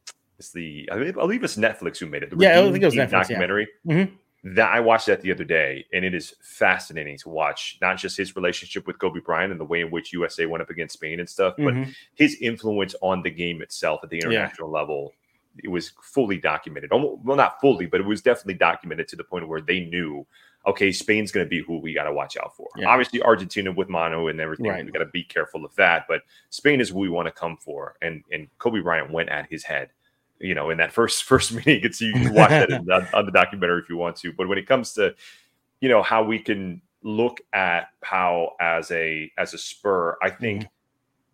it's 0.43 0.51
the 0.51 0.89
I 0.91 0.97
believe, 0.97 1.17
I 1.17 1.43
it's 1.45 1.55
Netflix 1.55 1.97
who 1.99 2.05
made 2.07 2.23
it. 2.23 2.29
The 2.29 2.35
Yeah, 2.37 2.49
I 2.49 2.55
Redeem 2.57 2.71
think 2.73 2.83
it 2.83 2.87
was 2.87 2.95
Netflix, 2.95 2.99
yeah. 2.99 3.05
documentary. 3.19 3.67
Mhm. 3.87 4.11
That 4.45 4.73
I 4.73 4.81
watched 4.81 5.05
that 5.07 5.21
the 5.21 5.31
other 5.31 5.45
day, 5.45 5.85
and 5.93 6.03
it 6.03 6.13
is 6.13 6.35
fascinating 6.41 7.17
to 7.19 7.29
watch. 7.29 7.77
Not 7.81 7.97
just 7.97 8.17
his 8.17 8.35
relationship 8.35 8.85
with 8.85 8.99
Kobe 8.99 9.21
Bryant 9.21 9.51
and 9.51 9.59
the 9.59 9.63
way 9.65 9.79
in 9.79 9.89
which 9.89 10.11
USA 10.11 10.45
went 10.45 10.61
up 10.61 10.69
against 10.69 10.95
Spain 10.95 11.21
and 11.21 11.29
stuff, 11.29 11.53
but 11.57 11.73
Mhm. 11.73 11.95
his 12.15 12.35
influence 12.41 12.93
on 13.01 13.21
the 13.23 13.29
game 13.29 13.61
itself 13.61 14.01
at 14.03 14.09
the 14.09 14.17
international 14.19 14.69
level. 14.69 15.13
It 15.63 15.69
was 15.69 15.91
fully 16.01 16.37
documented. 16.39 16.91
Well, 16.91 17.21
not 17.23 17.61
fully, 17.61 17.85
but 17.85 18.01
it 18.01 18.05
was 18.05 18.21
definitely 18.21 18.55
documented 18.55 19.07
to 19.09 19.15
the 19.15 19.23
point 19.23 19.47
where 19.47 19.61
they 19.61 19.79
knew, 19.81 20.25
okay, 20.65 20.91
Spain's 20.91 21.31
going 21.31 21.45
to 21.45 21.49
be 21.49 21.59
who 21.61 21.77
we 21.77 21.93
got 21.93 22.03
to 22.05 22.11
watch 22.11 22.35
out 22.35 22.53
for. 22.57 22.67
Yeah. 22.75 22.87
Obviously, 22.89 23.21
Argentina 23.21 23.71
with 23.71 23.87
Manu 23.87 24.27
and 24.27 24.41
everything, 24.41 24.65
Right. 24.65 24.83
we 24.85 24.91
got 24.91 24.99
to 24.99 25.05
be 25.05 25.23
careful 25.23 25.63
of 25.63 25.73
that. 25.75 26.05
But 26.09 26.23
Spain 26.49 26.81
is 26.81 26.89
who 26.89 26.99
we 26.99 27.07
want 27.07 27.27
to 27.27 27.31
come 27.31 27.55
for, 27.55 27.95
and 28.01 28.23
and 28.31 28.49
Kobe 28.57 28.81
Bryant 28.81 29.09
went 29.09 29.29
at 29.29 29.47
his 29.49 29.63
head. 29.63 29.91
You 30.43 30.53
know, 30.55 30.69
in 30.69 30.77
that 30.77 30.91
first 30.91 31.23
first 31.31 31.53
meeting, 31.53 31.81
it's 31.83 32.01
you 32.01 32.13
can 32.13 32.33
watch 32.33 32.49
that 32.49 32.69
in, 32.69 32.91
on, 32.91 33.07
on 33.13 33.25
the 33.25 33.31
documentary 33.31 33.81
if 33.81 33.89
you 33.89 33.97
want 33.97 34.15
to. 34.17 34.33
But 34.33 34.47
when 34.47 34.57
it 34.57 34.67
comes 34.67 34.93
to, 34.93 35.15
you 35.81 35.89
know, 35.89 36.03
how 36.03 36.23
we 36.23 36.37
can 36.37 36.81
look 37.01 37.41
at 37.53 37.87
how 38.01 38.51
as 38.61 38.91
a 38.91 39.31
as 39.37 39.53
a 39.53 39.57
spur, 39.57 40.17
I 40.21 40.29
think 40.29 40.67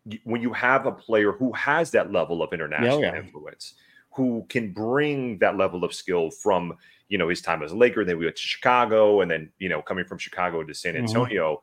Mm-hmm. 0.07 0.31
when 0.31 0.41
you 0.41 0.53
have 0.53 0.85
a 0.85 0.91
player 0.91 1.33
who 1.33 1.51
has 1.51 1.91
that 1.91 2.11
level 2.11 2.41
of 2.41 2.53
international 2.53 3.01
yeah. 3.01 3.17
influence, 3.17 3.73
who 4.15 4.45
can 4.47 4.71
bring 4.71 5.37
that 5.39 5.57
level 5.57 5.83
of 5.83 5.93
skill 5.93 6.31
from 6.31 6.73
you 7.09 7.17
know 7.17 7.27
his 7.27 7.41
time 7.41 7.61
as 7.63 7.71
a 7.73 7.75
Laker, 7.75 8.05
then 8.05 8.17
we 8.17 8.25
went 8.25 8.37
to 8.37 8.41
Chicago, 8.47 9.21
and 9.21 9.29
then 9.29 9.51
you 9.59 9.67
know 9.69 9.81
coming 9.81 10.05
from 10.05 10.17
Chicago 10.17 10.63
to 10.63 10.73
San 10.73 10.93
Mhm. 10.93 10.99
Antonio, 10.99 11.61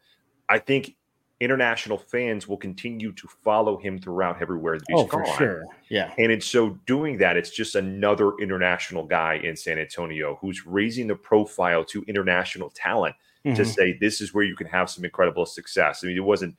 I 0.48 0.58
think 0.58 0.96
international 1.40 1.98
fans 1.98 2.48
will 2.48 2.56
continue 2.56 3.12
to 3.12 3.28
follow 3.28 3.76
him 3.78 3.98
throughout 3.98 4.40
everywhere 4.40 4.78
that 4.78 4.88
he's 4.88 4.96
Oh, 4.98 5.06
for 5.06 5.24
sure. 5.24 5.68
Yeah. 5.88 6.14
And 6.18 6.32
in 6.32 6.40
so 6.40 6.70
doing 6.86 7.18
that, 7.18 7.36
it's 7.36 7.50
just 7.50 7.74
another 7.74 8.32
international 8.38 9.04
guy 9.06 9.34
in 9.34 9.56
San 9.56 9.78
Antonio 9.78 10.36
who's 10.40 10.66
raising 10.66 11.06
the 11.08 11.16
profile 11.16 11.84
to 11.86 12.02
international 12.08 12.70
talent 12.70 13.14
to 13.54 13.64
Mhm. 13.64 13.66
say 13.66 13.96
this 14.00 14.20
is 14.20 14.32
where 14.34 14.44
you 14.44 14.56
can 14.56 14.66
have 14.66 14.90
some 14.90 15.04
incredible 15.04 15.46
success. 15.46 16.02
I 16.02 16.08
mean, 16.08 16.16
it 16.16 16.20
wasn't, 16.20 16.56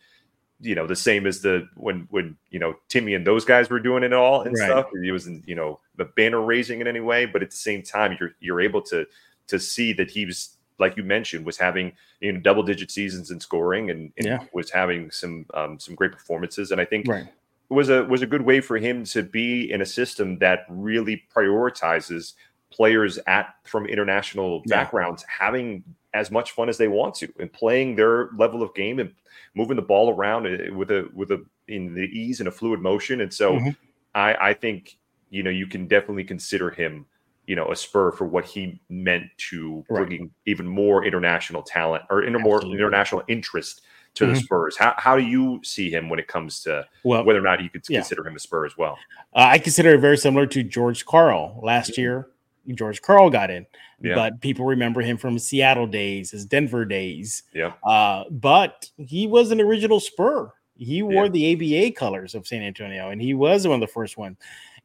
you 0.61 0.75
know, 0.75 0.87
the 0.87 0.95
same 0.95 1.27
as 1.27 1.41
the 1.41 1.67
when 1.75 2.07
when 2.11 2.37
you 2.49 2.59
know 2.59 2.75
Timmy 2.89 3.13
and 3.15 3.27
those 3.27 3.45
guys 3.45 3.69
were 3.69 3.79
doing 3.79 4.03
it 4.03 4.13
all 4.13 4.41
and 4.43 4.57
Right. 4.57 4.57
stuff. 4.57 4.87
It 4.93 5.11
wasn't, 5.11 5.47
you 5.47 5.55
know, 5.55 5.81
the 5.95 6.05
banner 6.05 6.41
raising 6.41 6.81
in 6.81 6.87
any 6.87 6.99
way, 7.01 7.25
but 7.27 7.43
at 7.43 7.51
the 7.51 7.57
same 7.57 7.83
time, 7.83 8.17
you're 8.19 8.31
you're 8.39 8.61
able 8.61 8.81
to 8.83 9.07
to 9.47 9.59
see 9.59 9.93
that 9.93 10.11
he 10.11 10.25
was 10.25 10.56
like 10.79 10.95
you 10.97 11.03
mentioned 11.03 11.45
was 11.45 11.57
having 11.57 11.91
you 12.19 12.31
know 12.31 12.39
double 12.39 12.63
digit 12.63 12.91
seasons 12.91 13.31
in 13.31 13.39
scoring 13.39 13.89
and, 13.89 14.11
and 14.17 14.25
Yeah. 14.27 14.39
was 14.53 14.69
having 14.71 15.09
some 15.11 15.45
um, 15.53 15.79
some 15.79 15.95
great 15.95 16.11
performances. 16.11 16.71
And 16.71 16.79
I 16.81 16.85
think 16.85 17.07
Right. 17.07 17.27
was 17.69 17.89
a 17.89 18.03
was 18.05 18.21
a 18.21 18.27
good 18.27 18.43
way 18.43 18.61
for 18.61 18.77
him 18.77 19.03
to 19.05 19.23
be 19.23 19.71
in 19.71 19.81
a 19.81 19.85
system 19.85 20.37
that 20.39 20.65
really 20.69 21.23
prioritizes 21.35 22.33
players 22.71 23.17
at 23.27 23.55
from 23.63 23.85
international 23.85 24.61
Yeah. 24.65 24.83
backgrounds 24.83 25.23
having 25.23 25.83
as 26.13 26.31
much 26.31 26.51
fun 26.51 26.69
as 26.69 26.77
they 26.77 26.87
want 26.87 27.15
to 27.15 27.31
and 27.39 27.51
playing 27.51 27.95
their 27.95 28.29
level 28.37 28.61
of 28.63 28.73
game 28.73 28.99
and 28.99 29.13
moving 29.55 29.75
the 29.75 29.81
ball 29.81 30.09
around 30.13 30.47
uh, 30.47 30.73
with 30.75 30.91
a 30.91 31.09
with 31.13 31.31
a 31.31 31.43
in 31.67 31.93
the 31.93 32.03
ease 32.03 32.39
and 32.39 32.47
a 32.47 32.51
fluid 32.51 32.81
motion 32.81 33.21
and 33.21 33.33
so 33.33 33.53
Mhm. 33.59 33.75
I 34.15 34.49
I 34.49 34.53
think 34.53 34.97
you 35.29 35.43
know 35.43 35.49
you 35.49 35.67
can 35.67 35.87
definitely 35.87 36.23
consider 36.23 36.69
him 36.69 37.05
you 37.47 37.55
know 37.55 37.71
a 37.71 37.75
spur 37.75 38.11
for 38.11 38.25
what 38.25 38.45
he 38.45 38.79
meant 38.89 39.25
to 39.49 39.83
Right. 39.89 40.05
bringing 40.05 40.31
even 40.45 40.67
more 40.67 41.03
international 41.05 41.63
talent 41.63 42.03
or 42.09 42.23
inter- 42.23 42.39
more 42.39 42.61
international 42.63 43.23
interest 43.27 43.81
to 44.15 44.25
the 44.25 44.33
Mhm. 44.33 44.43
Spurs. 44.43 44.77
How, 44.77 44.93
how 44.97 45.15
do 45.15 45.23
you 45.23 45.59
see 45.63 45.89
him 45.91 46.09
when 46.09 46.17
it 46.19 46.27
comes 46.27 46.61
to 46.63 46.85
Well, 47.03 47.23
whether 47.23 47.39
or 47.39 47.43
not 47.43 47.61
you 47.61 47.69
could 47.69 47.83
yeah. 47.87 47.99
consider 47.99 48.27
him 48.27 48.35
a 48.35 48.39
Spur 48.39 48.65
as 48.65 48.75
well? 48.77 48.97
Uh, 49.33 49.47
I 49.51 49.57
consider 49.59 49.93
it 49.93 49.99
very 49.99 50.17
similar 50.17 50.45
to 50.47 50.63
George 50.63 51.05
Karl. 51.05 51.59
Last 51.63 51.91
Mhm. 51.93 51.97
year, 51.97 52.27
George 52.73 53.01
Karl 53.01 53.29
got 53.29 53.49
in, 53.51 53.65
Yeah. 54.01 54.15
but 54.15 54.41
people 54.41 54.65
remember 54.65 55.01
him 55.01 55.17
from 55.17 55.37
Seattle 55.39 55.85
days, 55.87 56.31
his 56.31 56.45
Denver 56.45 56.83
days. 56.83 57.43
Yeah. 57.53 57.73
Uh, 57.83 58.23
but 58.31 58.89
he 58.97 59.27
was 59.27 59.51
an 59.51 59.61
original 59.61 59.99
Spur. 59.99 60.51
He 60.75 61.01
wore 61.03 61.25
Yeah. 61.25 61.29
the 61.31 61.45
ABA 61.53 61.91
colors 61.91 62.33
of 62.35 62.45
San 62.47 62.61
Antonio, 62.63 63.09
and 63.11 63.21
he 63.21 63.33
was 63.35 63.67
one 63.67 63.75
of 63.75 63.81
the 63.81 63.93
first 63.93 64.17
one. 64.17 64.35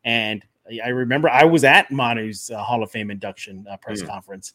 And 0.04 0.44
I 0.80 0.88
remember 0.88 1.28
I 1.28 1.44
was 1.44 1.64
at 1.64 1.90
Manu's 1.90 2.50
uh, 2.50 2.62
Hall 2.62 2.82
of 2.82 2.90
Fame 2.90 3.10
induction 3.10 3.66
uh, 3.70 3.76
press 3.76 4.02
mm. 4.02 4.08
conference, 4.08 4.54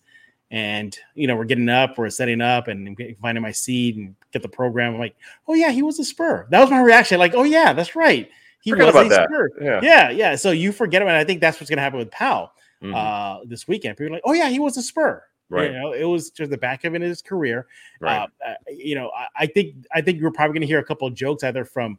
and 0.51 0.97
you 1.15 1.27
know 1.27 1.36
we're 1.36 1.45
getting 1.45 1.69
up, 1.69 1.97
we're 1.97 2.10
setting 2.10 2.41
up, 2.41 2.67
and 2.67 2.97
finding 3.21 3.41
my 3.41 3.51
seat 3.51 3.97
and 3.97 4.15
get 4.32 4.41
the 4.41 4.49
program. 4.49 4.93
I'm 4.93 4.99
like, 4.99 5.15
oh 5.47 5.53
yeah, 5.53 5.71
he 5.71 5.84
was 5.84 5.99
a 5.99 6.06
Spur. 6.06 6.47
That 6.49 6.62
was 6.62 6.69
my 6.69 6.82
reaction. 6.82 7.19
Like, 7.19 7.34
oh 7.36 7.43
yeah, 7.43 7.73
that's 7.73 7.95
right. 7.95 8.30
He 8.62 8.71
Forget 8.71 8.93
was 8.93 9.06
a 9.06 9.10
that. 9.10 9.30
Spur. 9.30 9.49
Yeah. 9.62 9.80
yeah, 9.84 10.10
yeah. 10.10 10.36
So 10.36 10.51
you 10.51 10.71
forget 10.71 11.01
about. 11.01 11.15
It. 11.15 11.19
I 11.19 11.23
think 11.23 11.41
that's 11.41 11.60
what's 11.60 11.69
going 11.69 11.77
to 11.77 11.84
happen 11.84 11.99
with 11.99 12.12
Pau 12.12 12.51
mm-hmm. 12.82 12.93
uh, 12.93 13.45
this 13.45 13.67
weekend. 13.67 13.97
People 13.97 14.13
are 14.13 14.15
like, 14.15 14.23
oh 14.25 14.34
yeah, 14.34 14.49
he 14.49 14.60
was 14.60 14.77
a 14.77 14.82
Spur. 14.82 15.23
Right. 15.49 15.71
You 15.71 15.80
know, 15.80 15.93
it 15.93 16.03
was 16.03 16.30
just 16.30 16.51
the 16.51 16.58
back 16.58 16.84
of 16.84 16.93
in 16.93 17.01
his 17.01 17.21
career. 17.21 17.67
Right. 18.01 18.17
Uh, 18.17 18.49
uh, 18.49 18.53
you 18.69 18.95
know, 18.95 19.12
I, 19.15 19.43
I, 19.43 19.47
think 19.47 19.75
I 19.93 20.01
think 20.01 20.19
you're 20.19 20.32
probably 20.32 20.53
going 20.53 20.62
to 20.62 20.67
hear 20.67 20.80
a 20.80 20.84
couple 20.84 21.08
of 21.08 21.13
jokes 21.13 21.43
either 21.43 21.63
from 21.63 21.97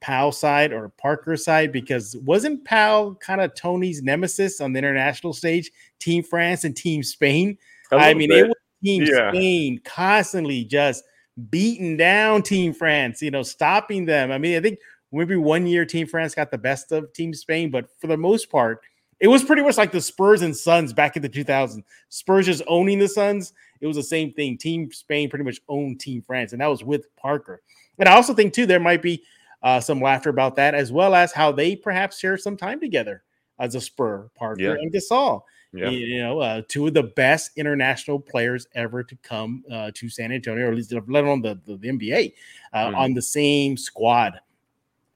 Pau 0.00 0.30
side 0.30 0.72
or 0.72 0.88
Parker 0.90 1.36
side 1.36 1.72
because 1.72 2.16
wasn't 2.18 2.64
Pau 2.64 3.16
kind 3.20 3.40
of 3.40 3.54
Tony's 3.54 4.02
nemesis 4.02 4.60
on 4.60 4.72
the 4.72 4.78
international 4.78 5.32
stage, 5.32 5.70
Team 5.98 6.22
France 6.22 6.64
and 6.64 6.76
Team 6.76 7.02
Spain? 7.02 7.58
I 7.92 8.14
mean, 8.14 8.30
bit. 8.30 8.38
it 8.38 8.48
was 8.48 8.56
Team 8.82 9.02
yeah. 9.02 9.30
Spain 9.30 9.80
constantly 9.84 10.64
just 10.64 11.04
beating 11.50 11.96
down 11.96 12.42
Team 12.42 12.72
France, 12.72 13.22
you 13.22 13.30
know, 13.30 13.42
stopping 13.42 14.04
them. 14.06 14.30
I 14.30 14.38
mean, 14.38 14.56
I 14.56 14.60
think 14.60 14.78
maybe 15.12 15.36
one 15.36 15.66
year 15.66 15.84
Team 15.84 16.06
France 16.06 16.34
got 16.34 16.50
the 16.50 16.58
best 16.58 16.92
of 16.92 17.12
Team 17.12 17.34
Spain, 17.34 17.70
but 17.70 17.88
for 18.00 18.06
the 18.06 18.16
most 18.16 18.50
part, 18.50 18.80
it 19.20 19.28
was 19.28 19.44
pretty 19.44 19.62
much 19.62 19.76
like 19.76 19.92
the 19.92 20.00
Spurs 20.00 20.40
and 20.40 20.56
Suns 20.56 20.94
back 20.94 21.14
in 21.14 21.22
the 21.22 21.28
2000s. 21.28 21.82
Spurs 22.08 22.46
just 22.46 22.62
owning 22.66 22.98
the 22.98 23.08
Suns. 23.08 23.52
It 23.80 23.86
was 23.86 23.96
the 23.96 24.02
same 24.02 24.32
thing. 24.32 24.56
Team 24.56 24.90
Spain 24.92 25.28
pretty 25.28 25.44
much 25.44 25.60
owned 25.68 26.00
Team 26.00 26.22
France, 26.22 26.52
and 26.52 26.60
that 26.60 26.66
was 26.66 26.82
with 26.82 27.14
Parker. 27.16 27.62
And 27.98 28.08
I 28.08 28.14
also 28.14 28.32
think 28.32 28.54
too 28.54 28.64
there 28.64 28.80
might 28.80 29.02
be 29.02 29.22
uh, 29.62 29.80
some 29.80 30.00
laughter 30.00 30.30
about 30.30 30.56
that, 30.56 30.74
as 30.74 30.92
well 30.92 31.14
as 31.14 31.32
how 31.32 31.52
they 31.52 31.76
perhaps 31.76 32.18
share 32.18 32.36
some 32.36 32.56
time 32.56 32.80
together 32.80 33.22
as 33.58 33.74
a 33.74 33.80
Spur, 33.80 34.30
Parker 34.34 34.62
yeah. 34.62 34.72
and 34.72 34.92
Gasol. 34.92 35.42
Yeah. 35.72 35.90
You 35.90 36.22
know, 36.22 36.40
uh, 36.40 36.62
two 36.66 36.88
of 36.88 36.94
the 36.94 37.04
best 37.04 37.52
international 37.56 38.18
players 38.18 38.66
ever 38.74 39.04
to 39.04 39.16
come 39.22 39.62
uh, 39.70 39.92
to 39.94 40.08
San 40.08 40.32
Antonio, 40.32 40.66
or 40.66 40.70
at 40.70 40.74
least 40.74 40.92
let 40.92 41.24
alone 41.24 41.42
the, 41.42 41.60
the, 41.64 41.76
the 41.76 41.88
NBA, 41.88 42.32
uh, 42.72 42.86
mm-hmm. 42.86 42.94
on 42.96 43.14
the 43.14 43.22
same 43.22 43.76
squad. 43.76 44.40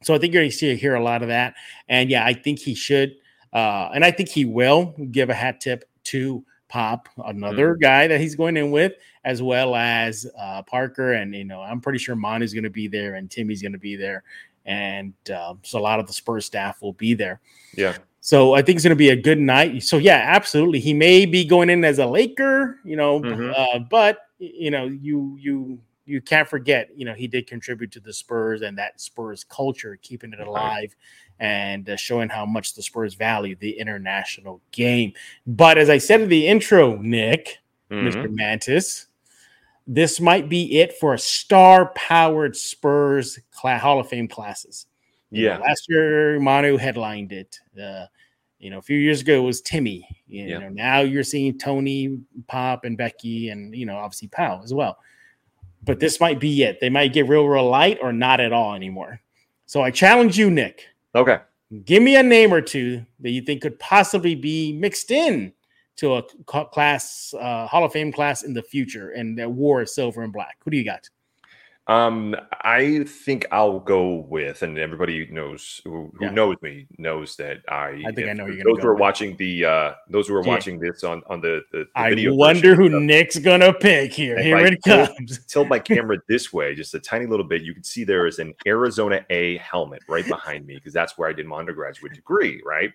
So 0.03 0.15
I 0.15 0.19
think 0.19 0.33
you're 0.33 0.43
going 0.43 0.51
to 0.51 0.57
see 0.57 0.77
hear 0.77 0.95
a 0.95 1.03
lot 1.03 1.23
of 1.23 1.29
that. 1.29 1.55
And 1.89 2.09
yeah, 2.09 2.25
I 2.25 2.35
think 2.35 2.61
he 2.61 2.75
should, 2.75 3.17
uh, 3.53 3.89
and 3.95 4.05
I 4.05 4.11
think 4.11 4.29
he 4.29 4.45
will 4.45 4.95
give 5.11 5.31
a 5.31 5.35
hat 5.35 5.61
tip 5.61 5.89
to 6.05 6.45
Pop, 6.75 7.09
another 7.25 7.75
mm-hmm. 7.75 7.83
guy 7.83 8.09
that 8.09 8.21
he's 8.21 8.35
going 8.35 8.57
in 8.57 8.73
with, 8.73 8.95
as 9.25 9.41
well 9.41 9.77
as 9.77 10.27
uh, 10.37 10.61
Parker. 10.63 11.13
And 11.13 11.33
you 11.33 11.45
know, 11.45 11.61
I'm 11.61 11.81
pretty 11.81 12.01
sure 12.01 12.17
Manu's 12.17 12.53
going 12.53 12.65
to 12.65 12.71
be 12.71 12.89
there, 12.89 13.15
and 13.15 13.31
Timmy's 13.31 13.63
going 13.63 13.75
to 13.75 13.79
be 13.79 13.95
there, 13.95 14.25
and 14.67 15.15
uh, 15.33 15.55
so 15.63 15.79
a 15.79 15.81
lot 15.81 16.01
of 16.01 16.09
the 16.09 16.13
Spurs 16.13 16.47
staff 16.47 16.83
will 16.83 16.95
be 16.95 17.15
there. 17.15 17.41
Yeah. 17.77 17.97
So 18.19 18.55
I 18.55 18.63
think 18.63 18.75
it's 18.75 18.85
going 18.85 18.91
to 18.91 18.97
be 18.97 19.11
a 19.11 19.17
good 19.17 19.39
night. 19.39 19.85
So 19.85 19.99
yeah, 19.99 20.21
absolutely. 20.27 20.81
He 20.81 20.95
may 20.95 21.27
be 21.27 21.45
going 21.45 21.71
in 21.71 21.85
as 21.85 22.01
a 22.01 22.07
Laker, 22.07 22.81
you 22.85 22.97
know, 22.97 23.21
mm-hmm. 23.21 23.53
uh, 23.57 23.79
but 23.89 24.19
you 24.39 24.73
know, 24.73 24.87
you 24.87 25.37
you 25.39 25.79
you 26.07 26.21
can't 26.21 26.49
forget, 26.49 26.91
you 26.97 27.05
know, 27.05 27.15
he 27.15 27.29
did 27.29 27.47
contribute 27.47 27.93
to 27.93 28.01
the 28.01 28.13
Spurs 28.13 28.63
and 28.63 28.77
that 28.79 29.01
Spurs 29.01 29.45
culture, 29.45 29.97
keeping 30.03 30.33
it 30.33 30.41
alive 30.41 30.97
and 31.41 31.89
uh, 31.89 31.97
showing 31.97 32.29
how 32.29 32.47
much 32.47 32.75
the 32.75 32.83
Spurs 32.83 33.15
value 33.15 33.57
the 33.57 33.79
international 33.79 34.61
game. 34.71 35.13
But 35.47 35.79
as 35.79 35.91
I 35.91 35.99
said 35.99 36.21
in 36.21 36.29
the 36.29 36.47
intro, 36.47 36.97
Nick, 36.97 37.59
mm-hmm. 37.91 38.07
Mr. 38.07 38.31
Mantas, 38.31 39.07
this 39.87 40.21
might 40.21 40.49
be 40.49 40.81
it 40.81 40.95
for 40.95 41.15
a 41.15 41.19
star-powered 41.19 42.57
Spurs 42.57 43.39
Hall 43.53 44.01
of 44.01 44.09
Fame 44.09 44.29
classes. 44.29 44.87
Yeah. 45.31 45.59
last 45.59 45.87
year, 45.89 46.39
Manu 46.39 46.77
headlined 46.77 47.33
it. 47.33 47.59
Uh, 47.81 48.07
you 48.59 48.71
know, 48.71 48.79
a 48.79 48.83
few 48.83 48.97
years 48.97 49.21
ago 49.21 49.43
it 49.43 49.47
was 49.47 49.61
Timmy. 49.61 50.09
You 50.27 50.45
yeah. 50.45 50.59
know, 50.59 50.69
now 50.69 51.01
you're 51.01 51.25
seeing 51.25 51.59
Tony, 51.59 52.21
Pop, 52.47 52.85
and 52.85 52.97
Becky, 52.97 53.51
and 53.51 53.75
you 53.75 53.85
know, 53.85 53.97
obviously 53.97 54.29
Pau 54.29 54.63
as 54.63 54.73
well. 54.73 54.97
But 55.83 56.01
this 56.01 56.19
might 56.19 56.41
be 56.41 56.63
it. 56.63 56.81
They 56.81 56.89
might 56.89 57.13
get 57.13 57.29
real, 57.29 57.47
real 57.47 57.69
light 57.69 57.99
or 58.01 58.13
not 58.13 58.41
at 58.41 58.53
all 58.53 58.75
anymore. 58.75 59.21
So 59.67 59.83
I 59.83 59.91
challenge 59.91 60.39
you, 60.39 60.51
Nick. 60.51 60.87
Okay. 61.15 61.39
Give 61.85 62.03
me 62.03 62.17
a 62.17 62.23
name 62.23 62.53
or 62.53 62.61
two 62.61 63.05
that 63.21 63.31
you 63.31 63.41
think 63.41 63.63
could 63.63 63.79
possibly 63.79 64.35
be 64.35 64.73
mixed 64.73 65.11
in 65.11 65.53
to 65.97 66.17
a 66.17 66.23
class, 66.23 67.35
uh, 67.39 67.67
Hall 67.67 67.85
of 67.85 67.93
Fame 67.93 68.13
class 68.13 68.43
in 68.43 68.53
the 68.53 68.63
future, 68.63 69.11
and 69.11 69.39
that 69.39 69.51
wore 69.51 69.85
silver 69.87 70.23
and 70.23 70.33
black. 70.33 70.57
Who 70.65 70.71
do 70.71 70.77
you 70.77 70.85
got? 70.85 71.09
Um, 71.87 72.35
I 72.63 73.05
think 73.05 73.47
I'll 73.53 73.79
go 73.79 74.27
with, 74.31 74.63
and 74.63 74.79
everybody 74.79 75.27
knows 75.31 75.83
who, 75.85 76.11
who 76.19 76.25
yeah. 76.25 76.31
knows 76.31 76.57
me 76.63 76.87
knows 76.97 77.37
that 77.37 77.59
I. 77.69 78.03
I 78.07 78.13
think 78.13 78.31
I 78.31 78.33
know 78.33 78.47
you're 78.47 78.65
those 78.65 78.83
who 78.83 78.89
are 78.89 78.95
watching 78.95 79.37
the 79.37 79.67
uh 79.67 79.93
those 80.09 80.29
who 80.29 80.35
are 80.35 80.43
yeah. 80.43 80.49
watching 80.49 80.79
this 80.79 81.05
on 81.05 81.23
on 81.27 81.43
the 81.43 81.61
the, 81.73 81.81
the 81.81 81.87
I 81.95 82.09
video. 82.09 82.35
wonder 82.35 82.75
who 82.75 83.01
Nick's 83.01 83.39
gonna 83.39 83.71
pick 83.71 84.15
here. 84.15 84.43
Here 84.43 84.57
it 84.65 84.83
comes. 84.83 85.45
Tilt 85.45 85.69
my 85.69 85.79
camera 85.91 86.17
this 86.27 86.55
way, 86.55 86.75
just 86.75 86.95
a 86.95 87.01
tiny 87.01 87.27
little 87.27 87.45
bit. 87.47 87.61
You 87.61 87.75
can 87.75 87.85
see 87.85 88.03
there 88.03 88.27
is 88.27 88.39
an 88.39 88.55
Arizona 88.67 89.25
A 89.29 89.59
helmet 89.59 90.03
right 90.09 90.27
behind 90.27 90.67
me 90.67 90.77
because 90.77 90.95
that's 90.95 91.19
where 91.19 91.29
I 91.29 91.35
did 91.35 91.45
my 91.45 91.59
undergraduate 91.59 92.15
degree, 92.15 92.63
right? 92.65 92.93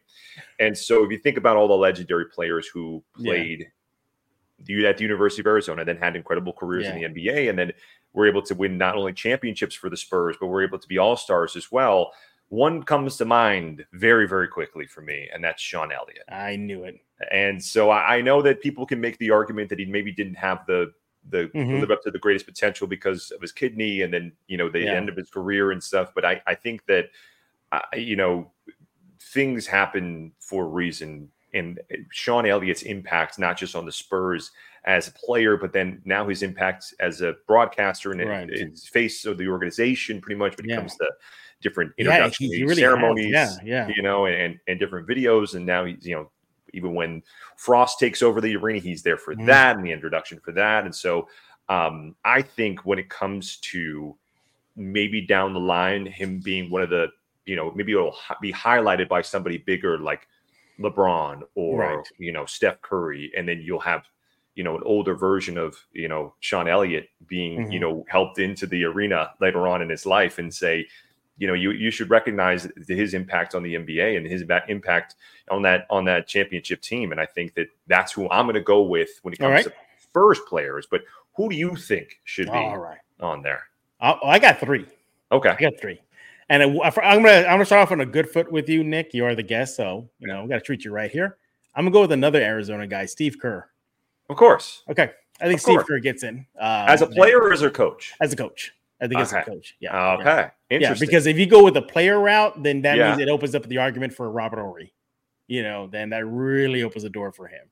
And 0.60 0.76
so 0.76 1.04
if 1.04 1.12
you 1.12 1.20
think 1.20 1.38
about 1.38 1.58
all 1.58 1.68
the 1.68 1.76
legendary 1.76 2.26
players 2.26 2.68
who 2.68 3.04
played. 3.16 3.60
Yeah 3.60 3.66
at 4.86 4.98
the 4.98 5.04
University 5.04 5.42
of 5.42 5.48
Arizona, 5.48 5.86
then 5.86 5.96
had 5.96 6.18
incredible 6.18 6.52
careers 6.52 6.84
yeah. 6.84 6.96
in 6.96 7.14
the 7.14 7.22
NBA, 7.22 7.50
and 7.50 7.58
then 7.58 7.72
were 8.14 8.28
able 8.28 8.42
to 8.42 8.56
win 8.56 8.78
not 8.78 8.96
only 8.96 9.14
championships 9.14 9.76
for 9.76 9.90
the 9.90 9.98
Spurs, 9.98 10.36
but 10.40 10.48
were 10.48 10.64
able 10.64 10.80
to 10.80 10.88
be 10.88 10.98
all 10.98 11.16
stars 11.16 11.56
as 11.56 11.72
well. 11.72 12.12
One 12.50 12.82
comes 12.82 13.18
to 13.18 13.26
mind 13.26 13.86
very, 13.94 14.28
very 14.28 14.48
quickly 14.48 14.88
for 14.88 15.02
me, 15.02 15.30
and 15.32 15.44
that's 15.44 15.62
Sean 15.62 15.92
Elliott. 15.92 16.24
I 16.30 16.56
knew 16.56 16.84
it. 16.84 17.00
And 17.32 17.64
so 17.64 17.92
I, 17.92 18.22
know 18.22 18.42
that 18.42 18.62
people 18.62 18.86
can 18.86 19.00
make 19.00 19.18
the 19.18 19.30
argument 19.30 19.70
that 19.70 19.80
he 19.80 19.86
maybe 19.86 20.12
didn't 20.12 20.36
have 20.36 20.66
the 20.66 20.92
the 21.30 21.52
mm-hmm. 21.54 21.82
live 21.82 21.92
up 21.92 22.02
to 22.02 22.12
the 22.12 22.18
greatest 22.18 22.46
potential 22.46 22.88
because 22.88 23.30
of 23.32 23.42
his 23.42 23.52
kidney 23.52 24.02
and 24.02 24.14
then 24.14 24.32
you 24.48 24.58
know 24.58 24.70
the 24.70 24.80
yeah. 24.80 24.94
end 24.94 25.10
of 25.10 25.18
his 25.18 25.30
career 25.30 25.72
and 25.72 25.84
stuff. 25.84 26.12
But 26.16 26.26
I, 26.26 26.42
I 26.48 26.56
think 26.56 26.86
that 26.86 27.10
uh, 27.72 27.82
you 27.94 28.16
know 28.16 28.52
things 29.22 29.68
happen 29.68 30.32
for 30.40 30.64
a 30.64 30.70
reason, 30.70 31.30
and 31.54 31.80
Sean 32.12 32.46
Elliott's 32.46 32.84
impact 32.84 33.38
not 33.38 33.58
just 33.58 33.76
on 33.76 33.86
the 33.86 33.92
Spurs 33.92 34.52
as 34.90 35.08
a 35.08 35.12
player, 35.12 35.56
but 35.56 35.72
then 35.72 36.02
now 36.04 36.28
his 36.28 36.42
impact 36.42 36.96
as 37.00 37.22
a 37.22 37.36
broadcaster 37.48 38.12
and 38.12 38.28
right. 38.28 38.50
his 38.50 38.88
face 38.88 39.24
of 39.24 39.38
the 39.38 39.48
organization, 39.48 40.20
pretty 40.20 40.38
much 40.38 40.58
when 40.58 40.66
it 40.66 40.70
yeah. 40.70 40.78
comes 40.78 40.96
to 40.96 41.08
different 41.62 41.92
introductory 42.00 42.48
yeah, 42.48 42.64
really 42.66 42.82
ceremonies, 42.82 43.32
yeah, 43.32 43.56
yeah, 43.64 43.88
you 43.96 44.02
know, 44.02 44.26
and 44.26 44.60
and 44.68 44.80
different 44.80 45.08
videos. 45.08 45.54
And 45.54 45.64
now 45.64 45.86
he's, 45.86 46.04
you 46.04 46.16
know, 46.16 46.32
even 46.74 46.96
when 46.96 47.22
Frost 47.56 48.00
takes 48.00 48.24
over 48.24 48.42
the 48.42 48.56
arena, 48.56 48.80
he's 48.80 49.04
there 49.04 49.18
for 49.18 49.36
mm-hmm. 49.36 49.46
that 49.46 49.76
and 49.76 49.86
the 49.86 49.92
introduction 49.92 50.40
for 50.44 50.54
that. 50.54 50.86
And 50.86 50.96
so 50.96 51.28
um, 51.70 52.16
I 52.26 52.42
think 52.42 52.84
when 52.84 52.98
it 52.98 53.10
comes 53.10 53.58
to 53.58 54.18
maybe 54.76 55.22
down 55.22 55.54
the 55.54 55.60
line, 55.60 56.08
him 56.08 56.40
being 56.40 56.72
one 56.72 56.82
of 56.82 56.90
the, 56.90 57.10
you 57.46 57.56
know, 57.56 57.72
maybe 57.76 57.92
it'll 57.92 58.18
be 58.42 58.52
highlighted 58.52 59.08
by 59.08 59.22
somebody 59.22 59.60
bigger 59.60 60.00
like 60.00 60.28
LeBron 60.80 61.42
or 61.54 61.80
right. 61.80 62.08
you 62.18 62.32
know 62.32 62.46
Steph 62.46 62.82
Curry, 62.82 63.32
and 63.38 63.48
then 63.48 63.62
you'll 63.62 63.80
have 63.82 64.04
you 64.56 64.64
know 64.64 64.76
an 64.76 64.84
older 64.86 65.16
version 65.16 65.58
of 65.58 65.78
you 65.94 66.08
know 66.08 66.34
Sean 66.40 66.68
Elliott 66.68 67.10
being 67.28 67.62
mm-hmm. 67.62 67.72
you 67.72 67.80
know 67.80 68.06
helped 68.10 68.40
into 68.40 68.68
the 68.68 68.84
arena 68.84 69.32
later 69.40 69.68
on 69.68 69.82
in 69.82 69.90
his 69.90 70.06
life 70.06 70.40
and 70.40 70.54
say 70.54 70.88
you 71.38 71.48
know 71.48 71.54
you 71.54 71.72
you 71.72 71.92
should 71.92 72.10
recognize 72.10 72.68
his 72.88 73.14
impact 73.14 73.56
on 73.56 73.64
the 73.64 73.76
NBA 73.76 74.18
and 74.18 74.26
his 74.26 74.44
impact 74.68 75.16
on 75.50 75.62
that 75.64 75.86
on 75.90 76.06
that 76.06 76.28
championship 76.28 76.82
team 76.82 77.12
and 77.12 77.20
I 77.20 77.26
think 77.26 77.54
that 77.56 77.68
that's 77.88 78.12
who 78.12 78.30
I'm 78.30 78.46
going 78.46 78.56
to 78.56 78.62
go 78.62 78.82
with 78.84 79.20
when 79.22 79.34
it 79.34 79.38
comes 79.38 79.52
right. 79.52 79.66
to 79.66 79.74
first 80.14 80.46
players 80.48 80.88
but 80.90 81.02
who 81.36 81.50
do 81.50 81.56
you 81.56 81.76
think 81.76 82.20
should 82.24 82.48
be 82.48 82.52
All 82.52 82.78
right. 82.78 83.00
on 83.20 83.42
there 83.42 83.64
I, 84.02 84.20
I 84.24 84.40
got 84.40 84.60
3 84.60 84.86
okay 85.32 85.50
I 85.50 85.56
got 85.56 85.80
3 85.80 86.00
and 86.50 86.64
I'm 86.64 86.74
gonna 86.78 87.04
I'm 87.04 87.22
gonna 87.22 87.66
start 87.66 87.84
off 87.84 87.92
on 87.92 88.02
a 88.02 88.06
good 88.06 88.30
foot 88.30 88.52
with 88.52 88.68
you, 88.68 88.84
Nick. 88.84 89.14
You 89.14 89.26
are 89.26 89.36
the 89.36 89.44
guest, 89.44 89.76
so 89.76 90.10
you 90.20 90.28
know 90.28 90.44
we 90.44 90.50
got 90.50 90.56
to 90.56 90.62
treat 90.62 90.84
you 90.84 90.92
right 90.92 91.12
here. 91.12 91.38
I'm 91.76 91.86
gonna 91.86 91.94
go 91.94 92.02
with 92.02 92.12
another 92.12 92.42
Arizona 92.42 92.88
guy, 92.88 93.06
Steve 93.06 93.38
Kerr. 93.40 93.70
Of 94.30 94.38
course. 94.38 94.84
Okay. 94.90 95.12
I 95.42 95.46
think 95.46 95.56
of 95.56 95.62
Steve 95.62 95.76
course. 95.76 95.88
Kerr 95.88 96.00
gets 96.00 96.24
in. 96.24 96.46
Um, 96.60 96.88
as 96.88 97.02
a 97.02 97.08
player 97.08 97.40
or 97.40 97.54
as 97.54 97.62
a 97.62 97.70
coach? 97.70 98.14
As 98.20 98.34
a 98.34 98.36
coach. 98.36 98.74
I 99.02 99.08
think 99.08 99.20
okay. 99.20 99.22
as 99.22 99.34
a 99.34 99.42
coach. 99.44 99.76
Yeah. 99.80 100.14
Okay. 100.14 100.24
Yeah. 100.26 100.50
Interesting. 100.70 101.08
Yeah, 101.08 101.12
because 101.12 101.26
if 101.26 101.38
you 101.38 101.46
go 101.46 101.64
with 101.64 101.74
the 101.74 101.82
player 101.82 102.20
route, 102.20 102.62
then 102.62 102.82
that 102.82 102.98
yeah. 102.98 103.10
means 103.10 103.22
it 103.22 103.30
opens 103.30 103.56
up 103.56 103.66
the 103.68 103.78
argument 103.78 104.14
for 104.14 104.30
Robert 104.30 104.62
Horry. 104.62 104.94
You 105.48 105.64
know, 105.64 105.88
then 105.88 106.10
that 106.10 106.26
really 106.26 106.84
opens 106.84 107.04
the 107.04 107.10
door 107.10 107.32
for 107.32 107.48
him. 107.48 107.70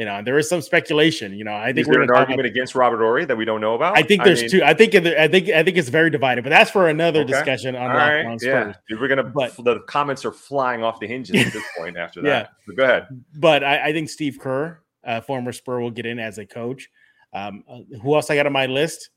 You 0.00 0.06
know, 0.06 0.22
there 0.24 0.38
is 0.38 0.48
some 0.48 0.62
speculation. 0.62 1.34
You 1.34 1.44
know, 1.44 1.52
I 1.52 1.66
think 1.74 1.80
is 1.80 1.88
there 1.88 2.00
an 2.00 2.10
argument 2.10 2.40
about, 2.40 2.50
against 2.50 2.74
Robert 2.74 3.00
Horry 3.00 3.26
that 3.26 3.36
we 3.36 3.44
don't 3.44 3.60
know 3.60 3.74
about? 3.74 3.98
I 3.98 4.02
think 4.02 4.24
there's 4.24 4.38
I 4.38 4.42
mean, 4.42 4.50
two. 4.50 4.62
I 4.64 4.72
think 4.72 4.94
I 4.94 5.28
think 5.28 5.50
I 5.50 5.62
think 5.62 5.76
it's 5.76 5.90
very 5.90 6.08
divided, 6.08 6.42
but 6.42 6.48
that's 6.48 6.70
for 6.70 6.88
another 6.88 7.20
okay. 7.20 7.32
discussion 7.32 7.76
on, 7.76 7.90
right. 7.90 8.24
on 8.24 8.38
Spurs. 8.38 8.76
Yeah, 8.88 8.96
we're 8.98 9.08
gonna. 9.08 9.24
But 9.24 9.54
the 9.62 9.80
comments 9.80 10.24
are 10.24 10.32
flying 10.32 10.82
off 10.82 11.00
the 11.00 11.06
hinges 11.06 11.44
at 11.44 11.52
this 11.52 11.64
point. 11.76 11.98
After 11.98 12.22
that, 12.22 12.28
yeah. 12.28 12.46
But 12.66 12.76
go 12.76 12.84
ahead. 12.84 13.08
But 13.36 13.62
I, 13.62 13.88
I 13.88 13.92
think 13.92 14.08
Steve 14.08 14.38
Kerr, 14.40 14.80
uh, 15.04 15.20
former 15.20 15.52
Spur, 15.52 15.80
will 15.80 15.90
get 15.90 16.06
in 16.06 16.18
as 16.18 16.38
a 16.38 16.46
coach. 16.46 16.88
Um, 17.32 17.64
uh, 17.68 17.80
who 18.02 18.14
else 18.14 18.30
I 18.30 18.34
got 18.34 18.46
on 18.46 18.52
my 18.52 18.66
list? 18.66 19.10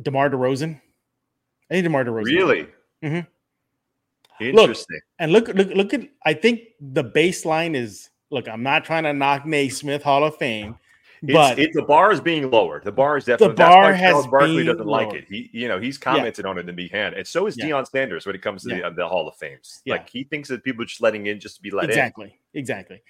DeMar 0.00 0.30
DeRozan. 0.30 0.80
I 1.70 1.74
think 1.74 1.84
DeMar 1.84 2.04
DeRozan. 2.04 2.24
Really? 2.24 2.66
Mm-hmm. 3.02 3.20
Interesting. 4.44 4.94
Look, 4.96 5.02
and 5.18 5.32
look, 5.32 5.48
look, 5.48 5.68
look 5.74 5.94
at. 5.94 6.08
I 6.24 6.34
think 6.34 6.60
the 6.80 7.04
baseline 7.04 7.74
is. 7.76 8.10
Look, 8.30 8.48
I'm 8.48 8.62
not 8.62 8.84
trying 8.84 9.04
to 9.04 9.12
knock 9.12 9.44
Naismith 9.44 10.02
Hall 10.02 10.24
of 10.24 10.34
Fame, 10.36 10.74
It's, 11.22 11.34
but 11.34 11.58
it, 11.58 11.74
the 11.74 11.82
bar 11.82 12.10
is 12.12 12.20
being 12.20 12.50
lowered. 12.50 12.82
The 12.82 12.90
bar 12.90 13.18
is 13.18 13.26
definitely 13.26 13.56
The 13.56 13.62
bar 13.62 13.92
why 13.92 13.98
Charles 13.98 14.26
Barkley 14.26 14.64
doesn't 14.64 14.86
like 14.86 15.12
it. 15.12 15.26
He, 15.28 15.50
you 15.52 15.68
know, 15.68 15.78
he's 15.78 15.98
commented 15.98 16.46
on 16.46 16.56
it 16.56 16.66
in 16.66 16.74
the 16.74 16.88
hand, 16.88 17.14
and 17.14 17.26
so 17.26 17.46
is 17.46 17.58
Yeah. 17.58 17.66
Deion 17.66 17.86
Sanders 17.86 18.24
when 18.24 18.34
it 18.34 18.40
comes 18.40 18.62
to 18.62 18.70
the, 18.70 18.76
Yeah. 18.76 18.86
uh, 18.86 18.90
the 18.90 19.06
Hall 19.06 19.28
of 19.28 19.36
Fames. 19.36 19.82
Yeah. 19.84 19.96
Like 19.96 20.08
he 20.08 20.24
thinks 20.24 20.48
that 20.48 20.64
people 20.64 20.82
are 20.82 20.86
just 20.86 21.02
letting 21.02 21.26
in 21.26 21.38
just 21.40 21.56
to 21.56 21.62
be 21.62 21.70
let 21.70 21.84
in. 21.84 21.90
exactly, 21.90 22.34
exactly. 22.54 23.02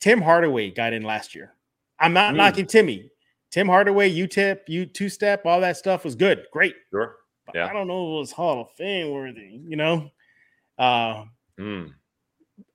Tim 0.00 0.20
Hardaway 0.20 0.70
got 0.70 0.92
in 0.92 1.02
last 1.02 1.34
year. 1.34 1.52
I'm 1.98 2.12
not 2.12 2.34
Mm. 2.34 2.36
knocking 2.38 2.66
Timmy. 2.66 3.10
Tim 3.50 3.68
Hardaway, 3.68 4.10
UTEP, 4.12 4.68
U 4.68 4.86
two 4.86 5.08
step, 5.08 5.46
all 5.46 5.60
that 5.60 5.76
stuff 5.76 6.04
was 6.04 6.14
good, 6.14 6.46
great. 6.52 6.74
Sure. 6.90 7.16
But 7.46 7.54
Yeah. 7.54 7.66
I 7.66 7.72
don't 7.72 7.86
know 7.86 8.04
if 8.04 8.16
it 8.16 8.18
was 8.20 8.32
Hall 8.32 8.60
of 8.60 8.70
Fame 8.72 9.10
worthy, 9.12 9.60
you 9.66 9.76
know. 9.76 10.10
Uh, 10.78 11.24
Mm, 11.58 11.94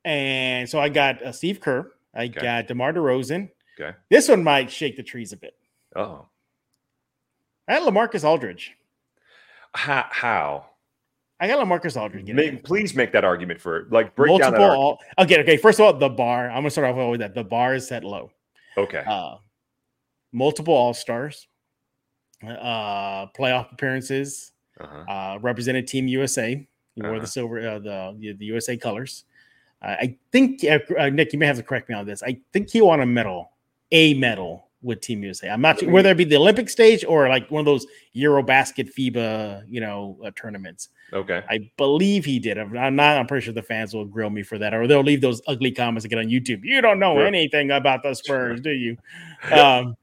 and 0.06 0.68
so 0.68 0.80
I 0.80 0.90
got 0.90 1.22
uh, 1.22 1.32
Steve 1.32 1.60
Kerr, 1.60 1.92
I 2.16 2.24
Okay. 2.26 2.42
got 2.42 2.68
DeMar 2.68 2.94
DeRozan. 2.94 3.52
Okay. 3.80 3.96
This 4.10 4.28
one 4.28 4.44
might 4.44 4.72
shake 4.72 4.98
the 4.98 5.04
trees 5.04 5.34
a 5.34 5.38
bit. 5.38 5.56
Oh, 5.96 6.28
I 7.68 7.78
got 7.78 7.94
LaMarcus 7.94 8.24
Aldridge. 8.24 8.76
how? 9.76 10.08
how? 10.10 10.71
I 11.42 11.48
got 11.48 11.58
LaMarcus 11.66 12.00
Aldridge. 12.00 12.32
Make, 12.32 12.64
please 12.64 12.94
make 12.96 13.12
that 13.14 13.26
argument 13.26 13.60
for 13.60 13.88
like 13.90 14.16
break 14.16 14.30
down 14.30 14.52
multiple 14.54 14.60
that. 14.60 14.70
argument. 14.70 15.00
all 15.18 15.24
okay 15.26 15.40
okay 15.42 15.58
first 15.58 15.80
of 15.80 15.86
all 15.88 15.94
the 15.94 16.08
bar 16.08 16.50
i'm 16.50 16.58
gonna 16.58 16.70
start 16.70 16.88
off 16.96 17.10
with 17.10 17.20
that 17.20 17.34
the 17.34 17.44
bar 17.44 17.74
is 17.76 17.88
set 17.88 18.04
low 18.04 18.32
Okay. 18.78 19.04
uh 19.08 19.36
multiple 20.32 20.74
all-stars 20.74 21.48
uh 22.48 23.26
playoff 23.28 23.72
appearances 23.74 24.52
Uh-huh. 24.80 25.12
uh 25.12 25.38
represented 25.42 25.88
team 25.88 26.08
usa 26.08 26.68
he 26.96 27.02
wore 27.02 27.12
Uh-huh. 27.14 27.22
the 27.22 27.28
silver 27.28 27.60
uh, 27.68 27.80
the, 27.80 28.16
the 28.20 28.34
the 28.34 28.46
usa 28.46 28.78
colors 28.78 29.26
uh, 29.82 29.96
i 30.00 30.16
think 30.32 30.64
uh, 30.64 31.10
nick 31.10 31.34
you 31.34 31.40
may 31.40 31.46
have 31.48 31.58
to 31.58 31.64
correct 31.64 31.90
me 31.90 31.96
on 31.96 32.06
this 32.06 32.22
i 32.24 32.40
think 32.54 32.70
he 32.70 32.82
won 32.82 33.02
a 33.02 33.06
medal 33.06 33.52
a 33.92 34.14
medal 34.14 34.68
with 34.84 35.02
team 35.02 35.24
usa 35.24 35.50
i'm 35.50 35.62
not 35.62 35.80
sure 35.80 35.90
whether 35.90 36.10
it 36.12 36.18
be 36.18 36.24
the 36.24 36.36
olympic 36.36 36.70
stage 36.70 37.06
or 37.06 37.30
like 37.30 37.50
one 37.52 37.60
of 37.60 37.66
those 37.66 37.86
eurobasket 38.16 38.92
fiba 38.94 39.64
you 39.68 39.80
know 39.82 40.18
uh, 40.26 40.32
tournaments 40.36 40.90
Okay. 41.14 41.44
I 41.50 41.70
believe 41.76 42.24
he 42.24 42.40
did. 42.40 42.58
I'm 42.58 42.96
not. 42.96 43.18
I'm 43.18 43.28
pretty 43.28 43.44
sure 43.44 43.54
the 43.54 43.62
fans 43.62 43.94
will 43.94 44.06
grill 44.06 44.30
me 44.30 44.44
for 44.44 44.58
that, 44.58 44.74
or 44.74 44.88
they'll 44.88 45.04
leave 45.04 45.20
those 45.20 45.42
ugly 45.46 45.72
comments 45.72 46.06
again 46.06 46.20
on 46.20 46.28
YouTube. 46.28 46.62
You 46.64 46.80
don't 46.80 47.00
know 47.00 47.16
Sure. 47.16 47.26
anything 47.26 47.72
about 47.72 48.02
the 48.04 48.14
Spurs, 48.14 48.62
do 48.62 48.72
you? 48.72 48.98
Um, 49.52 49.98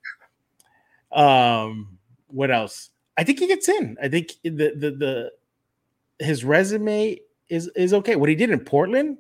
um, 1.12 1.99
what 2.26 2.51
else? 2.51 2.91
I 3.16 3.24
think 3.24 3.39
he 3.39 3.47
gets 3.47 3.68
in. 3.68 3.97
I 4.03 4.09
think 4.09 4.33
the 4.43 4.51
the 4.51 5.31
the 6.18 6.24
his 6.24 6.45
resume 6.45 7.18
is 7.49 7.68
is 7.68 7.95
okay. 7.95 8.16
What 8.16 8.29
he 8.29 8.35
did 8.35 8.51
in 8.51 8.61
Portland 8.61 9.16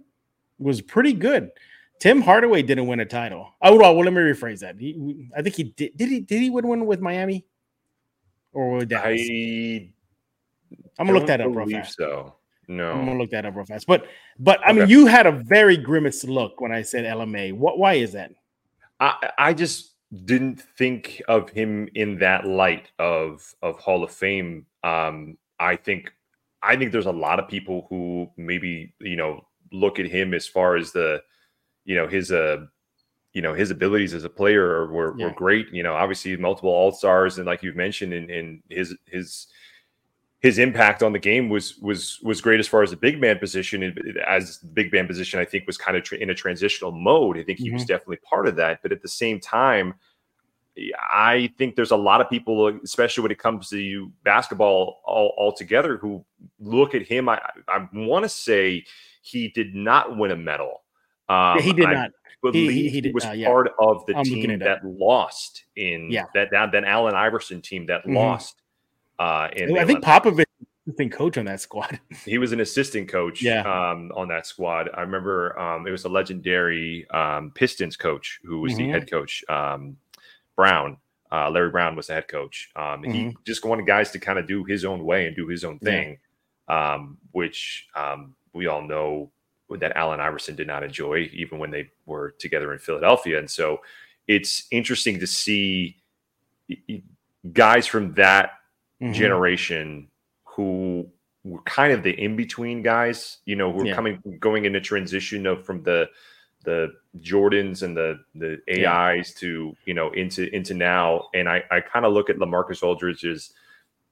was 0.58 0.82
pretty 0.82 1.14
good. 1.14 1.50
Tim 1.98 2.20
Hardaway 2.20 2.62
didn't 2.62 2.86
win 2.86 3.00
a 3.00 3.04
title. 3.04 3.54
Oh 3.60 3.76
well, 3.76 3.96
let 3.98 4.12
me 4.12 4.20
rephrase 4.20 4.60
that. 4.60 4.78
He, 4.78 5.28
I 5.36 5.42
think 5.42 5.56
he 5.56 5.64
did. 5.64 5.96
Did 5.96 6.08
he? 6.08 6.20
Did 6.20 6.40
he 6.40 6.50
win 6.50 6.66
one 6.66 6.86
with 6.86 7.00
Miami 7.00 7.44
or 8.52 8.76
with 8.76 8.88
Dallas? 8.88 9.20
I 9.20 9.90
I'm 10.98 11.06
gonna 11.06 11.18
look 11.18 11.26
that 11.28 11.40
up 11.40 11.48
real 11.48 11.64
believe 11.66 11.76
fast. 11.76 11.96
So 11.96 12.34
no. 12.66 12.92
I'm 12.92 13.06
gonna 13.06 13.18
look 13.18 13.30
that 13.30 13.46
up 13.46 13.54
real 13.54 13.64
fast. 13.64 13.86
But 13.86 14.06
but 14.38 14.60
I 14.64 14.72
mean, 14.72 14.88
you 14.88 15.06
had 15.06 15.26
a 15.26 15.32
very 15.32 15.76
grimaced 15.76 16.24
look 16.24 16.60
when 16.60 16.72
I 16.72 16.82
said 16.82 17.04
LMA. 17.04 17.52
What? 17.52 17.78
Why 17.78 17.94
is 17.94 18.12
that? 18.12 18.32
I, 19.00 19.30
I 19.38 19.54
just 19.54 19.94
didn't 20.24 20.62
think 20.76 21.22
of 21.28 21.50
him 21.50 21.88
in 21.94 22.18
that 22.18 22.46
light 22.46 22.90
of 22.98 23.54
of 23.62 23.78
Hall 23.78 24.04
of 24.04 24.10
Fame. 24.10 24.66
Um, 24.84 25.38
I 25.60 25.76
think 25.76 26.12
I 26.62 26.76
think 26.76 26.92
there's 26.92 27.06
a 27.06 27.12
lot 27.12 27.38
of 27.38 27.48
people 27.48 27.86
who 27.88 28.30
maybe 28.36 28.94
you 29.00 29.16
know 29.16 29.46
look 29.72 29.98
at 29.98 30.06
him 30.06 30.34
as 30.34 30.46
far 30.46 30.76
as 30.76 30.92
the 30.92 31.22
you 31.88 31.96
know 31.96 32.06
his 32.06 32.30
uh 32.30 32.58
you 33.32 33.42
know 33.42 33.54
his 33.54 33.70
abilities 33.70 34.12
as 34.14 34.24
a 34.24 34.28
player 34.40 34.86
were, 34.92 35.14
Yeah. 35.16 35.26
were 35.26 35.32
great. 35.44 35.66
You 35.72 35.82
know, 35.82 35.94
obviously 35.94 36.36
multiple 36.36 36.70
All 36.70 36.92
Stars 36.92 37.38
and 37.38 37.46
like 37.46 37.62
you've 37.62 37.76
mentioned, 37.86 38.12
and, 38.12 38.30
and 38.30 38.62
his 38.68 38.94
his 39.06 39.46
his 40.40 40.58
impact 40.58 41.02
on 41.02 41.12
the 41.12 41.18
game 41.18 41.48
was 41.48 41.78
was 41.78 42.20
was 42.22 42.40
great 42.40 42.60
as 42.60 42.68
far 42.68 42.82
as 42.82 42.90
the 42.90 42.96
big 42.96 43.20
man 43.20 43.38
position. 43.38 43.82
And 43.82 44.18
As 44.26 44.58
the 44.58 44.66
big 44.80 44.92
man 44.92 45.06
position, 45.06 45.40
I 45.40 45.46
think 45.46 45.66
was 45.66 45.78
kind 45.78 45.96
of 45.96 46.02
tra- 46.04 46.18
in 46.18 46.30
a 46.30 46.34
transitional 46.34 46.92
mode. 46.92 47.38
I 47.38 47.42
think 47.42 47.58
he 47.58 47.70
was 47.70 47.84
definitely 47.84 48.18
part 48.18 48.46
of 48.48 48.56
that. 48.56 48.80
But 48.82 48.92
at 48.92 49.00
the 49.02 49.08
same 49.08 49.40
time, 49.40 49.94
I 51.10 51.52
think 51.58 51.74
there's 51.74 51.90
a 51.90 51.96
lot 51.96 52.20
of 52.20 52.28
people, 52.30 52.68
especially 52.84 53.22
when 53.22 53.32
it 53.32 53.38
comes 53.38 53.68
to 53.70 54.12
basketball 54.24 55.00
all 55.04 55.34
altogether, 55.38 55.96
who 55.96 56.24
look 56.60 56.94
at 56.94 57.02
him. 57.02 57.28
I 57.28 57.40
I 57.66 57.88
want 57.92 58.24
to 58.24 58.28
say 58.28 58.84
he 59.22 59.48
did 59.48 59.74
not 59.74 60.16
win 60.16 60.30
a 60.30 60.36
medal. 60.36 60.82
Um, 61.28 61.60
he 61.60 61.72
did 61.72 61.86
I 61.86 61.92
not. 61.92 62.10
believe 62.42 62.70
he 62.70 62.88
he, 62.88 63.00
did- 63.00 63.14
was 63.14 63.24
uh, 63.26 63.32
yeah. 63.32 63.48
part 63.48 63.70
of 63.78 64.04
the 64.06 64.16
I'm 64.16 64.24
team 64.24 64.58
that 64.60 64.84
lost 64.84 65.64
in 65.76 66.10
Yeah. 66.10 66.24
that 66.34 66.48
that 66.52 66.72
that 66.72 66.84
Allen 66.84 67.14
Iverson 67.14 67.60
team 67.60 67.86
that 67.86 68.04
Mhm. 68.04 68.14
lost. 68.14 68.62
Uh, 69.18 69.48
in 69.56 69.76
I 69.76 69.84
think. 69.84 70.02
Popovich 70.04 70.44
was 70.86 70.96
the 70.96 71.08
coach 71.08 71.36
on 71.36 71.44
that 71.46 71.60
squad. 71.60 71.98
He 72.24 72.38
was 72.38 72.52
an 72.52 72.60
assistant 72.60 73.08
coach 73.08 73.42
Yeah. 73.42 73.60
um, 73.62 74.10
on 74.14 74.28
that 74.28 74.46
squad. 74.46 74.88
I 74.94 75.00
remember 75.02 75.58
um, 75.58 75.86
it 75.86 75.90
was 75.90 76.04
a 76.04 76.08
legendary 76.08 77.06
um, 77.10 77.50
Pistons 77.54 77.96
coach 77.96 78.40
who 78.44 78.60
was 78.60 78.74
Mhm. 78.74 78.76
the 78.78 78.88
head 78.90 79.10
coach. 79.10 79.44
Um, 79.48 79.96
Brown, 80.56 80.96
uh, 81.30 81.50
Larry 81.50 81.70
Brown 81.70 81.94
was 81.96 82.06
the 82.06 82.14
head 82.14 82.26
coach. 82.28 82.70
Um, 82.74 83.02
He 83.04 83.36
just 83.46 83.64
wanted 83.64 83.86
guys 83.86 84.10
to 84.12 84.18
kind 84.18 84.38
of 84.38 84.46
do 84.46 84.64
his 84.64 84.84
own 84.84 85.04
way 85.04 85.26
and 85.26 85.36
do 85.36 85.46
his 85.48 85.62
own 85.64 85.78
Mm-hmm. 85.78 85.86
Yeah. 85.86 85.92
thing, 85.92 86.18
um, 86.68 87.18
which 87.32 87.86
um, 87.94 88.34
we 88.54 88.66
all 88.66 88.82
know 88.82 89.30
that 89.76 89.96
Allen 89.96 90.20
Iverson 90.20 90.56
did 90.56 90.66
not 90.66 90.82
enjoy, 90.82 91.28
even 91.32 91.58
when 91.58 91.70
they 91.70 91.90
were 92.06 92.30
together 92.38 92.72
in 92.72 92.78
Philadelphia. 92.78 93.38
And 93.38 93.50
so 93.50 93.80
it's 94.26 94.66
interesting 94.70 95.20
to 95.20 95.26
see 95.26 95.96
guys 97.52 97.86
from 97.86 98.14
that 98.14 98.52
Mhm. 99.00 99.14
generation 99.14 100.08
who 100.44 101.10
were 101.44 101.62
kind 101.62 101.92
of 101.92 102.02
the 102.02 102.10
in 102.20 102.34
between 102.36 102.82
guys, 102.82 103.38
you 103.44 103.56
know, 103.56 103.72
who 103.72 103.82
are 103.82 103.86
Yeah. 103.86 103.94
coming 103.94 104.20
going 104.40 104.64
into 104.64 104.80
transition 104.80 105.46
of 105.46 105.64
from 105.64 105.82
the 105.82 106.08
the 106.64 106.92
Jordans 107.20 107.82
and 107.84 107.96
the 107.96 108.18
the 108.34 108.60
Yeah. 108.66 108.92
AIs 108.92 109.32
to 109.34 109.76
you 109.84 109.94
know 109.94 110.10
into 110.12 110.52
into 110.54 110.74
now. 110.74 111.28
And 111.34 111.48
I 111.48 111.62
I 111.70 111.80
kind 111.80 112.04
of 112.04 112.12
look 112.12 112.28
at 112.28 112.36
LaMarcus 112.36 112.82
Aldridge 112.82 113.24
as 113.24 113.54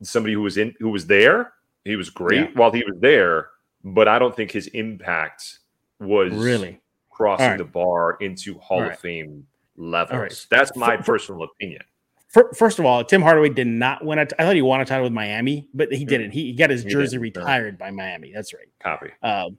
somebody 0.03 0.35
who 0.35 0.43
was 0.43 0.57
in 0.57 0.75
who 0.79 0.89
was 0.91 1.07
there. 1.07 1.53
He 1.85 1.97
was 1.97 2.09
great 2.11 2.41
Yeah. 2.41 2.51
while 2.55 2.71
he 2.71 2.85
was 2.85 2.99
there, 3.01 3.51
but 3.87 4.09
I 4.09 4.19
don't 4.19 4.35
think 4.37 4.51
his 4.51 4.67
impact 4.69 5.61
was 6.01 6.33
Really? 6.33 6.81
crossing 7.11 7.47
right. 7.47 7.59
the 7.59 7.65
bar 7.65 8.19
into 8.21 8.59
Hall 8.59 8.83
All 8.83 8.91
of. 8.91 8.99
Fame 8.99 9.47
levels. 9.77 10.21
right. 10.21 10.47
That's 10.51 10.77
my 10.77 10.97
For- 10.97 11.03
for- 11.03 11.13
personal 11.15 11.43
opinion. 11.45 11.83
Fir- 12.29 12.53
First 12.53 12.79
of 12.79 12.85
all, 12.85 13.05
Tim 13.05 13.23
Hardaway 13.23 13.49
did 13.51 13.67
not 13.69 14.05
win. 14.05 14.19
A 14.19 14.27
t- 14.27 14.35
I 14.39 14.45
thought 14.45 14.57
he 14.57 14.61
won 14.63 14.81
a 14.81 14.85
title 14.85 15.05
with 15.05 15.13
Miami, 15.13 15.69
but 15.73 15.91
he 15.93 16.05
didn't. 16.05 16.33
He, 16.33 16.47
he 16.47 16.53
got 16.53 16.69
his 16.71 16.83
He 16.83 16.91
jersey 16.91 17.17
retired 17.19 17.79
by 17.79 17.91
Miami. 17.91 18.33
That's 18.35 18.53
right. 18.53 18.67
Copy. 18.81 19.11
Um, 19.23 19.57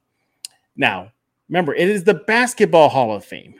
now, 0.75 1.11
remember, 1.49 1.73
it 1.73 1.88
is 1.89 2.03
the 2.03 2.13
Basketball 2.13 2.89
Hall 2.89 3.15
of 3.15 3.23
Fame, 3.25 3.55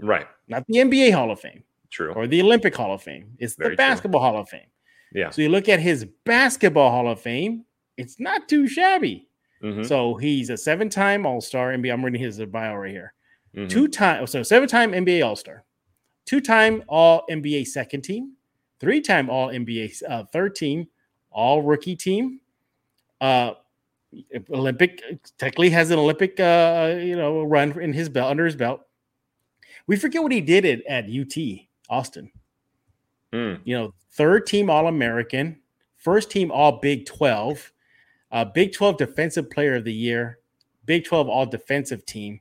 Right. 0.00 0.26
not 0.48 0.66
the 0.66 0.78
NBA 0.78 1.12
Hall 1.12 1.30
of 1.30 1.40
Fame 1.40 1.62
True. 1.90 2.12
or 2.12 2.26
the 2.26 2.42
Olympic 2.42 2.74
Hall 2.76 2.92
of 2.92 3.00
Fame. 3.02 3.36
It's 3.38 3.54
Very 3.54 3.70
the 3.70 3.76
true. 3.76 3.76
Basketball 3.76 4.20
Hall 4.20 4.36
of 4.38 4.48
Fame. 4.48 4.66
Yeah. 5.14 5.30
So 5.30 5.40
you 5.40 5.48
look 5.48 5.68
at 5.68 5.78
his 5.80 6.04
Basketball 6.24 6.90
Hall 6.90 7.08
of 7.08 7.20
Fame, 7.20 7.64
it's 7.96 8.18
not 8.20 8.48
too 8.48 8.66
shabby. 8.68 9.27
Mhm. 9.62 9.86
So 9.86 10.14
he's 10.16 10.50
a 10.50 10.56
seven-time 10.56 11.26
All-Star 11.26 11.72
NBA. 11.72 11.92
I'm 11.92 12.04
reading 12.04 12.20
his 12.20 12.38
bio 12.46 12.76
right 12.76 12.90
here. 12.90 13.14
Mhm. 13.54 13.68
Two-time, 13.68 14.26
so 14.26 14.42
seven-time 14.42 14.92
NBA 14.94 15.22
All-Star, 15.22 15.64
two-time 16.26 16.84
All 16.88 17.24
NBA 17.28 17.64
second 17.64 18.02
team, 18.02 18.34
three-time 18.78 19.28
All 19.30 19.48
NBA 19.50 19.90
uh, 20.08 20.24
third 20.24 20.54
team, 20.54 20.88
All 21.30 21.62
Rookie 21.62 21.96
team. 21.96 22.40
Uh, 23.20 23.54
Olympic 24.50 25.02
technically 25.38 25.70
has 25.70 25.90
an 25.90 25.98
Olympic, 25.98 26.38
uh, 26.40 26.96
you 26.98 27.16
know, 27.16 27.42
run 27.42 27.78
in 27.80 27.92
his 27.92 28.08
belt 28.08 28.30
under 28.30 28.46
his 28.46 28.56
belt. 28.56 28.80
We 29.86 29.96
forget 29.96 30.22
what 30.22 30.32
he 30.32 30.40
did 30.40 30.64
at, 30.64 30.84
at 30.86 31.10
UT 31.10 31.68
Austin. 31.88 32.30
Mm. 33.32 33.60
You 33.64 33.76
know, 33.76 33.94
third 34.12 34.46
team 34.46 34.70
All 34.70 34.86
American, 34.86 35.58
first 35.96 36.30
team 36.30 36.50
All 36.50 36.78
Big 36.80 37.06
12, 37.06 37.72
uh, 38.32 38.44
Big 38.44 38.72
12 38.72 38.96
Defensive 38.98 39.50
Player 39.50 39.76
of 39.76 39.84
the 39.84 39.92
Year, 39.92 40.38
Big 40.86 41.04
12 41.04 41.28
All 41.28 41.46
Defensive 41.46 42.04
Team, 42.06 42.40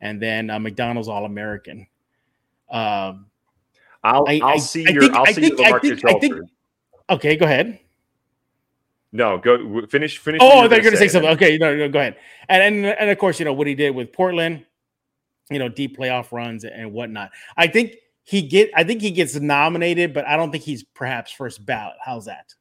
and 0.00 0.20
then 0.20 0.50
uh, 0.50 0.58
McDonald's 0.58 1.08
All 1.08 1.24
American. 1.24 1.86
Um, 2.70 3.26
I'll, 4.02 4.24
I- 4.28 4.40
I'll 4.42 4.58
see 4.60 4.86
I 4.86 4.90
your 4.90 5.02
think- 5.02 5.14
I'll 5.14 5.26
I 5.26 5.32
see 5.32 5.40
think- 5.42 5.58
your 5.58 5.76
I 5.76 5.78
think- 5.80 6.04
I 6.06 6.18
think- 6.18 6.34
okay, 7.10 7.36
go 7.36 7.46
ahead. 7.46 7.78
No, 9.12 9.38
go 9.38 9.86
finish 9.86 10.18
finish. 10.18 10.40
Oh, 10.42 10.66
they're 10.66 10.80
going 10.80 10.90
to 10.90 10.96
say 10.98 11.04
and 11.04 11.12
something. 11.12 11.30
Okay, 11.34 11.56
no, 11.56 11.74
no, 11.76 11.88
go 11.88 12.00
ahead. 12.00 12.16
And, 12.48 12.62
and 12.84 12.86
and 12.98 13.10
of 13.10 13.16
course, 13.18 13.38
you 13.38 13.44
know 13.44 13.52
what 13.52 13.68
he 13.68 13.76
did 13.76 13.94
with 13.94 14.12
Portland, 14.12 14.66
you 15.50 15.60
know, 15.60 15.68
deep 15.68 15.96
playoff 15.96 16.32
runs 16.32 16.64
and 16.64 16.92
whatnot. 16.92 17.30
I 17.56 17.68
think 17.68 17.94
he 18.24 18.42
get. 18.42 18.70
I 18.74 18.82
think 18.82 19.02
he 19.02 19.12
gets 19.12 19.36
nominated, 19.36 20.14
but 20.14 20.26
I 20.26 20.36
don't 20.36 20.50
think 20.50 20.64
he's 20.64 20.82
perhaps 20.82 21.30
first 21.30 21.64
ballot. 21.64 21.94
How's 22.04 22.24
that? 22.24 22.54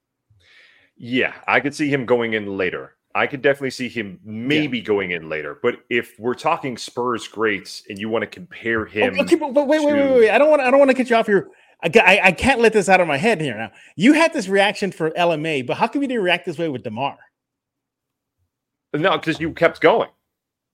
Yeah, 1.06 1.34
I 1.50 1.60
could 1.60 1.76
see 1.76 1.90
him 1.90 2.06
going 2.06 2.32
in 2.32 2.56
later. 2.58 2.96
I 3.14 3.28
could 3.28 3.42
definitely 3.42 3.72
see 3.72 3.90
him 3.90 4.22
maybe 4.24 4.78
yeah. 4.78 4.86
going 4.86 5.12
in 5.12 5.28
later. 5.28 5.60
But 5.62 5.80
if 5.90 6.18
we're 6.18 6.34
talking 6.34 6.78
Spurs 6.78 7.28
greats 7.28 7.84
and 7.90 8.00
you 8.00 8.08
want 8.08 8.22
to 8.22 8.28
compare 8.28 8.86
him, 8.86 9.20
okay, 9.20 9.36
but 9.36 9.54
wait, 9.54 9.68
wait, 9.68 9.84
wait, 9.84 9.94
wait, 9.94 10.12
wait. 10.12 10.30
I 10.30 10.38
don't 10.38 10.50
want. 10.50 10.62
I 10.62 10.72
don't 10.72 10.80
want 10.80 10.92
to 10.92 10.96
get 10.96 11.10
you 11.10 11.18
off 11.18 11.28
your. 11.28 11.50
I, 11.84 11.92
I, 12.00 12.28
I 12.28 12.32
can't 12.32 12.62
let 12.62 12.72
this 12.72 12.88
out 12.88 13.02
of 13.02 13.08
my 13.10 13.18
head 13.18 13.42
here 13.42 13.58
now. 13.58 13.72
You 13.98 14.14
had 14.14 14.32
this 14.32 14.48
reaction 14.48 14.94
for 14.94 15.12
LMA, 15.12 15.68
but 15.68 15.76
how 15.76 15.90
come 15.90 16.04
you 16.04 16.08
didn't 16.08 16.24
react 16.24 16.46
this 16.46 16.58
way 16.58 16.70
with 16.70 16.84
DeMar? 16.84 17.18
No, 18.94 19.18
because 19.18 19.42
you 19.42 19.52
kept 19.52 19.82
going. 19.82 20.10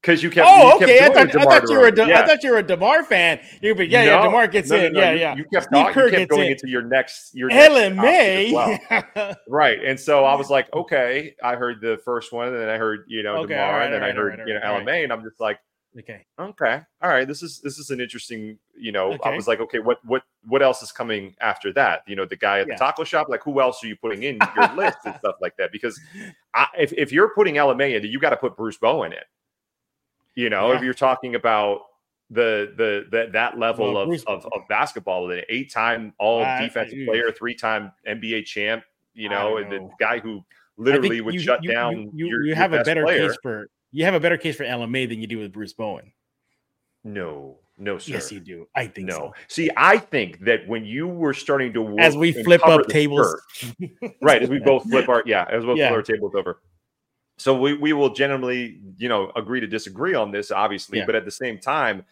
Because 0.01 0.23
you 0.23 0.29
kept. 0.29 0.47
Oh, 0.49 0.69
you 0.69 0.75
okay. 0.75 0.99
Kept 0.99 1.17
I, 1.17 1.25
thought, 1.25 1.35
I 1.35 1.59
thought 1.59 1.69
you 1.69 1.77
were. 1.77 1.87
A 1.87 1.91
De- 1.91 2.07
yeah. 2.07 2.21
I 2.21 2.25
thought 2.25 2.41
you 2.41 2.51
were 2.51 2.59
a 2.59 2.63
DeMar 2.63 3.03
fan. 3.03 3.39
You, 3.61 3.75
but 3.75 3.89
yeah, 3.89 4.05
no, 4.05 4.11
yeah. 4.11 4.23
DeMar 4.23 4.47
gets 4.47 4.69
no, 4.69 4.77
in. 4.77 4.93
No, 4.93 4.99
yeah, 5.01 5.11
you, 5.11 5.19
yeah. 5.19 5.35
You 5.35 5.45
kept, 5.53 5.67
Kerr 5.93 6.05
you 6.05 6.11
kept 6.11 6.31
going 6.31 6.45
in. 6.45 6.51
into 6.53 6.69
your 6.69 6.83
next. 6.83 7.35
Your 7.35 7.49
LMA. 7.49 8.53
Well. 8.53 9.35
right, 9.49 9.83
and 9.83 9.99
so 9.99 10.23
I 10.23 10.35
was 10.35 10.49
like, 10.49 10.71
okay. 10.73 11.35
I 11.43 11.55
heard 11.55 11.81
the 11.81 11.99
first 12.05 12.31
one, 12.31 12.47
and 12.47 12.57
then 12.57 12.69
I 12.69 12.77
heard 12.77 13.05
you 13.07 13.23
know 13.23 13.37
okay, 13.37 13.55
DeMar, 13.55 13.71
right, 13.71 13.85
and 13.85 13.93
then 13.93 14.01
right, 14.01 14.11
I 14.11 14.13
heard 14.13 14.39
right, 14.39 14.47
you 14.47 14.53
know 14.53 14.61
LMA, 14.61 15.03
and 15.03 15.11
I'm 15.11 15.21
just 15.21 15.41
like, 15.41 15.59
okay, 15.99 16.25
okay, 16.39 16.81
all 17.01 17.09
right. 17.09 17.27
This 17.27 17.43
is 17.43 17.59
this 17.59 17.77
is 17.77 17.89
an 17.89 17.99
interesting. 17.99 18.57
You 18.77 18.93
know, 18.93 19.11
okay. 19.11 19.29
I 19.29 19.35
was 19.35 19.49
like, 19.49 19.59
okay, 19.59 19.79
what 19.79 19.97
what 20.05 20.23
what 20.47 20.61
else 20.61 20.81
is 20.81 20.93
coming 20.93 21.35
after 21.41 21.73
that? 21.73 22.03
You 22.07 22.15
know, 22.15 22.25
the 22.25 22.37
guy 22.37 22.61
at 22.61 22.67
the 22.67 22.75
taco 22.75 23.03
shop. 23.03 23.27
Like, 23.27 23.43
who 23.43 23.59
else 23.59 23.83
are 23.83 23.87
you 23.87 23.97
putting 23.97 24.23
in 24.23 24.39
your 24.55 24.73
list 24.75 24.99
and 25.03 25.15
stuff 25.19 25.35
like 25.41 25.57
that? 25.57 25.73
Because 25.73 25.99
I, 26.53 26.67
if 26.77 26.93
if 26.93 27.11
you're 27.11 27.33
putting 27.35 27.55
LMA 27.55 27.97
in, 27.97 28.09
you 28.09 28.17
got 28.17 28.29
to 28.29 28.37
put 28.37 28.55
Bruce 28.55 28.77
Bowen 28.77 29.11
in. 29.11 29.19
You 30.35 30.49
know, 30.49 30.71
yeah. 30.71 30.77
if 30.77 30.83
you're 30.83 30.93
talking 30.93 31.35
about 31.35 31.81
the 32.29 32.73
the, 32.77 33.05
the 33.09 33.29
that 33.33 33.57
level 33.57 33.93
well, 33.93 34.11
of, 34.11 34.23
of, 34.27 34.45
of 34.45 34.61
basketball, 34.69 35.29
an 35.31 35.41
eight 35.49 35.71
time 35.71 36.13
all 36.19 36.43
uh, 36.43 36.61
defensive 36.61 36.99
player, 37.05 37.31
three 37.31 37.55
time 37.55 37.91
NBA 38.07 38.45
champ, 38.45 38.83
you 39.13 39.29
know, 39.29 39.57
and 39.57 39.71
the 39.71 39.89
guy 39.99 40.19
who 40.19 40.43
literally 40.77 41.21
would 41.21 41.33
you, 41.33 41.39
shut 41.39 41.63
you, 41.63 41.71
down. 41.71 42.11
You, 42.13 42.27
your, 42.27 42.45
you 42.45 42.55
have 42.55 42.73
a 42.73 42.83
better 42.83 43.03
player. 43.03 43.29
case 43.29 43.37
for 43.41 43.69
you 43.91 44.05
have 44.05 44.13
a 44.13 44.19
better 44.19 44.37
case 44.37 44.55
for 44.55 44.63
LMA 44.63 45.09
than 45.09 45.19
you 45.19 45.27
do 45.27 45.39
with 45.39 45.51
Bruce 45.51 45.73
Bowen. 45.73 46.13
No, 47.03 47.57
no, 47.77 47.97
sir. 47.97 48.13
Yes, 48.13 48.31
you 48.31 48.39
do. 48.39 48.67
I 48.75 48.87
think 48.87 49.07
no. 49.07 49.15
So. 49.15 49.33
See, 49.47 49.69
I 49.75 49.97
think 49.97 50.41
that 50.45 50.67
when 50.67 50.85
you 50.85 51.07
were 51.07 51.33
starting 51.33 51.73
to 51.73 51.97
as 51.97 52.15
we 52.15 52.31
flip 52.31 52.65
up 52.67 52.87
tables, 52.87 53.41
right? 54.21 54.43
As 54.43 54.49
we 54.49 54.59
both 54.59 54.83
flip 54.83 55.09
our 55.09 55.23
yeah, 55.25 55.45
as 55.49 55.61
we 55.61 55.67
both 55.67 55.77
yeah. 55.77 55.87
flip 55.87 55.97
our 55.97 56.03
tables 56.03 56.35
over 56.35 56.59
so 57.39 57.57
we, 57.57 57.73
we 57.73 57.93
will 57.93 58.13
generally 58.13 58.79
you 58.97 59.09
know 59.09 59.31
agree 59.35 59.59
to 59.59 59.67
disagree 59.67 60.13
on 60.13 60.31
this 60.31 60.51
obviously 60.51 60.99
yeah. 60.99 61.05
but 61.05 61.15
at 61.15 61.25
the 61.25 61.31
same 61.31 61.57
time 61.57 62.03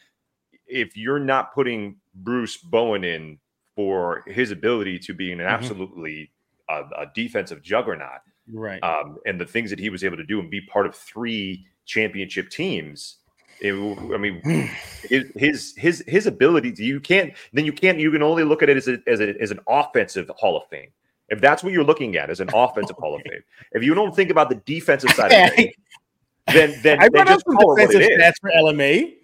if 0.68 0.98
you're 0.98 1.20
not 1.20 1.54
putting 1.54 1.96
bruce 2.16 2.58
bowen 2.58 3.04
in 3.04 3.38
for 3.76 4.24
his 4.28 4.52
ability 4.52 4.98
to 4.98 5.14
be 5.14 5.32
an 5.32 5.40
mm-hmm. 5.40 5.48
absolutely 5.48 6.32
a, 6.70 6.82
a, 6.98 7.12
defensive 7.14 7.62
juggernaut 7.62 8.22
right 8.52 8.84
um, 8.84 9.18
and 9.26 9.40
the 9.40 9.46
things 9.46 9.70
that 9.70 9.80
he 9.80 9.90
was 9.90 10.04
able 10.04 10.18
to 10.18 10.26
do 10.26 10.40
and 10.40 10.50
be 10.50 10.62
part 10.62 10.86
of 10.86 10.96
three 10.96 11.66
championship 11.86 12.50
teams 12.50 13.18
it, 13.60 13.74
I 13.74 14.18
mean, 14.18 14.42
his, 15.10 15.32
his 15.36 15.74
his 15.78 16.04
his 16.08 16.28
ability. 16.28 16.74
You 16.78 17.00
can't. 17.00 17.34
Then 17.54 17.66
you 17.66 17.74
can't. 17.74 18.00
You 18.00 18.12
can 18.12 18.22
only 18.22 18.44
look 18.44 18.62
at 18.62 18.70
it 18.70 18.78
as 18.78 18.88
a, 18.88 19.00
as, 19.08 19.20
a, 19.20 19.34
as 19.42 19.52
an 19.52 19.60
offensive 19.68 20.30
Hall 20.38 20.58
of 20.58 20.68
Fame. 20.68 20.90
If 21.30 21.42
that's 21.42 21.64
what 21.64 21.74
you're 21.74 21.84
looking 21.84 22.16
at 22.16 22.30
as 22.30 22.40
an 22.40 22.50
offensive 22.54 22.96
Hall 22.98 23.16
of 23.16 23.22
Fame, 23.22 23.44
if 23.72 23.84
you 23.84 23.94
don't 23.94 24.16
think 24.16 24.30
about 24.30 24.50
the 24.50 24.56
defensive 24.56 25.12
side 25.12 25.32
of 25.32 25.54
it, 25.58 25.76
then 26.48 26.80
then 26.82 27.02
I 27.02 27.10
brought 27.10 27.30
up 27.30 27.42
some 27.46 27.58
defensive 27.58 28.02
stats 28.02 28.40
for 28.40 28.52
LMA. 28.52 29.16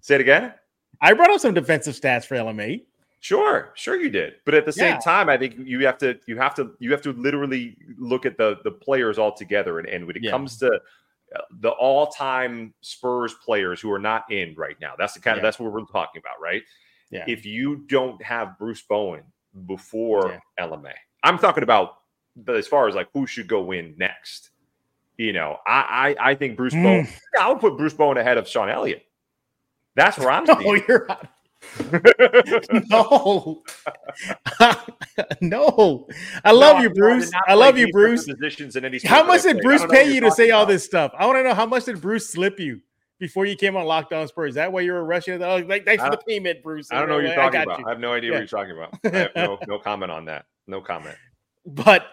Say 0.00 0.16
it 0.16 0.20
again. 0.20 0.52
I 1.00 1.12
brought 1.12 1.30
up 1.30 1.40
some 1.40 1.54
defensive 1.54 1.94
stats 1.94 2.24
for 2.24 2.36
LMA. 2.36 2.82
Sure, 3.20 3.72
sure 3.74 4.00
you 4.00 4.08
did. 4.08 4.34
But 4.44 4.54
at 4.54 4.64
the 4.64 4.72
same 4.72 4.94
yeah. 4.94 5.00
time, 5.00 5.28
I 5.28 5.36
think 5.36 5.56
you 5.58 5.84
have 5.86 5.98
to 5.98 6.18
you 6.26 6.36
have 6.36 6.54
to 6.56 6.72
you 6.78 6.92
have 6.92 7.02
to 7.02 7.12
literally 7.12 7.76
look 7.98 8.26
at 8.26 8.36
the 8.36 8.58
the 8.62 8.70
players 8.70 9.18
all 9.18 9.32
together. 9.32 9.78
And, 9.78 9.88
and 9.88 10.06
when 10.06 10.16
it 10.16 10.22
yeah. 10.22 10.30
comes 10.30 10.58
to 10.58 10.70
uh, 11.34 11.40
the 11.58 11.70
all-time 11.70 12.72
Spurs 12.82 13.34
players 13.44 13.80
who 13.80 13.90
are 13.90 13.98
not 13.98 14.30
in 14.30 14.54
right 14.54 14.76
now, 14.80 14.94
that's 14.96 15.14
the 15.14 15.20
kind 15.20 15.36
of 15.36 15.42
that's 15.42 15.58
what 15.58 15.72
we're 15.72 15.84
talking 15.86 16.20
about, 16.20 16.40
right? 16.40 16.62
Yeah. 17.10 17.24
If 17.26 17.44
you 17.44 17.84
don't 17.88 18.22
have 18.22 18.58
Bruce 18.58 18.82
Bowen 18.82 19.22
before 19.66 20.40
LMA, 20.60 20.92
I'm 21.26 21.38
talking 21.38 21.64
about 21.64 21.98
as 22.48 22.68
far 22.68 22.88
as 22.88 22.94
like 22.94 23.08
who 23.12 23.26
should 23.26 23.48
go 23.48 23.72
in 23.72 23.94
next. 23.98 24.50
You 25.16 25.32
know, 25.32 25.58
I 25.66 26.14
I, 26.20 26.30
I 26.30 26.34
think 26.36 26.56
Bruce 26.56 26.74
mm. 26.74 26.82
Bowen. 26.84 27.08
I 27.40 27.48
would 27.48 27.60
put 27.60 27.76
Bruce 27.76 27.94
Bowen 27.94 28.16
ahead 28.16 28.38
of 28.38 28.46
Sean 28.46 28.68
Elliott. 28.68 29.04
That's 29.96 30.18
where 30.18 30.30
I'm. 30.30 30.46
Oh, 30.48 30.74
you're. 30.74 31.08
no, 32.90 33.64
no. 35.40 36.06
I 36.44 36.52
love 36.52 36.76
no, 36.76 36.82
you, 36.82 36.90
Bruce. 36.90 37.32
I 37.48 37.54
love 37.54 37.76
you, 37.76 37.90
Bruce. 37.90 38.26
Positions 38.26 38.76
in 38.76 38.84
any 38.84 39.00
how 39.00 39.24
much 39.24 39.42
did 39.42 39.60
Bruce 39.62 39.84
pay 39.86 40.14
you 40.14 40.20
to 40.20 40.30
say 40.30 40.50
all 40.50 40.64
this 40.64 40.84
stuff? 40.84 41.12
I 41.18 41.26
want 41.26 41.38
to 41.38 41.42
know 41.42 41.54
how 41.54 41.66
much 41.66 41.86
did 41.86 42.00
Bruce 42.00 42.30
slip 42.30 42.60
you 42.60 42.82
before 43.18 43.46
you 43.46 43.56
came 43.56 43.76
on 43.76 43.84
Locked 43.84 44.12
On 44.12 44.28
Spurs? 44.28 44.50
Is 44.50 44.54
that 44.56 44.70
why 44.70 44.82
you 44.82 44.92
were 44.92 45.04
rushing? 45.04 45.42
Oh, 45.42 45.56
like, 45.56 45.84
thanks 45.84 46.04
for 46.04 46.10
the 46.10 46.18
payment, 46.18 46.62
Bruce. 46.62 46.92
I 46.92 47.00
don't 47.00 47.08
know 47.08 47.16
what 47.16 47.24
you're 47.24 47.34
talking 47.34 47.62
about. 47.62 47.80
You. 47.80 47.86
I 47.86 47.90
have 47.90 48.00
no 48.00 48.12
idea 48.12 48.30
yeah. 48.30 48.38
what 48.38 48.52
you're 48.52 48.60
talking 48.60 48.76
about. 48.76 48.94
I 49.04 49.18
have 49.18 49.30
no, 49.34 49.58
no 49.66 49.78
comment 49.80 50.12
on 50.12 50.26
that. 50.26 50.44
No 50.66 50.80
comment. 50.80 51.16
But 51.64 52.06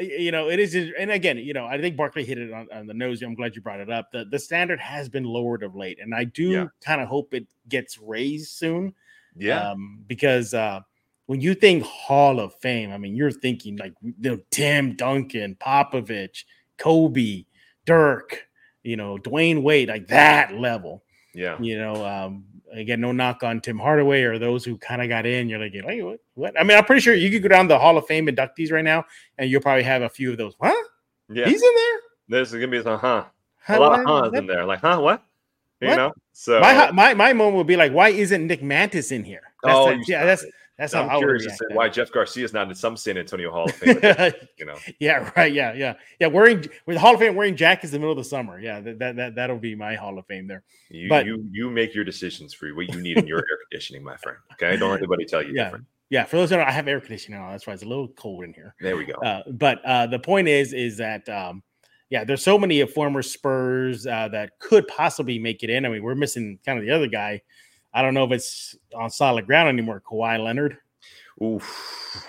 you 0.00 0.30
know, 0.30 0.48
it 0.48 0.58
is, 0.58 0.74
and 0.98 1.10
again, 1.10 1.38
you 1.38 1.52
know, 1.52 1.66
I 1.66 1.80
think 1.80 1.96
Barkley 1.96 2.24
hit 2.24 2.38
it 2.38 2.52
on, 2.52 2.68
on, 2.72 2.86
the 2.86 2.94
nose. 2.94 3.20
I'm 3.22 3.34
glad 3.34 3.56
you 3.56 3.62
brought 3.62 3.80
it 3.80 3.90
up. 3.90 4.12
The 4.12 4.24
the 4.24 4.38
standard 4.38 4.80
has 4.80 5.08
been 5.08 5.24
lowered 5.24 5.62
of 5.62 5.74
late, 5.74 5.98
and 6.00 6.14
I 6.14 6.24
do 6.24 6.50
yeah. 6.50 6.66
kind 6.80 7.00
of 7.00 7.08
hope 7.08 7.34
it 7.34 7.46
gets 7.68 7.98
raised 7.98 8.50
soon. 8.50 8.94
Yeah, 9.36 9.70
um, 9.70 10.04
because 10.06 10.54
uh, 10.54 10.80
when 11.26 11.40
you 11.40 11.54
think 11.54 11.84
Hall 11.84 12.40
of 12.40 12.54
Fame, 12.54 12.92
I 12.92 12.98
mean, 12.98 13.16
you're 13.16 13.30
thinking 13.30 13.76
like 13.76 13.94
you 14.02 14.14
know, 14.18 14.38
Tim 14.50 14.94
Duncan, 14.94 15.56
Popovich, 15.56 16.44
Kobe, 16.76 17.44
Dirk, 17.84 18.48
you 18.82 18.96
know, 18.96 19.18
Dwyane 19.18 19.62
Wade, 19.62 19.88
like 19.88 20.06
that 20.08 20.54
level. 20.54 21.02
Yeah, 21.38 21.56
you 21.60 21.78
know, 21.78 22.04
um, 22.04 22.44
again, 22.72 23.00
no 23.00 23.12
knock 23.12 23.44
on 23.44 23.60
Tim 23.60 23.78
Hardaway 23.78 24.22
or 24.22 24.38
those 24.38 24.64
who 24.64 24.76
kind 24.76 25.00
of 25.00 25.08
got 25.08 25.24
in. 25.24 25.48
You're 25.48 25.60
like, 25.60 25.72
hey, 25.72 26.02
what, 26.02 26.18
what? 26.34 26.58
I 26.58 26.64
mean, 26.64 26.76
I'm 26.76 26.84
pretty 26.84 27.00
sure 27.00 27.14
you 27.14 27.30
could 27.30 27.42
go 27.42 27.48
down 27.48 27.68
the 27.68 27.78
Hall 27.78 27.96
of 27.96 28.06
Fame 28.06 28.26
inductees 28.26 28.72
right 28.72 28.84
now, 28.84 29.04
and 29.38 29.48
you'll 29.48 29.62
probably 29.62 29.84
have 29.84 30.02
a 30.02 30.08
few 30.08 30.32
of 30.32 30.38
those. 30.38 30.54
Huh? 30.60 30.74
Yeah, 31.28 31.46
he's 31.46 31.62
in 31.62 31.74
there. 31.74 31.98
There's 32.28 32.52
gonna 32.52 32.66
be 32.66 32.82
some 32.82 32.98
huh. 32.98 33.24
A 33.68 33.78
lot 33.78 34.00
of 34.00 34.06
huhs 34.06 34.36
in 34.36 34.46
there. 34.46 34.64
Like, 34.64 34.80
huh? 34.80 34.98
What? 35.00 35.22
You 35.80 35.88
what? 35.88 35.96
know. 35.96 36.12
So 36.32 36.60
my 36.60 36.90
my 36.90 37.14
my 37.14 37.32
moment 37.32 37.56
would 37.56 37.66
be 37.66 37.76
like, 37.76 37.92
why 37.92 38.08
isn't 38.08 38.46
Nick 38.46 38.62
Mantas 38.62 39.12
in 39.12 39.22
here? 39.22 39.42
That's 39.62 39.76
oh, 39.76 39.90
yeah, 40.06 40.24
that's 40.24 40.42
it. 40.42 40.52
That's 40.78 40.94
I'm 40.94 41.08
how 41.08 41.18
curious 41.18 41.44
to 41.44 41.50
say 41.50 41.64
why 41.72 41.88
Jeff 41.88 42.12
Garcia 42.12 42.44
is 42.44 42.52
not 42.52 42.68
in 42.68 42.74
some 42.74 42.96
San 42.96 43.18
Antonio 43.18 43.50
Hall 43.50 43.64
of 43.64 43.74
Fame. 43.74 43.98
you 44.56 44.64
know. 44.64 44.76
Yeah. 45.00 45.28
Right. 45.36 45.52
Yeah. 45.52 45.72
Yeah. 45.74 45.94
Yeah. 46.20 46.28
Wearing 46.28 46.64
with 46.86 46.96
Hall 46.96 47.14
of 47.14 47.20
Fame 47.20 47.34
wearing 47.34 47.56
jackets 47.56 47.92
in 47.92 47.96
the 47.96 47.98
middle 47.98 48.12
of 48.12 48.18
the 48.18 48.28
summer. 48.28 48.60
Yeah. 48.60 48.80
That 48.80 48.98
that, 49.00 49.16
that 49.16 49.34
that'll 49.34 49.58
be 49.58 49.74
my 49.74 49.96
Hall 49.96 50.16
of 50.18 50.26
Fame 50.26 50.46
there. 50.46 50.62
You 50.88 51.08
but, 51.08 51.26
you 51.26 51.44
you 51.50 51.68
make 51.68 51.94
your 51.94 52.04
decisions 52.04 52.54
for 52.54 52.68
what 52.74 52.94
you 52.94 53.00
need 53.00 53.18
in 53.18 53.26
your 53.26 53.38
air 53.38 53.58
conditioning, 53.68 54.04
my 54.04 54.16
friend. 54.18 54.38
Okay. 54.52 54.76
Don't 54.76 54.90
let 54.90 54.98
anybody 54.98 55.24
tell 55.24 55.42
you 55.42 55.52
yeah. 55.52 55.64
different. 55.64 55.86
Yeah, 56.10 56.24
for 56.24 56.36
those 56.36 56.48
that 56.50 56.56
know, 56.56 56.62
I 56.62 56.70
have 56.70 56.88
air 56.88 57.00
conditioning 57.00 57.38
on. 57.38 57.50
That's 57.50 57.66
why 57.66 57.74
it's 57.74 57.82
a 57.82 57.86
little 57.86 58.08
cold 58.08 58.44
in 58.44 58.54
here. 58.54 58.74
There 58.80 58.96
we 58.96 59.04
go. 59.04 59.12
Uh, 59.14 59.42
but 59.50 59.84
uh, 59.84 60.06
the 60.06 60.18
point 60.18 60.48
is, 60.48 60.72
is 60.72 60.96
that 60.96 61.28
um, 61.28 61.62
yeah, 62.08 62.24
there's 62.24 62.42
so 62.42 62.58
many 62.58 62.84
former 62.86 63.20
Spurs 63.20 64.06
uh, 64.06 64.28
that 64.28 64.58
could 64.58 64.88
possibly 64.88 65.38
make 65.38 65.62
it 65.62 65.70
in. 65.70 65.84
I 65.84 65.90
mean, 65.90 66.02
we're 66.02 66.14
missing 66.14 66.58
kind 66.64 66.78
of 66.78 66.84
the 66.84 66.92
other 66.92 67.08
guy. 67.08 67.42
I 67.98 68.02
don't 68.02 68.14
know 68.14 68.22
if 68.22 68.30
it's 68.30 68.76
on 68.94 69.10
solid 69.10 69.46
ground 69.46 69.68
anymore. 69.68 70.00
Kawhi 70.08 70.38
Leonard. 70.38 70.78
Oof. 71.42 72.24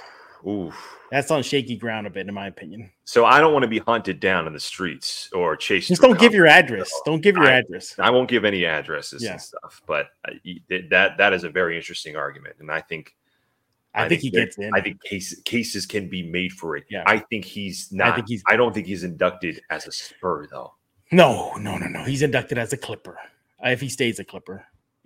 Oof. 0.47 0.97
That's 1.11 1.29
on 1.29 1.43
shaky 1.43 1.75
ground 1.75 2.07
a 2.07 2.09
bit, 2.09 2.27
in 2.27 2.33
my 2.33 2.47
opinion. 2.47 2.89
So 3.03 3.23
I 3.25 3.39
don't 3.39 3.53
want 3.53 3.61
to 3.61 3.69
be 3.69 3.77
hunted 3.77 4.19
down 4.19 4.47
in 4.47 4.53
the 4.53 4.59
streets 4.59 5.29
or 5.31 5.55
chased. 5.55 5.87
Just 5.87 6.01
don't 6.01 6.17
give 6.17 6.33
your 6.33 6.47
address. 6.47 6.91
Don't 7.05 7.21
give 7.21 7.35
your 7.35 7.45
I, 7.45 7.59
address. 7.59 7.93
I 7.99 8.09
won't 8.09 8.27
give 8.27 8.45
any 8.45 8.65
addresses 8.65 9.21
yeah. 9.21 9.33
and 9.33 9.41
stuff. 9.41 9.83
But 9.85 10.07
that 10.23 11.17
that 11.19 11.33
is 11.33 11.43
a 11.43 11.49
very 11.49 11.77
interesting 11.77 12.15
argument, 12.15 12.55
and 12.59 12.71
I 12.71 12.81
think. 12.81 13.15
I, 13.93 14.05
I 14.05 14.09
think, 14.09 14.21
think, 14.21 14.33
he 14.33 14.39
gets 14.39 14.57
in. 14.57 14.71
I 14.73 14.81
think 14.81 15.03
cases 15.03 15.39
cases 15.45 15.85
can 15.85 16.09
be 16.09 16.23
made 16.23 16.51
for 16.51 16.77
it. 16.77 16.85
Yeah. 16.89 17.03
I 17.05 17.19
think 17.19 17.45
he's 17.45 17.91
not. 17.91 18.13
I, 18.13 18.15
think 18.15 18.27
he's, 18.27 18.43
I 18.47 18.55
don't 18.55 18.73
think 18.73 18.87
he's 18.87 19.03
inducted 19.03 19.61
as 19.69 19.85
a 19.85 19.91
Spur 19.91 20.47
though. 20.47 20.73
No, 21.11 21.53
no, 21.57 21.77
no, 21.77 21.85
no. 21.85 22.03
He's 22.05 22.23
inducted 22.23 22.57
as 22.57 22.73
a 22.73 22.77
Clipper. 22.77 23.19
If 23.63 23.81
he 23.81 23.89
stays 23.89 24.17
a 24.17 24.23
Clipper. 24.23 24.65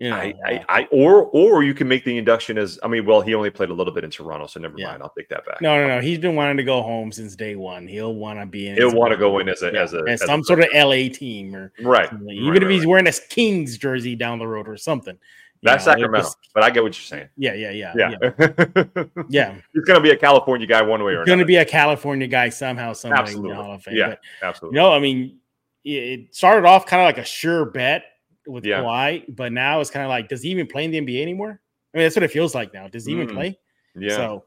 Know, 0.10 0.16
I, 0.16 0.34
I, 0.46 0.66
I, 0.68 0.88
or 0.92 1.26
or 1.28 1.64
you 1.64 1.74
can 1.74 1.88
make 1.88 2.04
the 2.04 2.18
induction 2.18 2.58
as 2.58 2.80
I 2.84 2.88
mean, 2.88 3.06
well, 3.06 3.22
he 3.22 3.34
only 3.34 3.50
played 3.50 3.70
a 3.70 3.74
little 3.74 3.94
bit 3.94 4.04
in 4.04 4.10
Toronto, 4.10 4.48
so 4.48 4.60
never 4.60 4.76
yeah. 4.78 4.88
mind. 4.88 5.04
I'll 5.04 5.14
take 5.18 5.30
that 5.30 5.46
back. 5.46 5.62
No, 5.62 5.80
no, 5.80 5.88
no. 5.88 6.02
He's 6.02 6.20
been 6.20 6.36
wanting 6.36 6.58
to 6.58 6.64
go 6.64 6.82
home 6.82 7.12
since 7.12 7.36
day 7.36 7.56
one. 7.56 7.88
He'll 7.88 8.16
want 8.16 8.40
to 8.40 8.46
be 8.46 8.68
in. 8.68 8.76
He'll 8.76 8.94
want 8.94 9.12
to 9.12 9.18
go 9.18 9.40
in 9.40 9.48
as 9.48 9.62
a 9.62 9.72
yeah, 9.72 9.82
as 9.82 9.94
a 9.94 10.04
as 10.08 10.22
some 10.26 10.42
a, 10.42 10.44
sort 10.44 10.60
of 10.60 10.68
LA 10.74 11.10
team 11.10 11.56
or 11.56 11.72
right. 11.82 12.12
Even 12.12 12.50
right, 12.50 12.64
if 12.64 12.70
he's 12.70 12.82
right. 12.82 12.88
wearing 12.88 13.08
a 13.08 13.14
Kings 13.30 13.78
jersey 13.78 14.16
down 14.16 14.40
the 14.40 14.48
road 14.48 14.68
or 14.68 14.78
something. 14.78 15.18
That's 15.62 15.86
know, 15.86 15.94
Sacramento, 15.94 16.28
just, 16.28 16.38
but 16.54 16.64
I 16.64 16.70
get 16.70 16.84
what 16.84 16.98
you're 16.98 17.06
saying. 17.06 17.30
Yeah, 17.38 17.54
yeah, 17.54 17.72
yeah, 17.72 17.94
yeah. 17.96 18.12
Yeah, 18.22 19.04
yeah. 19.30 19.56
he's 19.74 19.86
going 19.86 19.98
to 19.98 20.02
be 20.02 20.10
a 20.10 20.18
California 20.18 20.68
guy 20.68 20.82
one 20.82 21.02
way 21.02 21.14
or 21.14 21.22
another. 21.22 21.24
he's 21.24 21.30
Going 21.30 21.40
to 21.40 21.46
be 21.46 21.56
a 21.56 21.64
California 21.64 22.28
guy 22.28 22.50
somehow, 22.50 22.92
somehow 22.92 23.22
absolutely. 23.22 23.52
in 23.52 23.56
the 23.56 23.64
Hall 23.64 23.74
of 23.74 23.82
Fame. 23.82 23.96
Yeah, 23.96 24.10
but, 24.10 24.20
absolutely. 24.42 24.78
You 24.78 24.84
know, 24.84 24.92
I 24.92 25.00
mean, 25.00 25.38
it 25.86 26.36
started 26.36 26.68
off 26.68 26.86
kind 26.86 27.02
of 27.02 27.06
like 27.06 27.18
a 27.18 27.24
sure 27.24 27.64
bet 27.64 28.04
with 28.48 28.66
yeah. 28.66 28.82
Kawhi, 28.82 29.36
but 29.36 29.52
now 29.52 29.80
it's 29.80 29.90
kind 29.90 30.04
of 30.04 30.10
like, 30.10 30.30
does 30.30 30.42
he 30.42 30.50
even 30.50 30.68
play 30.68 30.86
in 30.86 30.92
the 30.92 31.00
NBA 31.00 31.22
anymore? 31.22 31.62
I 31.94 31.98
mean, 31.98 32.06
that's 32.06 32.16
what 32.16 32.24
it 32.24 32.32
feels 32.32 32.56
like 32.56 32.74
now. 32.74 32.88
Does 32.88 33.06
he 33.06 33.14
mm. 33.14 33.22
even 33.22 33.36
play? 33.36 33.60
Yeah. 33.96 34.16
So, 34.16 34.44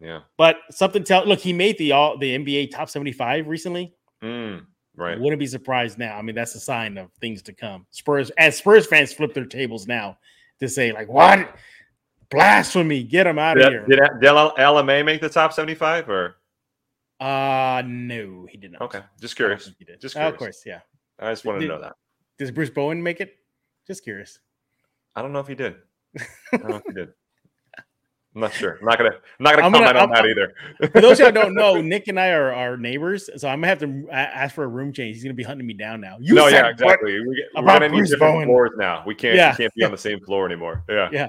yeah. 0.00 0.20
But 0.36 0.56
something 0.70 1.04
tell 1.04 1.26
look, 1.26 1.40
he 1.40 1.52
made 1.52 1.78
the 1.78 1.92
all 1.92 2.18
the 2.18 2.36
NBA 2.36 2.70
top 2.70 2.88
seventy 2.88 3.12
five 3.12 3.46
recently. 3.46 3.94
Mm. 4.22 4.66
Right. 4.96 5.18
I 5.18 5.20
wouldn't 5.20 5.38
be 5.38 5.46
surprised 5.46 5.98
now. 5.98 6.16
I 6.16 6.22
mean, 6.22 6.34
that's 6.34 6.54
a 6.54 6.60
sign 6.60 6.96
of 6.96 7.12
things 7.20 7.42
to 7.42 7.52
come. 7.52 7.86
Spurs, 7.90 8.30
as 8.38 8.56
Spurs 8.56 8.86
fans 8.86 9.12
flip 9.12 9.34
their 9.34 9.44
tables 9.44 9.86
now 9.86 10.16
to 10.60 10.68
say, 10.68 10.90
like, 10.92 11.08
what? 11.08 11.54
Blasphemy. 12.30 13.02
Get 13.02 13.24
them 13.24 13.38
out 13.38 13.56
did, 13.56 13.66
of 13.66 13.72
here. 13.72 13.86
Did, 13.86 13.98
did 14.20 14.30
LMA 14.30 15.04
make 15.04 15.20
the 15.20 15.28
top 15.28 15.52
75 15.52 16.08
or? 16.08 16.36
Uh, 17.20 17.82
no, 17.86 18.46
he 18.50 18.56
did 18.56 18.72
not. 18.72 18.82
Okay. 18.82 19.02
Just 19.20 19.36
curious. 19.36 19.66
Just 19.66 19.78
curious. 19.78 20.16
Oh, 20.16 20.28
of 20.28 20.36
course. 20.38 20.62
Yeah. 20.64 20.80
I 21.18 21.30
just 21.30 21.44
wanted 21.44 21.60
did, 21.60 21.68
to 21.68 21.74
know 21.74 21.80
that. 21.82 21.92
Does 22.38 22.50
Bruce 22.50 22.70
Bowen 22.70 23.02
make 23.02 23.20
it? 23.20 23.36
Just 23.86 24.04
curious. 24.04 24.38
I 25.14 25.22
don't 25.22 25.32
know 25.32 25.40
if 25.40 25.48
he 25.48 25.54
did. 25.54 25.76
I 26.52 26.56
don't 26.56 26.68
know 26.68 26.76
if 26.76 26.84
he 26.86 26.92
did. 26.92 27.08
I'm 28.36 28.42
not 28.42 28.52
sure. 28.52 28.76
I'm 28.80 28.84
not 28.84 28.98
gonna. 28.98 29.10
I'm 29.10 29.44
not 29.44 29.54
gonna 29.54 29.66
I'm 29.66 29.72
comment 29.72 29.92
gonna, 29.94 29.98
on 29.98 30.14
I'm, 30.14 30.22
that 30.22 30.26
either. 30.26 30.90
for 30.90 31.00
those 31.00 31.18
who 31.18 31.32
don't 31.32 31.54
know, 31.54 31.80
Nick 31.80 32.08
and 32.08 32.20
I 32.20 32.32
are, 32.32 32.52
our 32.52 32.76
neighbors, 32.76 33.30
so 33.38 33.48
I'm 33.48 33.60
gonna 33.60 33.68
have 33.68 33.78
to 33.78 34.06
ask 34.12 34.54
for 34.54 34.64
a 34.64 34.68
room 34.68 34.92
change. 34.92 35.16
He's 35.16 35.24
gonna 35.24 35.32
be 35.32 35.42
hunting 35.42 35.66
me 35.66 35.72
down 35.72 36.02
now. 36.02 36.18
You 36.20 36.34
no, 36.34 36.46
yeah, 36.48 36.68
exactly. 36.68 37.18
We, 37.18 37.46
are 37.56 37.62
gonna 37.62 37.88
need 37.88 38.02
different 38.02 38.20
Bowen. 38.20 38.44
floors 38.46 38.72
now. 38.76 39.02
We 39.06 39.14
can't. 39.14 39.36
Yeah. 39.36 39.52
We 39.52 39.56
can't 39.56 39.74
be 39.74 39.84
on 39.84 39.90
the 39.90 39.96
same 39.96 40.20
floor 40.20 40.44
anymore. 40.44 40.84
Yeah. 40.86 41.08
Yeah. 41.10 41.28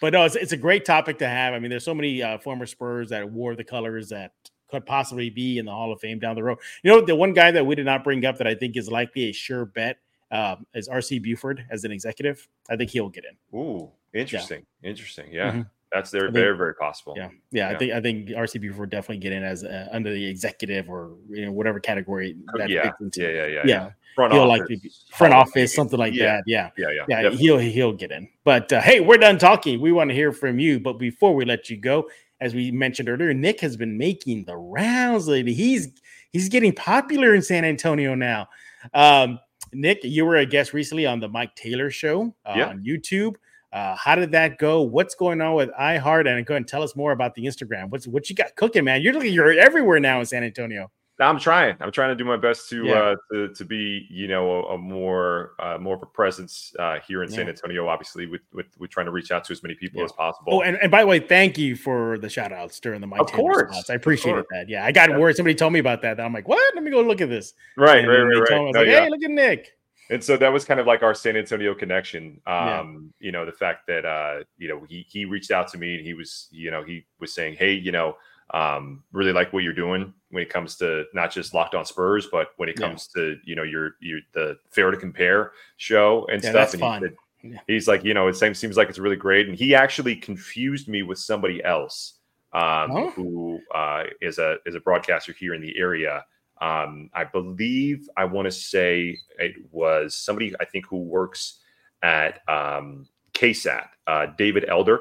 But 0.00 0.14
no, 0.14 0.24
it's, 0.24 0.36
it's 0.36 0.52
a 0.52 0.56
great 0.56 0.86
topic 0.86 1.18
to 1.18 1.28
have. 1.28 1.52
I 1.52 1.58
mean, 1.58 1.68
there's 1.68 1.84
so 1.84 1.94
many 1.94 2.22
uh, 2.22 2.38
former 2.38 2.64
Spurs 2.64 3.10
that 3.10 3.30
wore 3.30 3.54
the 3.54 3.64
colors 3.64 4.08
that 4.08 4.32
could 4.70 4.86
possibly 4.86 5.28
be 5.28 5.58
in 5.58 5.66
the 5.66 5.72
Hall 5.72 5.92
of 5.92 6.00
Fame 6.00 6.18
down 6.18 6.34
the 6.34 6.42
road. 6.42 6.58
You 6.82 6.92
know, 6.92 7.00
the 7.02 7.14
one 7.14 7.34
guy 7.34 7.50
that 7.50 7.66
we 7.66 7.74
did 7.74 7.84
not 7.84 8.04
bring 8.04 8.24
up 8.24 8.38
that 8.38 8.46
I 8.46 8.54
think 8.54 8.76
is 8.76 8.90
likely 8.90 9.24
a 9.24 9.32
sure 9.32 9.66
bet 9.66 9.98
um, 10.30 10.66
is 10.74 10.88
RC 10.88 11.22
Buford 11.22 11.64
as 11.70 11.84
an 11.84 11.92
executive. 11.92 12.46
I 12.70 12.76
think 12.76 12.90
he'll 12.90 13.08
get 13.08 13.24
in. 13.24 13.58
Ooh, 13.58 13.90
interesting. 14.14 14.64
Yeah. 14.82 14.90
Interesting. 14.90 15.26
Yeah. 15.32 15.50
Mm-hmm. 15.50 15.62
That's 15.92 16.10
very, 16.10 16.30
very, 16.30 16.56
very 16.56 16.74
possible. 16.74 17.14
Yeah. 17.16 17.28
yeah, 17.50 17.70
yeah. 17.70 17.74
I 17.74 17.78
think 17.78 17.92
I 17.92 18.00
think 18.00 18.28
RC 18.28 18.60
Buford 18.60 18.90
definitely 18.90 19.18
get 19.18 19.32
in 19.32 19.42
as 19.42 19.64
uh, 19.64 19.88
under 19.90 20.12
the 20.12 20.26
executive 20.26 20.90
or 20.90 21.12
you 21.30 21.46
know 21.46 21.52
whatever 21.52 21.80
category 21.80 22.36
that 22.56 22.68
yeah. 22.68 22.82
fits 22.82 23.00
into. 23.00 23.22
Yeah, 23.22 23.28
yeah, 23.28 23.46
yeah, 23.46 23.62
yeah. 23.64 23.90
Front 24.14 24.34
he'll 24.34 24.42
office, 24.42 24.60
likely 24.60 24.76
be 24.76 24.90
front 25.14 25.32
office, 25.32 25.74
something 25.74 25.98
like 25.98 26.12
that. 26.14 26.42
Yeah, 26.46 26.70
yeah, 26.76 26.88
yeah. 26.90 27.04
Yeah, 27.08 27.22
definitely. 27.22 27.38
he'll 27.38 27.58
he'll 27.58 27.92
get 27.94 28.12
in. 28.12 28.28
But 28.44 28.70
uh, 28.70 28.82
hey, 28.82 29.00
we're 29.00 29.16
done 29.16 29.38
talking. 29.38 29.80
We 29.80 29.92
want 29.92 30.10
to 30.10 30.14
hear 30.14 30.32
from 30.32 30.58
you. 30.58 30.78
But 30.78 30.94
before 30.94 31.34
we 31.34 31.46
let 31.46 31.70
you 31.70 31.78
go, 31.78 32.10
as 32.40 32.54
we 32.54 32.70
mentioned 32.70 33.08
earlier, 33.08 33.32
Nick 33.32 33.60
has 33.60 33.76
been 33.76 33.96
making 33.96 34.44
the 34.44 34.56
rounds 34.56 35.26
lately. 35.26 35.54
He's 35.54 35.88
he's 36.30 36.50
getting 36.50 36.74
popular 36.74 37.34
in 37.34 37.40
San 37.40 37.64
Antonio 37.64 38.14
now. 38.14 38.48
Um, 38.92 39.38
Nick, 39.72 40.00
you 40.02 40.24
were 40.24 40.36
a 40.36 40.46
guest 40.46 40.72
recently 40.72 41.06
on 41.06 41.20
the 41.20 41.28
Mike 41.28 41.54
Taylor 41.54 41.90
show 41.90 42.34
uh, 42.44 42.54
yeah. 42.56 42.68
on 42.68 42.82
YouTube. 42.82 43.34
Uh, 43.72 43.94
how 43.96 44.14
did 44.14 44.32
that 44.32 44.58
go? 44.58 44.82
What's 44.82 45.14
going 45.14 45.40
on 45.40 45.54
with 45.54 45.70
iHeart? 45.78 46.26
And 46.26 46.46
go 46.46 46.54
ahead 46.54 46.62
and 46.62 46.68
tell 46.68 46.82
us 46.82 46.96
more 46.96 47.12
about 47.12 47.34
the 47.34 47.44
Instagram. 47.44 47.90
What's 47.90 48.06
what 48.06 48.30
you 48.30 48.36
got 48.36 48.56
cooking, 48.56 48.84
man? 48.84 49.02
You're 49.02 49.12
looking 49.12 49.32
you're 49.32 49.52
everywhere 49.52 50.00
now 50.00 50.20
in 50.20 50.26
San 50.26 50.42
Antonio. 50.42 50.90
I'm 51.20 51.38
trying. 51.38 51.76
I'm 51.80 51.90
trying 51.90 52.10
to 52.10 52.14
do 52.14 52.24
my 52.24 52.36
best 52.36 52.68
to 52.70 52.84
yeah. 52.84 52.94
uh, 52.94 53.16
to, 53.32 53.48
to 53.54 53.64
be, 53.64 54.06
you 54.08 54.28
know, 54.28 54.50
a, 54.50 54.74
a 54.74 54.78
more 54.78 55.54
uh, 55.58 55.76
more 55.78 55.96
of 55.96 56.02
a 56.02 56.06
presence 56.06 56.72
uh, 56.78 56.98
here 57.06 57.22
in 57.22 57.30
yeah. 57.30 57.36
San 57.36 57.48
Antonio. 57.48 57.88
Obviously, 57.88 58.26
with, 58.26 58.42
with 58.52 58.66
with 58.78 58.90
trying 58.90 59.06
to 59.06 59.12
reach 59.12 59.32
out 59.32 59.44
to 59.44 59.52
as 59.52 59.62
many 59.62 59.74
people 59.74 59.98
yeah. 59.98 60.04
as 60.04 60.12
possible. 60.12 60.54
Oh, 60.54 60.62
and, 60.62 60.78
and 60.80 60.90
by 60.90 61.00
the 61.00 61.06
way, 61.06 61.18
thank 61.18 61.58
you 61.58 61.74
for 61.74 62.18
the 62.18 62.28
shout 62.28 62.52
outs 62.52 62.78
during 62.78 63.00
the 63.00 63.06
Mike. 63.06 63.20
Of 63.20 63.32
course, 63.32 63.72
spots. 63.72 63.90
I 63.90 63.94
appreciate 63.94 64.44
that. 64.50 64.68
Yeah, 64.68 64.84
I 64.84 64.92
got 64.92 65.10
yeah. 65.10 65.32
Somebody 65.32 65.54
told 65.54 65.72
me 65.72 65.80
about 65.80 66.02
that. 66.02 66.18
that 66.18 66.24
I'm 66.24 66.32
like, 66.32 66.46
what? 66.46 66.74
Let 66.74 66.84
me 66.84 66.90
go 66.90 67.02
look 67.02 67.20
at 67.20 67.28
this. 67.28 67.54
Right, 67.76 67.98
and 67.98 68.08
right, 68.08 68.18
right. 68.18 68.40
right. 68.40 68.52
I 68.52 68.60
was 68.60 68.74
no, 68.74 68.80
like, 68.80 68.88
hey, 68.88 69.08
look 69.10 69.22
at 69.24 69.30
Nick. 69.30 69.78
And 70.10 70.24
so 70.24 70.36
that 70.38 70.52
was 70.52 70.64
kind 70.64 70.80
of 70.80 70.86
like 70.86 71.02
our 71.02 71.14
San 71.14 71.36
Antonio 71.36 71.74
connection. 71.74 72.40
Um, 72.46 73.12
you 73.18 73.30
know, 73.30 73.44
the 73.44 73.52
fact 73.52 73.86
that 73.88 74.06
uh, 74.06 74.44
you 74.56 74.68
know, 74.68 74.84
he 74.88 75.04
he 75.08 75.24
reached 75.24 75.50
out 75.50 75.68
to 75.68 75.78
me 75.78 75.96
and 75.96 76.06
he 76.06 76.14
was, 76.14 76.48
you 76.50 76.70
know, 76.70 76.82
he 76.82 77.04
was 77.20 77.34
saying, 77.34 77.56
Hey, 77.56 77.74
you 77.74 77.92
know, 77.92 78.16
um, 78.54 79.02
really 79.12 79.32
like 79.32 79.52
what 79.52 79.62
you're 79.62 79.72
doing 79.72 80.12
when 80.30 80.42
it 80.42 80.50
comes 80.50 80.76
to 80.76 81.04
not 81.14 81.32
just 81.32 81.54
locked 81.54 81.74
on 81.74 81.84
Spurs, 81.84 82.28
but 82.30 82.48
when 82.56 82.68
it 82.68 82.76
comes 82.76 83.08
yeah. 83.14 83.22
to 83.22 83.36
you 83.44 83.54
know 83.54 83.62
your 83.62 83.92
your 84.00 84.20
the 84.32 84.58
fair 84.70 84.90
to 84.90 84.96
compare 84.96 85.52
show 85.76 86.26
and 86.26 86.42
yeah, 86.42 86.50
stuff. 86.50 86.74
and 86.74 86.82
he 86.82 87.00
said, 87.00 87.16
yeah. 87.42 87.60
he's 87.66 87.88
like, 87.88 88.04
you 88.04 88.14
know, 88.14 88.28
it 88.28 88.36
seems 88.36 88.58
seems 88.58 88.76
like 88.76 88.88
it's 88.88 88.98
really 88.98 89.16
great. 89.16 89.48
And 89.48 89.56
he 89.56 89.74
actually 89.74 90.16
confused 90.16 90.88
me 90.88 91.02
with 91.02 91.18
somebody 91.18 91.62
else 91.64 92.14
um, 92.52 92.90
oh. 92.90 93.10
who 93.10 93.60
uh, 93.74 94.04
is 94.20 94.38
a 94.38 94.56
is 94.66 94.74
a 94.74 94.80
broadcaster 94.80 95.32
here 95.32 95.54
in 95.54 95.60
the 95.60 95.76
area. 95.78 96.24
Um, 96.60 97.10
I 97.14 97.24
believe 97.24 98.08
I 98.16 98.24
want 98.24 98.46
to 98.46 98.52
say 98.52 99.16
it 99.38 99.56
was 99.70 100.14
somebody 100.14 100.54
I 100.60 100.64
think 100.64 100.86
who 100.86 100.98
works 100.98 101.60
at 102.02 102.40
um, 102.48 103.08
KSAT, 103.34 103.86
uh, 104.06 104.26
David 104.36 104.64
Elder. 104.68 105.00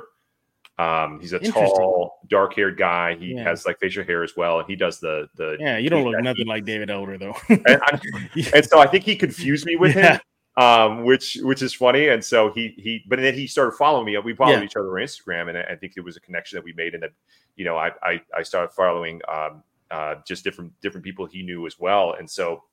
Um, 0.79 1.19
he's 1.19 1.33
a 1.33 1.39
tall, 1.39 2.19
dark-haired 2.27 2.77
guy. 2.77 3.15
He 3.15 3.33
yeah. 3.33 3.43
has 3.43 3.65
like 3.65 3.79
facial 3.79 4.03
hair 4.03 4.23
as 4.23 4.35
well, 4.37 4.59
and 4.59 4.69
he 4.69 4.75
does 4.75 4.99
the 4.99 5.27
the. 5.35 5.57
Yeah, 5.59 5.77
you 5.77 5.89
don't 5.89 6.03
look 6.03 6.21
nothing 6.21 6.45
like 6.45 6.65
David 6.65 6.91
Elder 6.91 7.17
though. 7.17 7.35
and, 7.49 7.65
I, 7.67 7.99
and, 8.53 8.65
so 8.65 8.79
I 8.79 8.85
think 8.85 9.03
he 9.03 9.15
confused 9.15 9.65
me 9.65 9.75
with 9.75 9.95
yeah. 9.95 10.19
him, 10.55 10.63
um, 10.63 11.03
which 11.03 11.39
which 11.41 11.63
is 11.63 11.73
funny. 11.73 12.09
And 12.09 12.23
so 12.23 12.51
he 12.51 12.75
he, 12.77 13.03
but 13.07 13.19
then 13.19 13.33
he 13.33 13.47
started 13.47 13.71
following 13.71 14.05
me. 14.05 14.17
We 14.19 14.35
followed 14.35 14.51
yeah. 14.51 14.63
each 14.63 14.75
other 14.75 14.99
on 14.99 15.03
Instagram, 15.03 15.49
and 15.49 15.57
I, 15.57 15.61
I 15.61 15.75
think 15.75 15.93
it 15.97 16.01
was 16.01 16.15
a 16.15 16.19
connection 16.19 16.57
that 16.57 16.63
we 16.63 16.73
made, 16.73 16.93
and 16.93 17.01
that 17.01 17.11
you 17.55 17.65
know 17.65 17.75
I 17.75 17.91
I, 18.03 18.21
I 18.35 18.43
started 18.43 18.71
following 18.71 19.19
um, 19.27 19.63
uh, 19.89 20.15
just 20.27 20.43
different 20.43 20.79
different 20.81 21.03
people 21.03 21.25
he 21.25 21.41
knew 21.41 21.65
as 21.65 21.79
well, 21.79 22.13
and 22.13 22.29
so 22.29 22.63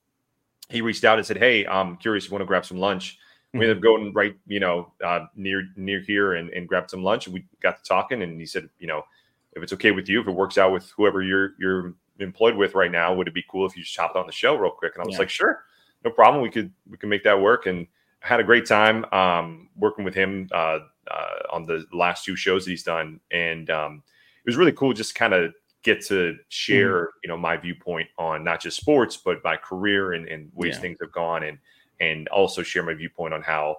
he 0.68 0.82
reached 0.82 1.04
out 1.04 1.16
and 1.16 1.26
said, 1.26 1.38
"Hey, 1.38 1.66
I'm 1.66 1.96
curious. 1.96 2.26
You 2.26 2.32
want 2.32 2.42
to 2.42 2.46
grab 2.46 2.66
some 2.66 2.78
lunch?" 2.78 3.18
We 3.54 3.64
ended 3.64 3.78
up 3.78 3.82
going 3.82 4.12
right, 4.12 4.36
you 4.46 4.60
know, 4.60 4.92
uh, 5.02 5.26
near 5.36 5.62
near 5.76 6.00
here 6.00 6.34
and, 6.34 6.50
and 6.50 6.68
grabbed 6.68 6.90
some 6.90 7.02
lunch. 7.02 7.26
And 7.26 7.34
we 7.34 7.46
got 7.60 7.82
to 7.82 7.88
talking, 7.88 8.22
and 8.22 8.38
he 8.38 8.46
said, 8.46 8.68
you 8.78 8.86
know, 8.86 9.04
if 9.52 9.62
it's 9.62 9.72
okay 9.72 9.92
with 9.92 10.08
you, 10.08 10.20
if 10.20 10.26
it 10.26 10.32
works 10.32 10.58
out 10.58 10.72
with 10.72 10.90
whoever 10.96 11.22
you're 11.22 11.52
you're 11.58 11.94
employed 12.18 12.56
with 12.56 12.74
right 12.74 12.90
now, 12.90 13.14
would 13.14 13.28
it 13.28 13.34
be 13.34 13.44
cool 13.48 13.66
if 13.66 13.76
you 13.76 13.82
just 13.82 13.96
hopped 13.96 14.16
on 14.16 14.26
the 14.26 14.32
show 14.32 14.56
real 14.56 14.70
quick? 14.70 14.94
And 14.94 15.02
I 15.02 15.06
was 15.06 15.14
yeah. 15.14 15.20
like, 15.20 15.30
sure, 15.30 15.64
no 16.04 16.10
problem. 16.10 16.42
We 16.42 16.50
could 16.50 16.72
we 16.90 16.96
can 16.96 17.08
make 17.08 17.24
that 17.24 17.40
work. 17.40 17.66
And 17.66 17.86
I 18.22 18.26
had 18.26 18.40
a 18.40 18.44
great 18.44 18.66
time 18.66 19.04
um, 19.12 19.68
working 19.76 20.04
with 20.04 20.14
him 20.14 20.48
uh, 20.52 20.80
uh, 21.10 21.38
on 21.52 21.66
the 21.66 21.84
last 21.92 22.24
two 22.24 22.36
shows 22.36 22.64
that 22.64 22.70
he's 22.70 22.82
done, 22.82 23.20
and 23.30 23.70
um, 23.70 24.02
it 24.44 24.48
was 24.48 24.56
really 24.56 24.72
cool 24.72 24.92
just 24.92 25.14
kind 25.14 25.32
of 25.32 25.54
get 25.84 26.04
to 26.06 26.36
share, 26.48 27.02
mm-hmm. 27.02 27.18
you 27.22 27.28
know, 27.28 27.36
my 27.36 27.56
viewpoint 27.56 28.08
on 28.18 28.42
not 28.42 28.60
just 28.60 28.78
sports, 28.78 29.16
but 29.16 29.44
my 29.44 29.56
career 29.56 30.14
and, 30.14 30.26
and 30.26 30.50
ways 30.54 30.74
yeah. 30.74 30.80
things 30.80 30.98
have 31.00 31.12
gone 31.12 31.44
and 31.44 31.58
and 32.00 32.28
also 32.28 32.62
share 32.62 32.82
my 32.82 32.94
viewpoint 32.94 33.34
on 33.34 33.42
how 33.42 33.76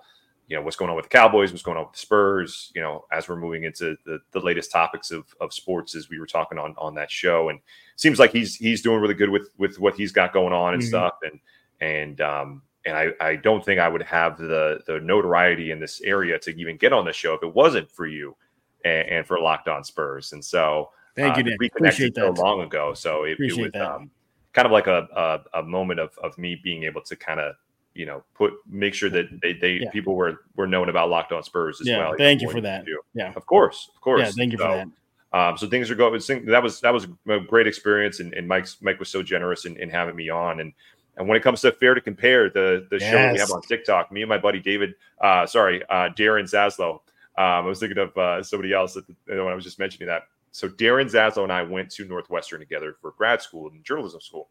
you 0.47 0.55
know 0.55 0.61
what's 0.61 0.78
going 0.78 0.89
on 0.89 0.95
with 0.95 1.05
the 1.05 1.09
Cowboys, 1.09 1.51
what's 1.51 1.63
going 1.63 1.78
on 1.78 1.86
with 1.86 1.93
the 1.93 1.99
Spurs. 1.99 2.72
You 2.76 2.82
know, 2.82 3.05
as 3.11 3.28
we're 3.28 3.36
moving 3.36 3.63
into 3.63 3.97
the, 4.05 4.20
the 4.32 4.39
latest 4.39 4.72
topics 4.72 5.11
of, 5.11 5.26
of 5.41 5.53
sports, 5.53 5.95
as 5.95 6.09
we 6.09 6.20
were 6.20 6.28
talking 6.28 6.57
on 6.57 6.76
on 6.78 6.93
that 6.95 7.09
show, 7.09 7.49
and 7.49 7.59
seems 7.95 8.20
like 8.20 8.32
he's 8.32 8.55
he's 8.55 8.82
doing 8.82 8.99
really 8.99 9.13
good 9.16 9.30
with 9.30 9.49
with 9.57 9.80
what 9.80 9.95
he's 9.95 10.11
got 10.11 10.34
going 10.34 10.53
on 10.53 10.74
and 10.74 10.84
mm-hmm. 10.84 10.89
stuff, 10.89 11.13
and 11.24 11.39
and 11.82 12.22
um 12.22 12.61
and 12.86 12.95
I 12.95 13.09
I 13.20 13.36
don't 13.38 13.66
think 13.66 13.80
I 13.80 13.89
would 13.89 14.03
have 14.03 14.38
the 14.38 14.82
the 14.86 14.99
notoriety 14.99 15.72
in 15.72 15.80
this 15.80 16.01
area 16.01 16.38
to 16.39 16.51
even 16.51 16.78
get 16.78 16.93
on 16.93 17.05
the 17.05 17.13
show 17.13 17.34
if 17.34 17.43
it 17.43 17.53
wasn't 17.53 17.91
for 17.91 18.05
you 18.05 18.36
and, 18.84 19.07
and 19.09 19.28
for 19.28 19.39
Locked 19.39 19.68
On 19.68 19.84
Spurs, 19.84 20.34
and 20.34 20.43
so 20.43 20.91
thank 21.16 21.38
uh, 21.38 21.41
you. 21.43 21.55
We 21.59 21.70
connected 21.70 22.13
so 22.16 22.30
long 22.32 22.61
ago, 22.61 22.93
so 22.93 23.24
it, 23.24 23.38
it 23.39 23.57
was 23.57 23.72
um, 23.82 24.11
kind 24.53 24.68
of 24.68 24.72
like 24.72 24.88
a, 24.88 25.07
a 25.16 25.59
a 25.59 25.63
moment 25.63 25.99
of 25.99 26.11
of 26.24 26.38
me 26.38 26.55
being 26.63 26.84
able 26.84 27.01
to 27.01 27.16
kind 27.16 27.39
of 27.39 27.55
you 27.96 28.06
know 28.06 28.24
put 28.36 28.54
make 28.70 28.93
sure 28.93 29.10
that 29.10 29.26
they, 29.41 29.54
they 29.54 29.80
yeah. 29.82 29.89
people 29.89 30.16
were 30.16 30.41
were 30.56 30.68
known 30.68 30.89
about 30.89 31.10
locked 31.10 31.32
on 31.32 31.41
Spurs 31.41 31.82
as 31.82 31.88
yeah, 31.88 31.98
well. 31.98 32.14
Thank 32.18 32.41
you 32.41 32.50
for 32.50 32.62
that. 32.62 32.86
Yeah, 33.14 33.34
of 33.36 33.46
course, 33.46 33.89
of 33.96 34.02
course. 34.02 34.22
Yeah, 34.22 34.32
thank 34.32 34.52
you 34.52 34.58
so, 34.58 34.66
for 34.66 34.76
that. 34.76 34.88
Um, 35.36 35.58
so 35.58 35.68
things 35.68 35.89
are 35.89 35.96
going. 35.96 36.14
That 36.46 36.62
was 36.62 36.80
that 36.82 36.93
was 36.93 37.08
a 37.28 37.39
great 37.39 37.68
experience, 37.68 38.20
and, 38.20 38.34
and 38.34 38.48
Mike's 38.48 38.78
Mike 38.82 39.00
was 39.00 39.10
so 39.10 39.24
generous 39.24 39.66
in, 39.66 39.76
in 39.78 39.89
having 39.89 40.16
me 40.16 40.30
on. 40.30 40.60
And 40.60 40.74
and 41.18 41.28
when 41.28 41.38
it 41.38 41.43
comes 41.43 41.62
to 41.62 41.72
fair 41.72 41.93
to 41.93 42.02
compare, 42.02 42.50
the 42.50 42.88
the 42.89 43.00
yes. 43.00 43.12
show 43.12 43.32
we 43.32 43.39
have 43.39 43.52
on 43.52 43.62
TikTok, 43.62 44.12
me 44.12 44.22
and 44.22 44.30
my 44.30 44.38
buddy 44.38 44.60
David, 44.60 44.93
uh, 45.22 45.46
sorry, 45.46 45.84
uh, 45.89 46.10
Darren 46.10 46.43
Zaslow. 46.43 47.02
Um, 47.38 47.66
I 47.66 47.68
was 47.68 47.80
thinking 47.80 47.98
of 47.98 48.16
uh, 48.18 48.43
somebody 48.43 48.72
else 48.72 48.93
the, 48.93 49.04
when 49.28 49.48
I 49.48 49.56
was 49.56 49.66
just 49.66 49.80
mentioning 49.80 50.08
that. 50.08 50.24
So 50.52 50.70
Darren 50.70 51.12
Zaslow 51.12 51.43
and 51.43 51.52
I 51.52 51.64
went 51.64 51.91
to 51.91 52.06
Northwestern 52.06 52.62
together 52.62 52.96
for 53.02 53.12
grad 53.18 53.41
school 53.41 53.70
and 53.70 53.84
journalism 53.84 54.22
school 54.22 54.50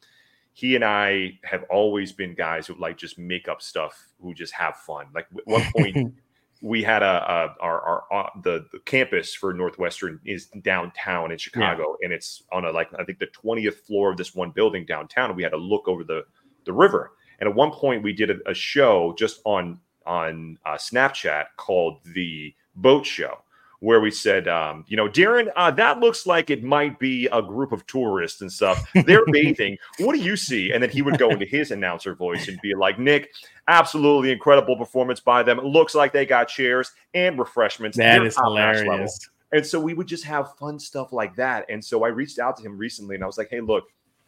he 0.55 0.76
and 0.76 0.84
I 0.84 1.40
have 1.42 1.64
always 1.68 2.12
been 2.12 2.32
guys 2.32 2.68
who 2.68 2.74
like 2.76 2.96
just 2.96 3.18
make 3.18 3.48
up 3.48 3.61
stuff, 3.61 4.00
who 4.22 4.32
just 4.32 4.55
have 4.55 4.76
fun. 4.76 5.07
Like 5.12 5.26
at 5.36 5.46
one 5.46 5.64
point, 5.76 6.14
we 6.62 6.80
had 6.80 7.02
a, 7.02 7.07
a 7.07 7.55
our, 7.61 7.80
our 7.80 8.26
uh, 8.26 8.30
the, 8.42 8.64
the, 8.72 8.78
campus 8.84 9.34
for 9.34 9.52
Northwestern 9.52 10.20
is 10.24 10.46
downtown 10.62 11.32
in 11.32 11.38
Chicago, 11.38 11.96
yeah. 12.00 12.07
and 12.07 12.14
it's 12.14 12.44
on 12.52 12.64
a 12.64 12.70
like 12.70 12.88
I 12.96 13.02
think 13.02 13.18
the 13.18 13.26
twentieth 13.26 13.80
floor 13.80 14.12
of 14.12 14.16
this 14.16 14.32
one 14.32 14.52
building 14.52 14.86
downtown, 14.86 15.30
and 15.30 15.36
we 15.36 15.42
had 15.42 15.50
to 15.50 15.59
look 15.59 15.88
over 15.88 16.05
the 16.05 16.24
the 16.64 16.72
river. 16.72 17.12
And 17.40 17.48
at 17.48 17.55
one 17.57 17.72
point, 17.72 18.05
we 18.05 18.12
did 18.12 18.30
a, 18.30 18.36
a 18.50 18.55
show 18.55 19.12
just 19.18 19.40
on 19.44 19.80
on 20.07 20.57
uh, 20.64 20.74
Snapchat 20.76 21.46
called 21.57 21.98
the 22.14 22.55
Boat 22.76 23.05
Show 23.05 23.38
where 23.85 24.01
we 24.01 24.11
said, 24.11 24.49
um, 24.49 24.82
you 24.89 24.97
know, 24.97 25.07
Darren, 25.09 25.53
uh, 25.57 25.70
that 25.72 26.01
looks 26.01 26.26
like 26.26 26.49
it 26.49 26.64
might 26.64 26.99
be 26.99 27.28
a 27.30 27.43
group 27.43 27.70
of 27.70 27.87
tourists 27.87 28.41
and 28.41 28.51
stuff. 28.51 28.91
They're 29.05 29.26
bathing. 29.26 29.76
What 29.99 30.14
do 30.14 30.20
you 30.22 30.37
see? 30.37 30.72
And 30.72 30.82
then 30.82 30.89
he 30.89 31.03
would 31.03 31.18
go 31.18 31.28
into 31.28 31.45
his 31.45 31.70
announcer 31.70 32.14
voice 32.14 32.49
and 32.49 32.59
be 32.62 32.74
like, 32.74 32.99
Nick, 32.99 33.28
absolutely 33.68 34.32
incredible 34.32 34.74
performance 34.76 35.20
by 35.20 35.43
them. 35.43 35.59
It 35.59 35.66
looks 35.66 35.95
like 35.95 36.14
they 36.14 36.24
got 36.24 36.49
chairs 36.49 36.93
and 37.12 37.39
refreshments. 37.39 37.99
That 37.99 38.20
They're 38.20 38.26
is 38.26 38.37
hilarious. 38.37 39.28
And 39.53 39.66
so 39.66 39.78
we 39.78 39.93
would 39.93 40.07
just 40.07 40.24
have 40.24 40.57
fun 40.57 40.78
stuff 40.78 41.12
like 41.12 41.37
that. 41.37 41.66
And 41.68 41.85
so 41.85 42.05
I 42.05 42.09
reached 42.09 42.39
out 42.39 42.57
to 42.57 42.62
him 42.62 42.78
recently 42.78 43.16
and 43.16 43.22
I 43.22 43.26
was 43.26 43.37
like, 43.37 43.51
hey, 43.51 43.61
look, 43.61 43.85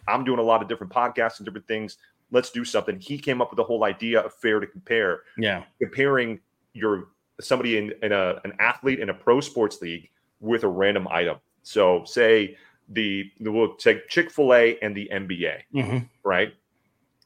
I'm 0.07 0.23
doing 0.23 0.39
a 0.39 0.43
lot 0.43 0.61
of 0.61 0.69
different 0.69 0.93
podcasts 0.93 1.39
and 1.39 1.47
different 1.47 1.67
things. 1.67 1.97
let's 2.31 2.51
do 2.51 2.65
something. 2.65 3.01
He 3.01 3.19
came 3.19 3.41
up 3.41 3.51
with 3.51 3.57
the 3.57 3.65
whole 3.65 3.85
idea 3.85 4.21
of 4.21 4.35
fair 4.35 4.61
to 4.61 4.67
compare. 4.67 5.23
Yeah, 5.39 5.65
comparing 5.81 6.41
your 6.75 7.09
somebody 7.41 7.79
in, 7.79 7.93
in 8.03 8.13
a 8.13 8.41
an 8.45 8.53
athlete 8.59 9.01
in 9.01 9.11
a 9.11 9.15
pro 9.15 9.41
sports 9.41 9.81
league 9.81 10.09
with 10.41 10.65
a 10.65 10.69
random 10.69 11.09
item. 11.09 11.39
So 11.63 12.05
say 12.05 12.57
the, 12.89 13.31
the 13.41 13.51
we'll 13.51 13.75
take 13.75 14.09
Chick 14.09 14.31
Fil 14.31 14.55
A 14.55 14.79
and 14.81 14.97
the 14.97 15.09
NBA, 15.13 15.61
mm-hmm. 15.75 15.99
right? 16.25 16.55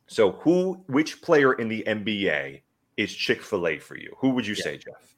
So 0.06 0.32
who, 0.32 0.82
which 0.86 1.22
player 1.22 1.52
in 1.54 1.68
the 1.68 1.84
NBA 1.86 2.62
is 2.96 3.14
Chick 3.14 3.42
Fil 3.42 3.66
A 3.68 3.78
for 3.78 3.96
you? 3.96 4.14
Who 4.18 4.30
would 4.30 4.46
you 4.46 4.54
yeah. 4.58 4.64
say, 4.64 4.78
Jeff? 4.78 5.14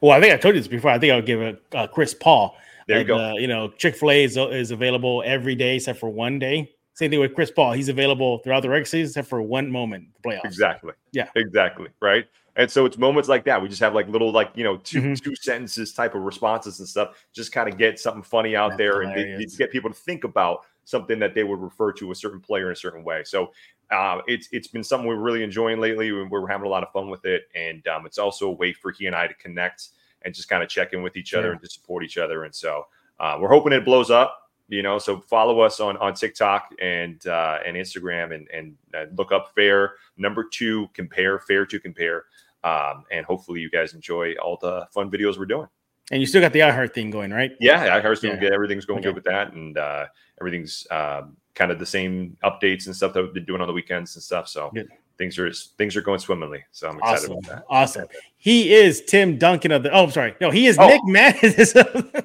Well, 0.00 0.12
I 0.12 0.20
think 0.20 0.34
I 0.34 0.36
told 0.36 0.54
you 0.54 0.60
this 0.60 0.68
before. 0.68 0.90
I 0.90 0.98
think 0.98 1.12
I'll 1.12 1.22
give 1.22 1.40
it 1.40 1.62
uh, 1.74 1.86
Chris 1.86 2.14
Paul. 2.14 2.56
There 2.86 2.96
you 2.96 3.00
and, 3.00 3.08
go. 3.08 3.18
Uh, 3.18 3.34
you 3.34 3.46
know, 3.46 3.68
Chick 3.70 3.96
Fil 3.96 4.10
A 4.10 4.24
is, 4.24 4.36
is 4.36 4.70
available 4.70 5.22
every 5.24 5.54
day 5.54 5.76
except 5.76 5.98
for 5.98 6.10
one 6.10 6.38
day. 6.38 6.70
Same 7.00 7.10
thing 7.10 7.20
with 7.20 7.34
Chris 7.34 7.50
Paul. 7.50 7.72
He's 7.72 7.88
available 7.88 8.40
throughout 8.40 8.60
the 8.60 8.68
regular 8.68 8.84
season 8.84 9.08
except 9.08 9.28
for 9.28 9.40
one 9.40 9.70
moment, 9.70 10.08
the 10.20 10.28
playoffs. 10.28 10.44
Exactly. 10.44 10.92
Yeah. 11.12 11.30
Exactly. 11.34 11.88
Right. 12.02 12.26
And 12.56 12.70
so 12.70 12.84
it's 12.84 12.98
moments 12.98 13.26
like 13.26 13.42
that. 13.46 13.62
We 13.62 13.70
just 13.70 13.80
have 13.80 13.94
like 13.94 14.06
little, 14.08 14.30
like, 14.30 14.50
you 14.54 14.64
know, 14.64 14.76
2 14.76 15.00
mm-hmm. 15.00 15.14
two 15.14 15.34
sentences 15.34 15.94
type 15.94 16.14
of 16.14 16.20
responses 16.20 16.78
and 16.78 16.86
stuff. 16.86 17.24
Just 17.32 17.52
kind 17.52 17.70
of 17.70 17.78
get 17.78 17.98
something 17.98 18.22
funny 18.22 18.54
out 18.54 18.72
That's 18.72 18.78
there 18.80 19.00
hilarious. 19.00 19.52
and 19.52 19.58
get 19.58 19.70
people 19.70 19.88
to 19.88 19.96
think 19.96 20.24
about 20.24 20.66
something 20.84 21.18
that 21.20 21.34
they 21.34 21.42
would 21.42 21.58
refer 21.58 21.90
to 21.92 22.10
a 22.10 22.14
certain 22.14 22.38
player 22.38 22.66
in 22.66 22.72
a 22.72 22.76
certain 22.76 23.02
way. 23.02 23.24
So 23.24 23.52
uh, 23.90 24.20
it's 24.26 24.50
it's 24.52 24.68
been 24.68 24.84
something 24.84 25.08
we're 25.08 25.16
really 25.16 25.42
enjoying 25.42 25.80
lately. 25.80 26.12
We're 26.12 26.46
having 26.48 26.66
a 26.66 26.70
lot 26.70 26.82
of 26.82 26.92
fun 26.92 27.08
with 27.08 27.24
it, 27.24 27.44
and 27.54 27.88
um, 27.88 28.04
it's 28.04 28.18
also 28.18 28.48
a 28.48 28.52
way 28.52 28.74
for 28.74 28.92
he 28.92 29.06
and 29.06 29.16
I 29.16 29.26
to 29.26 29.32
connect 29.34 29.88
and 30.20 30.34
just 30.34 30.50
kind 30.50 30.62
of 30.62 30.68
check 30.68 30.92
in 30.92 31.02
with 31.02 31.16
each 31.16 31.32
other 31.32 31.46
yeah. 31.46 31.52
and 31.52 31.62
to 31.62 31.70
support 31.70 32.04
each 32.04 32.18
other. 32.18 32.44
And 32.44 32.54
so 32.54 32.88
uh, 33.18 33.38
we're 33.40 33.48
hoping 33.48 33.72
it 33.72 33.86
blows 33.86 34.10
up. 34.10 34.39
You 34.70 34.82
know, 34.82 34.98
so 34.98 35.18
follow 35.20 35.60
us 35.60 35.80
on 35.80 35.96
on 35.96 36.14
TikTok 36.14 36.72
and 36.80 37.26
uh, 37.26 37.58
and 37.66 37.76
Instagram 37.76 38.32
and 38.34 38.48
and 38.50 38.76
uh, 38.94 39.06
look 39.16 39.32
up 39.32 39.52
Fair 39.54 39.94
number 40.16 40.44
two 40.44 40.88
compare 40.94 41.40
Fair 41.40 41.66
to 41.66 41.80
compare, 41.80 42.26
um, 42.62 43.04
and 43.10 43.26
hopefully 43.26 43.60
you 43.60 43.68
guys 43.68 43.94
enjoy 43.94 44.34
all 44.34 44.56
the 44.60 44.86
fun 44.92 45.10
videos 45.10 45.38
we're 45.38 45.46
doing. 45.46 45.66
And 46.12 46.20
you 46.20 46.26
still 46.26 46.40
got 46.40 46.52
the 46.52 46.60
iHeart 46.60 46.94
thing 46.94 47.10
going, 47.10 47.32
right? 47.32 47.52
Yeah, 47.60 48.00
iHeart's 48.00 48.20
doing 48.20 48.34
yeah. 48.34 48.40
good. 48.40 48.52
Everything's 48.52 48.84
going 48.84 49.00
okay. 49.00 49.08
good 49.08 49.16
with 49.16 49.24
that, 49.24 49.52
and 49.52 49.76
uh, 49.76 50.06
everything's 50.40 50.86
um, 50.92 51.36
kind 51.54 51.72
of 51.72 51.78
the 51.78 51.86
same 51.86 52.36
updates 52.44 52.86
and 52.86 52.94
stuff 52.94 53.12
that 53.12 53.22
we've 53.22 53.34
been 53.34 53.44
doing 53.44 53.60
on 53.60 53.66
the 53.66 53.72
weekends 53.72 54.14
and 54.14 54.22
stuff. 54.22 54.48
So 54.48 54.70
good. 54.72 54.88
things 55.18 55.38
are 55.38 55.52
things 55.52 55.96
are 55.96 56.00
going 56.00 56.20
swimmingly. 56.20 56.64
So 56.70 56.88
I'm 56.88 56.98
excited 56.98 57.18
awesome. 57.18 57.32
about 57.32 57.46
that. 57.48 57.64
Awesome. 57.68 58.06
He 58.36 58.72
is 58.72 59.02
Tim 59.02 59.36
Duncan 59.36 59.72
of 59.72 59.82
the. 59.82 59.90
Oh, 59.90 60.04
I'm 60.04 60.10
sorry. 60.12 60.34
No, 60.40 60.50
he 60.50 60.66
is 60.66 60.78
oh. 60.78 60.86
Nick 60.86 61.02
Mantas. 61.06 61.74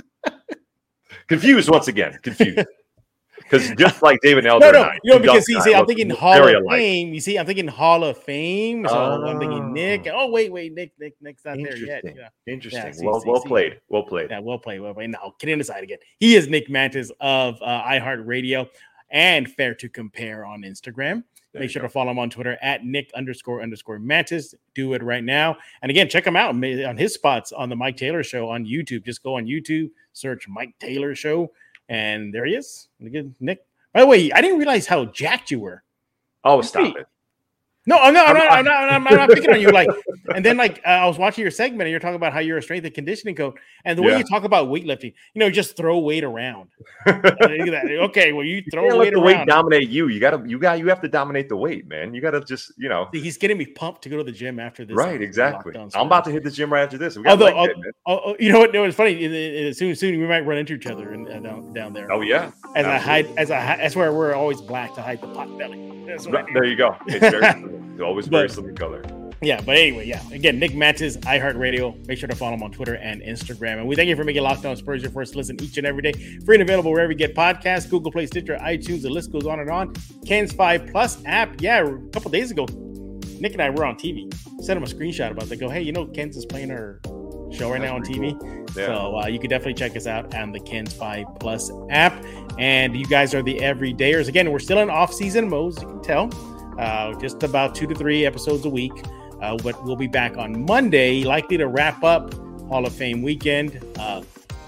Confused 1.30 1.70
once 1.70 1.86
again. 1.88 2.18
Confused. 2.22 2.66
Because 3.38 3.70
just 3.76 4.00
like 4.00 4.20
David 4.22 4.46
Elder, 4.46 4.70
no, 4.70 4.82
no, 4.82 4.92
you 5.02 5.12
know, 5.12 5.18
because 5.18 5.48
you 5.48 5.60
see, 5.62 5.74
I'm 5.74 5.84
thinking 5.86 6.10
Hall 6.10 6.46
of. 6.46 6.62
Fame. 6.68 7.12
You 7.12 7.20
see, 7.20 7.36
I'm 7.36 7.46
thinking 7.46 7.66
Hall 7.66 8.04
of 8.04 8.16
Fame. 8.18 8.86
So 8.86 8.94
uh, 8.94 9.26
I'm 9.26 9.40
thinking 9.40 9.72
Nick. 9.72 10.06
Oh. 10.06 10.12
oh 10.14 10.30
wait, 10.30 10.52
wait, 10.52 10.72
Nick, 10.72 10.92
Nick, 11.00 11.14
Nick's 11.20 11.44
not 11.44 11.56
there 11.56 11.76
yet. 11.76 12.04
Yeah. 12.04 12.28
Interesting. 12.46 12.84
Yeah, 12.84 12.92
see, 12.92 13.04
well, 13.04 13.20
see, 13.20 13.28
well 13.28 13.40
see. 13.40 13.48
played. 13.48 13.80
Well 13.88 14.04
played. 14.04 14.30
Yeah, 14.30 14.38
well 14.38 14.58
played. 14.58 14.80
Well 14.80 14.94
played. 14.94 15.10
Now, 15.10 15.34
kidding 15.40 15.60
aside 15.60 15.82
again, 15.82 15.98
he 16.20 16.36
is 16.36 16.48
Nick 16.48 16.68
Mantas 16.68 17.10
of 17.18 17.60
uh, 17.60 17.82
iHeartRadio 17.82 18.68
and 19.10 19.50
Fair 19.50 19.74
to 19.76 19.88
Compare 19.88 20.44
on 20.44 20.60
Instagram. 20.60 21.24
There 21.52 21.60
Make 21.60 21.70
sure 21.70 21.82
go. 21.82 21.88
to 21.88 21.92
follow 21.92 22.12
him 22.12 22.18
on 22.18 22.30
Twitter 22.30 22.56
at 22.62 22.84
Nick 22.84 23.10
underscore 23.14 23.60
underscore 23.62 23.98
Mantas. 23.98 24.54
Do 24.74 24.94
it 24.94 25.02
right 25.02 25.24
now. 25.24 25.56
And 25.82 25.90
again, 25.90 26.08
check 26.08 26.24
him 26.26 26.36
out 26.36 26.50
on 26.50 26.96
his 26.96 27.14
spots 27.14 27.50
on 27.50 27.68
the 27.68 27.76
Mike 27.76 27.96
Taylor 27.96 28.22
Show 28.22 28.48
on 28.48 28.64
YouTube. 28.64 29.04
Just 29.04 29.22
go 29.22 29.36
on 29.36 29.46
YouTube, 29.46 29.90
search 30.12 30.46
Mike 30.48 30.74
Taylor 30.78 31.14
Show, 31.16 31.50
and 31.88 32.32
there 32.32 32.46
he 32.46 32.54
is. 32.54 32.88
Again, 33.04 33.34
Nick 33.40 33.64
by 33.92 34.00
the 34.00 34.06
way, 34.06 34.30
I 34.32 34.40
didn't 34.40 34.58
realize 34.58 34.86
how 34.86 35.06
jacked 35.06 35.50
you 35.50 35.60
were. 35.60 35.82
Oh, 36.44 36.62
stop 36.62 36.96
it. 36.96 37.06
No, 37.90 37.96
I'm 37.96 38.14
not. 38.14 38.28
I'm 38.28 38.36
not. 38.36 38.52
I'm 38.52 38.64
not, 38.64 38.74
I'm 38.74 39.02
not, 39.02 39.12
I'm 39.12 39.18
not 39.18 39.30
picking 39.30 39.50
on 39.50 39.60
you. 39.60 39.72
Like, 39.72 39.88
and 40.32 40.44
then 40.44 40.56
like 40.56 40.80
uh, 40.86 40.90
I 40.90 41.06
was 41.06 41.18
watching 41.18 41.42
your 41.42 41.50
segment, 41.50 41.82
and 41.82 41.90
you're 41.90 41.98
talking 41.98 42.14
about 42.14 42.32
how 42.32 42.38
you're 42.38 42.58
a 42.58 42.62
strength 42.62 42.84
and 42.84 42.94
conditioning 42.94 43.34
coach, 43.34 43.56
and 43.84 43.98
the 43.98 44.02
way 44.02 44.12
yeah. 44.12 44.18
you 44.18 44.24
talk 44.24 44.44
about 44.44 44.68
weightlifting, 44.68 45.12
you 45.34 45.40
know, 45.40 45.50
just 45.50 45.76
throw 45.76 45.98
weight 45.98 46.22
around. 46.22 46.68
okay, 47.08 48.32
well, 48.32 48.44
you 48.44 48.62
throw 48.70 48.92
you 48.92 48.96
weight 48.96 49.14
around. 49.14 49.24
weight 49.24 49.46
dominate 49.48 49.88
you. 49.88 50.06
You 50.06 50.20
gotta, 50.20 50.40
you 50.46 50.60
got, 50.60 50.78
you 50.78 50.86
have 50.86 51.00
to 51.00 51.08
dominate 51.08 51.48
the 51.48 51.56
weight, 51.56 51.88
man. 51.88 52.14
You 52.14 52.20
gotta 52.20 52.40
just, 52.42 52.72
you 52.78 52.88
know. 52.88 53.08
See, 53.12 53.20
he's 53.20 53.36
getting 53.36 53.58
me 53.58 53.66
pumped 53.66 54.02
to 54.02 54.08
go 54.08 54.18
to 54.18 54.22
the 54.22 54.30
gym 54.30 54.60
after 54.60 54.84
this. 54.84 54.96
Right, 54.96 55.20
exactly. 55.20 55.74
I'm 55.76 56.06
about 56.06 56.24
to 56.26 56.30
hit 56.30 56.44
the 56.44 56.50
gym 56.52 56.72
right 56.72 56.84
after 56.84 56.96
this. 56.96 57.18
Although, 57.26 57.46
uh, 57.46 57.66
uh, 58.06 58.34
you 58.38 58.52
know 58.52 58.60
what? 58.60 58.72
No, 58.72 58.84
it's 58.84 58.96
funny. 58.96 59.72
Soon, 59.72 59.96
soon 59.96 60.20
we 60.20 60.28
might 60.28 60.46
run 60.46 60.58
into 60.58 60.74
each 60.74 60.86
other 60.86 61.12
in, 61.12 61.26
uh, 61.26 61.40
down, 61.40 61.72
down 61.72 61.92
there. 61.92 62.12
Oh 62.12 62.20
yeah. 62.20 62.52
As 62.76 62.86
Absolutely. 62.86 62.92
I 62.92 62.98
hide, 62.98 63.26
as 63.36 63.50
I, 63.50 63.76
that's 63.78 63.96
where 63.96 64.12
we're 64.12 64.34
always 64.34 64.60
black 64.60 64.94
to 64.94 65.02
hide 65.02 65.20
the 65.20 65.26
pot 65.26 65.58
belly. 65.58 65.88
There 66.52 66.64
you 66.64 66.76
go. 66.76 66.96
Very, 67.96 68.08
always 68.08 68.26
very 68.26 68.48
slimming 68.48 68.78
color. 68.78 69.02
Yeah, 69.42 69.60
but 69.62 69.76
anyway, 69.76 70.06
yeah. 70.06 70.22
Again, 70.32 70.58
Nick 70.58 70.72
Mantas, 70.72 71.16
iHeartRadio. 71.20 72.06
Make 72.06 72.18
sure 72.18 72.28
to 72.28 72.36
follow 72.36 72.54
him 72.54 72.62
on 72.62 72.72
Twitter 72.72 72.96
and 72.96 73.22
Instagram. 73.22 73.78
And 73.78 73.88
we 73.88 73.96
thank 73.96 74.08
you 74.08 74.16
for 74.16 74.24
making 74.24 74.42
Locked 74.42 74.66
On 74.66 74.76
Spurs 74.76 75.00
your 75.00 75.10
first 75.10 75.34
listen 75.34 75.56
each 75.62 75.78
and 75.78 75.86
every 75.86 76.02
day. 76.02 76.12
Free 76.44 76.56
and 76.56 76.62
available 76.62 76.90
wherever 76.90 77.10
you 77.10 77.16
get 77.16 77.34
podcasts, 77.34 77.88
Google 77.88 78.12
Play, 78.12 78.26
Stitcher, 78.26 78.58
iTunes. 78.60 79.00
The 79.00 79.08
list 79.08 79.32
goes 79.32 79.46
on 79.46 79.60
and 79.60 79.70
on. 79.70 79.94
KENS 80.26 80.52
5 80.52 80.88
Plus 80.88 81.24
app. 81.24 81.58
Yeah, 81.60 81.86
a 81.86 81.98
couple 82.10 82.30
days 82.30 82.50
ago, 82.50 82.66
Nick 83.40 83.54
and 83.54 83.62
I 83.62 83.70
were 83.70 83.86
on 83.86 83.96
TV. 83.96 84.30
Sent 84.62 84.76
him 84.76 84.82
a 84.82 84.86
screenshot 84.86 85.30
about 85.30 85.48
that. 85.48 85.56
Go, 85.56 85.70
hey, 85.70 85.80
you 85.80 85.92
know, 85.92 86.06
KENS 86.06 86.36
is 86.36 86.44
playing 86.44 86.70
our 86.70 87.00
show 87.50 87.70
right 87.70 87.80
That's 87.80 87.90
now 87.90 87.96
on 87.96 88.02
TV. 88.02 88.38
Cool. 88.38 88.66
Yeah. 88.76 88.86
So 88.86 89.20
uh, 89.20 89.26
you 89.26 89.38
can 89.40 89.48
definitely 89.48 89.74
check 89.74 89.96
us 89.96 90.06
out 90.06 90.34
on 90.34 90.52
the 90.52 90.60
KENS 90.60 90.92
5 90.92 91.24
Plus 91.40 91.70
app. 91.88 92.12
And 92.58 92.94
you 92.94 93.06
guys 93.06 93.34
are 93.34 93.42
the 93.42 93.56
everydayers. 93.60 94.28
Again, 94.28 94.52
we're 94.52 94.58
still 94.58 94.80
in 94.80 94.90
off 94.90 95.14
season 95.14 95.48
mode, 95.48 95.78
as 95.78 95.82
you 95.82 95.88
can 95.88 96.02
tell. 96.02 96.59
Uh, 96.80 97.12
just 97.20 97.42
about 97.42 97.74
two 97.74 97.86
to 97.86 97.94
three 97.94 98.24
episodes 98.24 98.64
a 98.64 98.70
week. 98.70 98.92
Uh, 99.42 99.56
but 99.62 99.82
we'll 99.84 99.96
be 99.96 100.06
back 100.06 100.36
on 100.38 100.64
Monday, 100.64 101.24
likely 101.24 101.58
to 101.58 101.68
wrap 101.68 102.02
up 102.02 102.32
Hall 102.68 102.86
of 102.86 102.92
Fame 102.92 103.20
weekend. 103.22 103.84
Uh, 103.98 104.22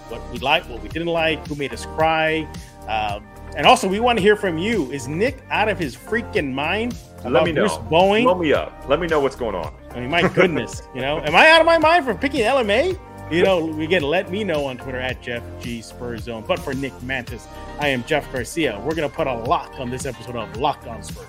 what 0.09 0.21
we 0.31 0.39
like, 0.39 0.69
what 0.69 0.83
we 0.83 0.89
didn't 0.91 1.09
like, 1.09 1.47
who 1.47 1.55
made 1.55 1.73
us 1.73 1.87
cry. 1.87 2.47
Uh, 2.87 3.21
and 3.57 3.67
also, 3.67 3.89
we 3.89 3.99
want 3.99 4.19
to 4.19 4.23
hear 4.23 4.37
from 4.37 4.59
you. 4.59 4.91
Is 4.93 5.09
Nick 5.09 5.43
out 5.51 5.69
of 5.69 5.79
his 5.79 5.97
freaking 5.97 6.53
mind? 6.53 6.97
Let 7.25 7.45
me 7.45 7.53
know. 7.53 7.67
Bruce 7.67 7.79
Bowen? 7.89 8.25
Blow 8.25 8.35
me 8.35 8.53
up. 8.53 8.73
Let 8.89 9.01
me 9.01 9.07
know 9.07 9.21
what's 9.21 9.37
going 9.37 9.55
on. 9.55 9.75
I 9.93 10.01
mean, 10.01 10.11
my 10.11 10.27
goodness, 10.29 10.83
you 10.95 11.01
know, 11.01 11.21
am 11.21 11.35
I 11.35 11.49
out 11.51 11.61
of 11.61 11.67
my 11.67 11.79
mind 11.79 12.05
for 12.05 12.15
picking 12.15 12.41
LMA? 12.41 12.99
You 13.31 13.45
know, 13.45 13.81
again, 13.81 14.03
let 14.03 14.31
me 14.31 14.45
know 14.45 14.67
on 14.67 14.77
Twitter 14.77 15.01
at 15.01 15.23
Jeff 15.23 15.43
G 15.61 15.81
Spurs 15.81 16.25
Zone. 16.25 16.45
But 16.47 16.59
for 16.59 16.75
Nick 16.75 16.93
Mantas, 17.03 17.47
I 17.79 17.89
am 17.89 18.05
Jeff 18.05 18.31
Garcia. 18.33 18.79
We're 18.85 18.95
gonna 18.95 19.09
put 19.09 19.27
a 19.27 19.35
lock 19.35 19.73
on 19.79 19.89
this 19.89 20.05
episode 20.05 20.37
of 20.37 20.55
Locked 20.59 20.87
On 20.87 21.03
Spurs. 21.03 21.27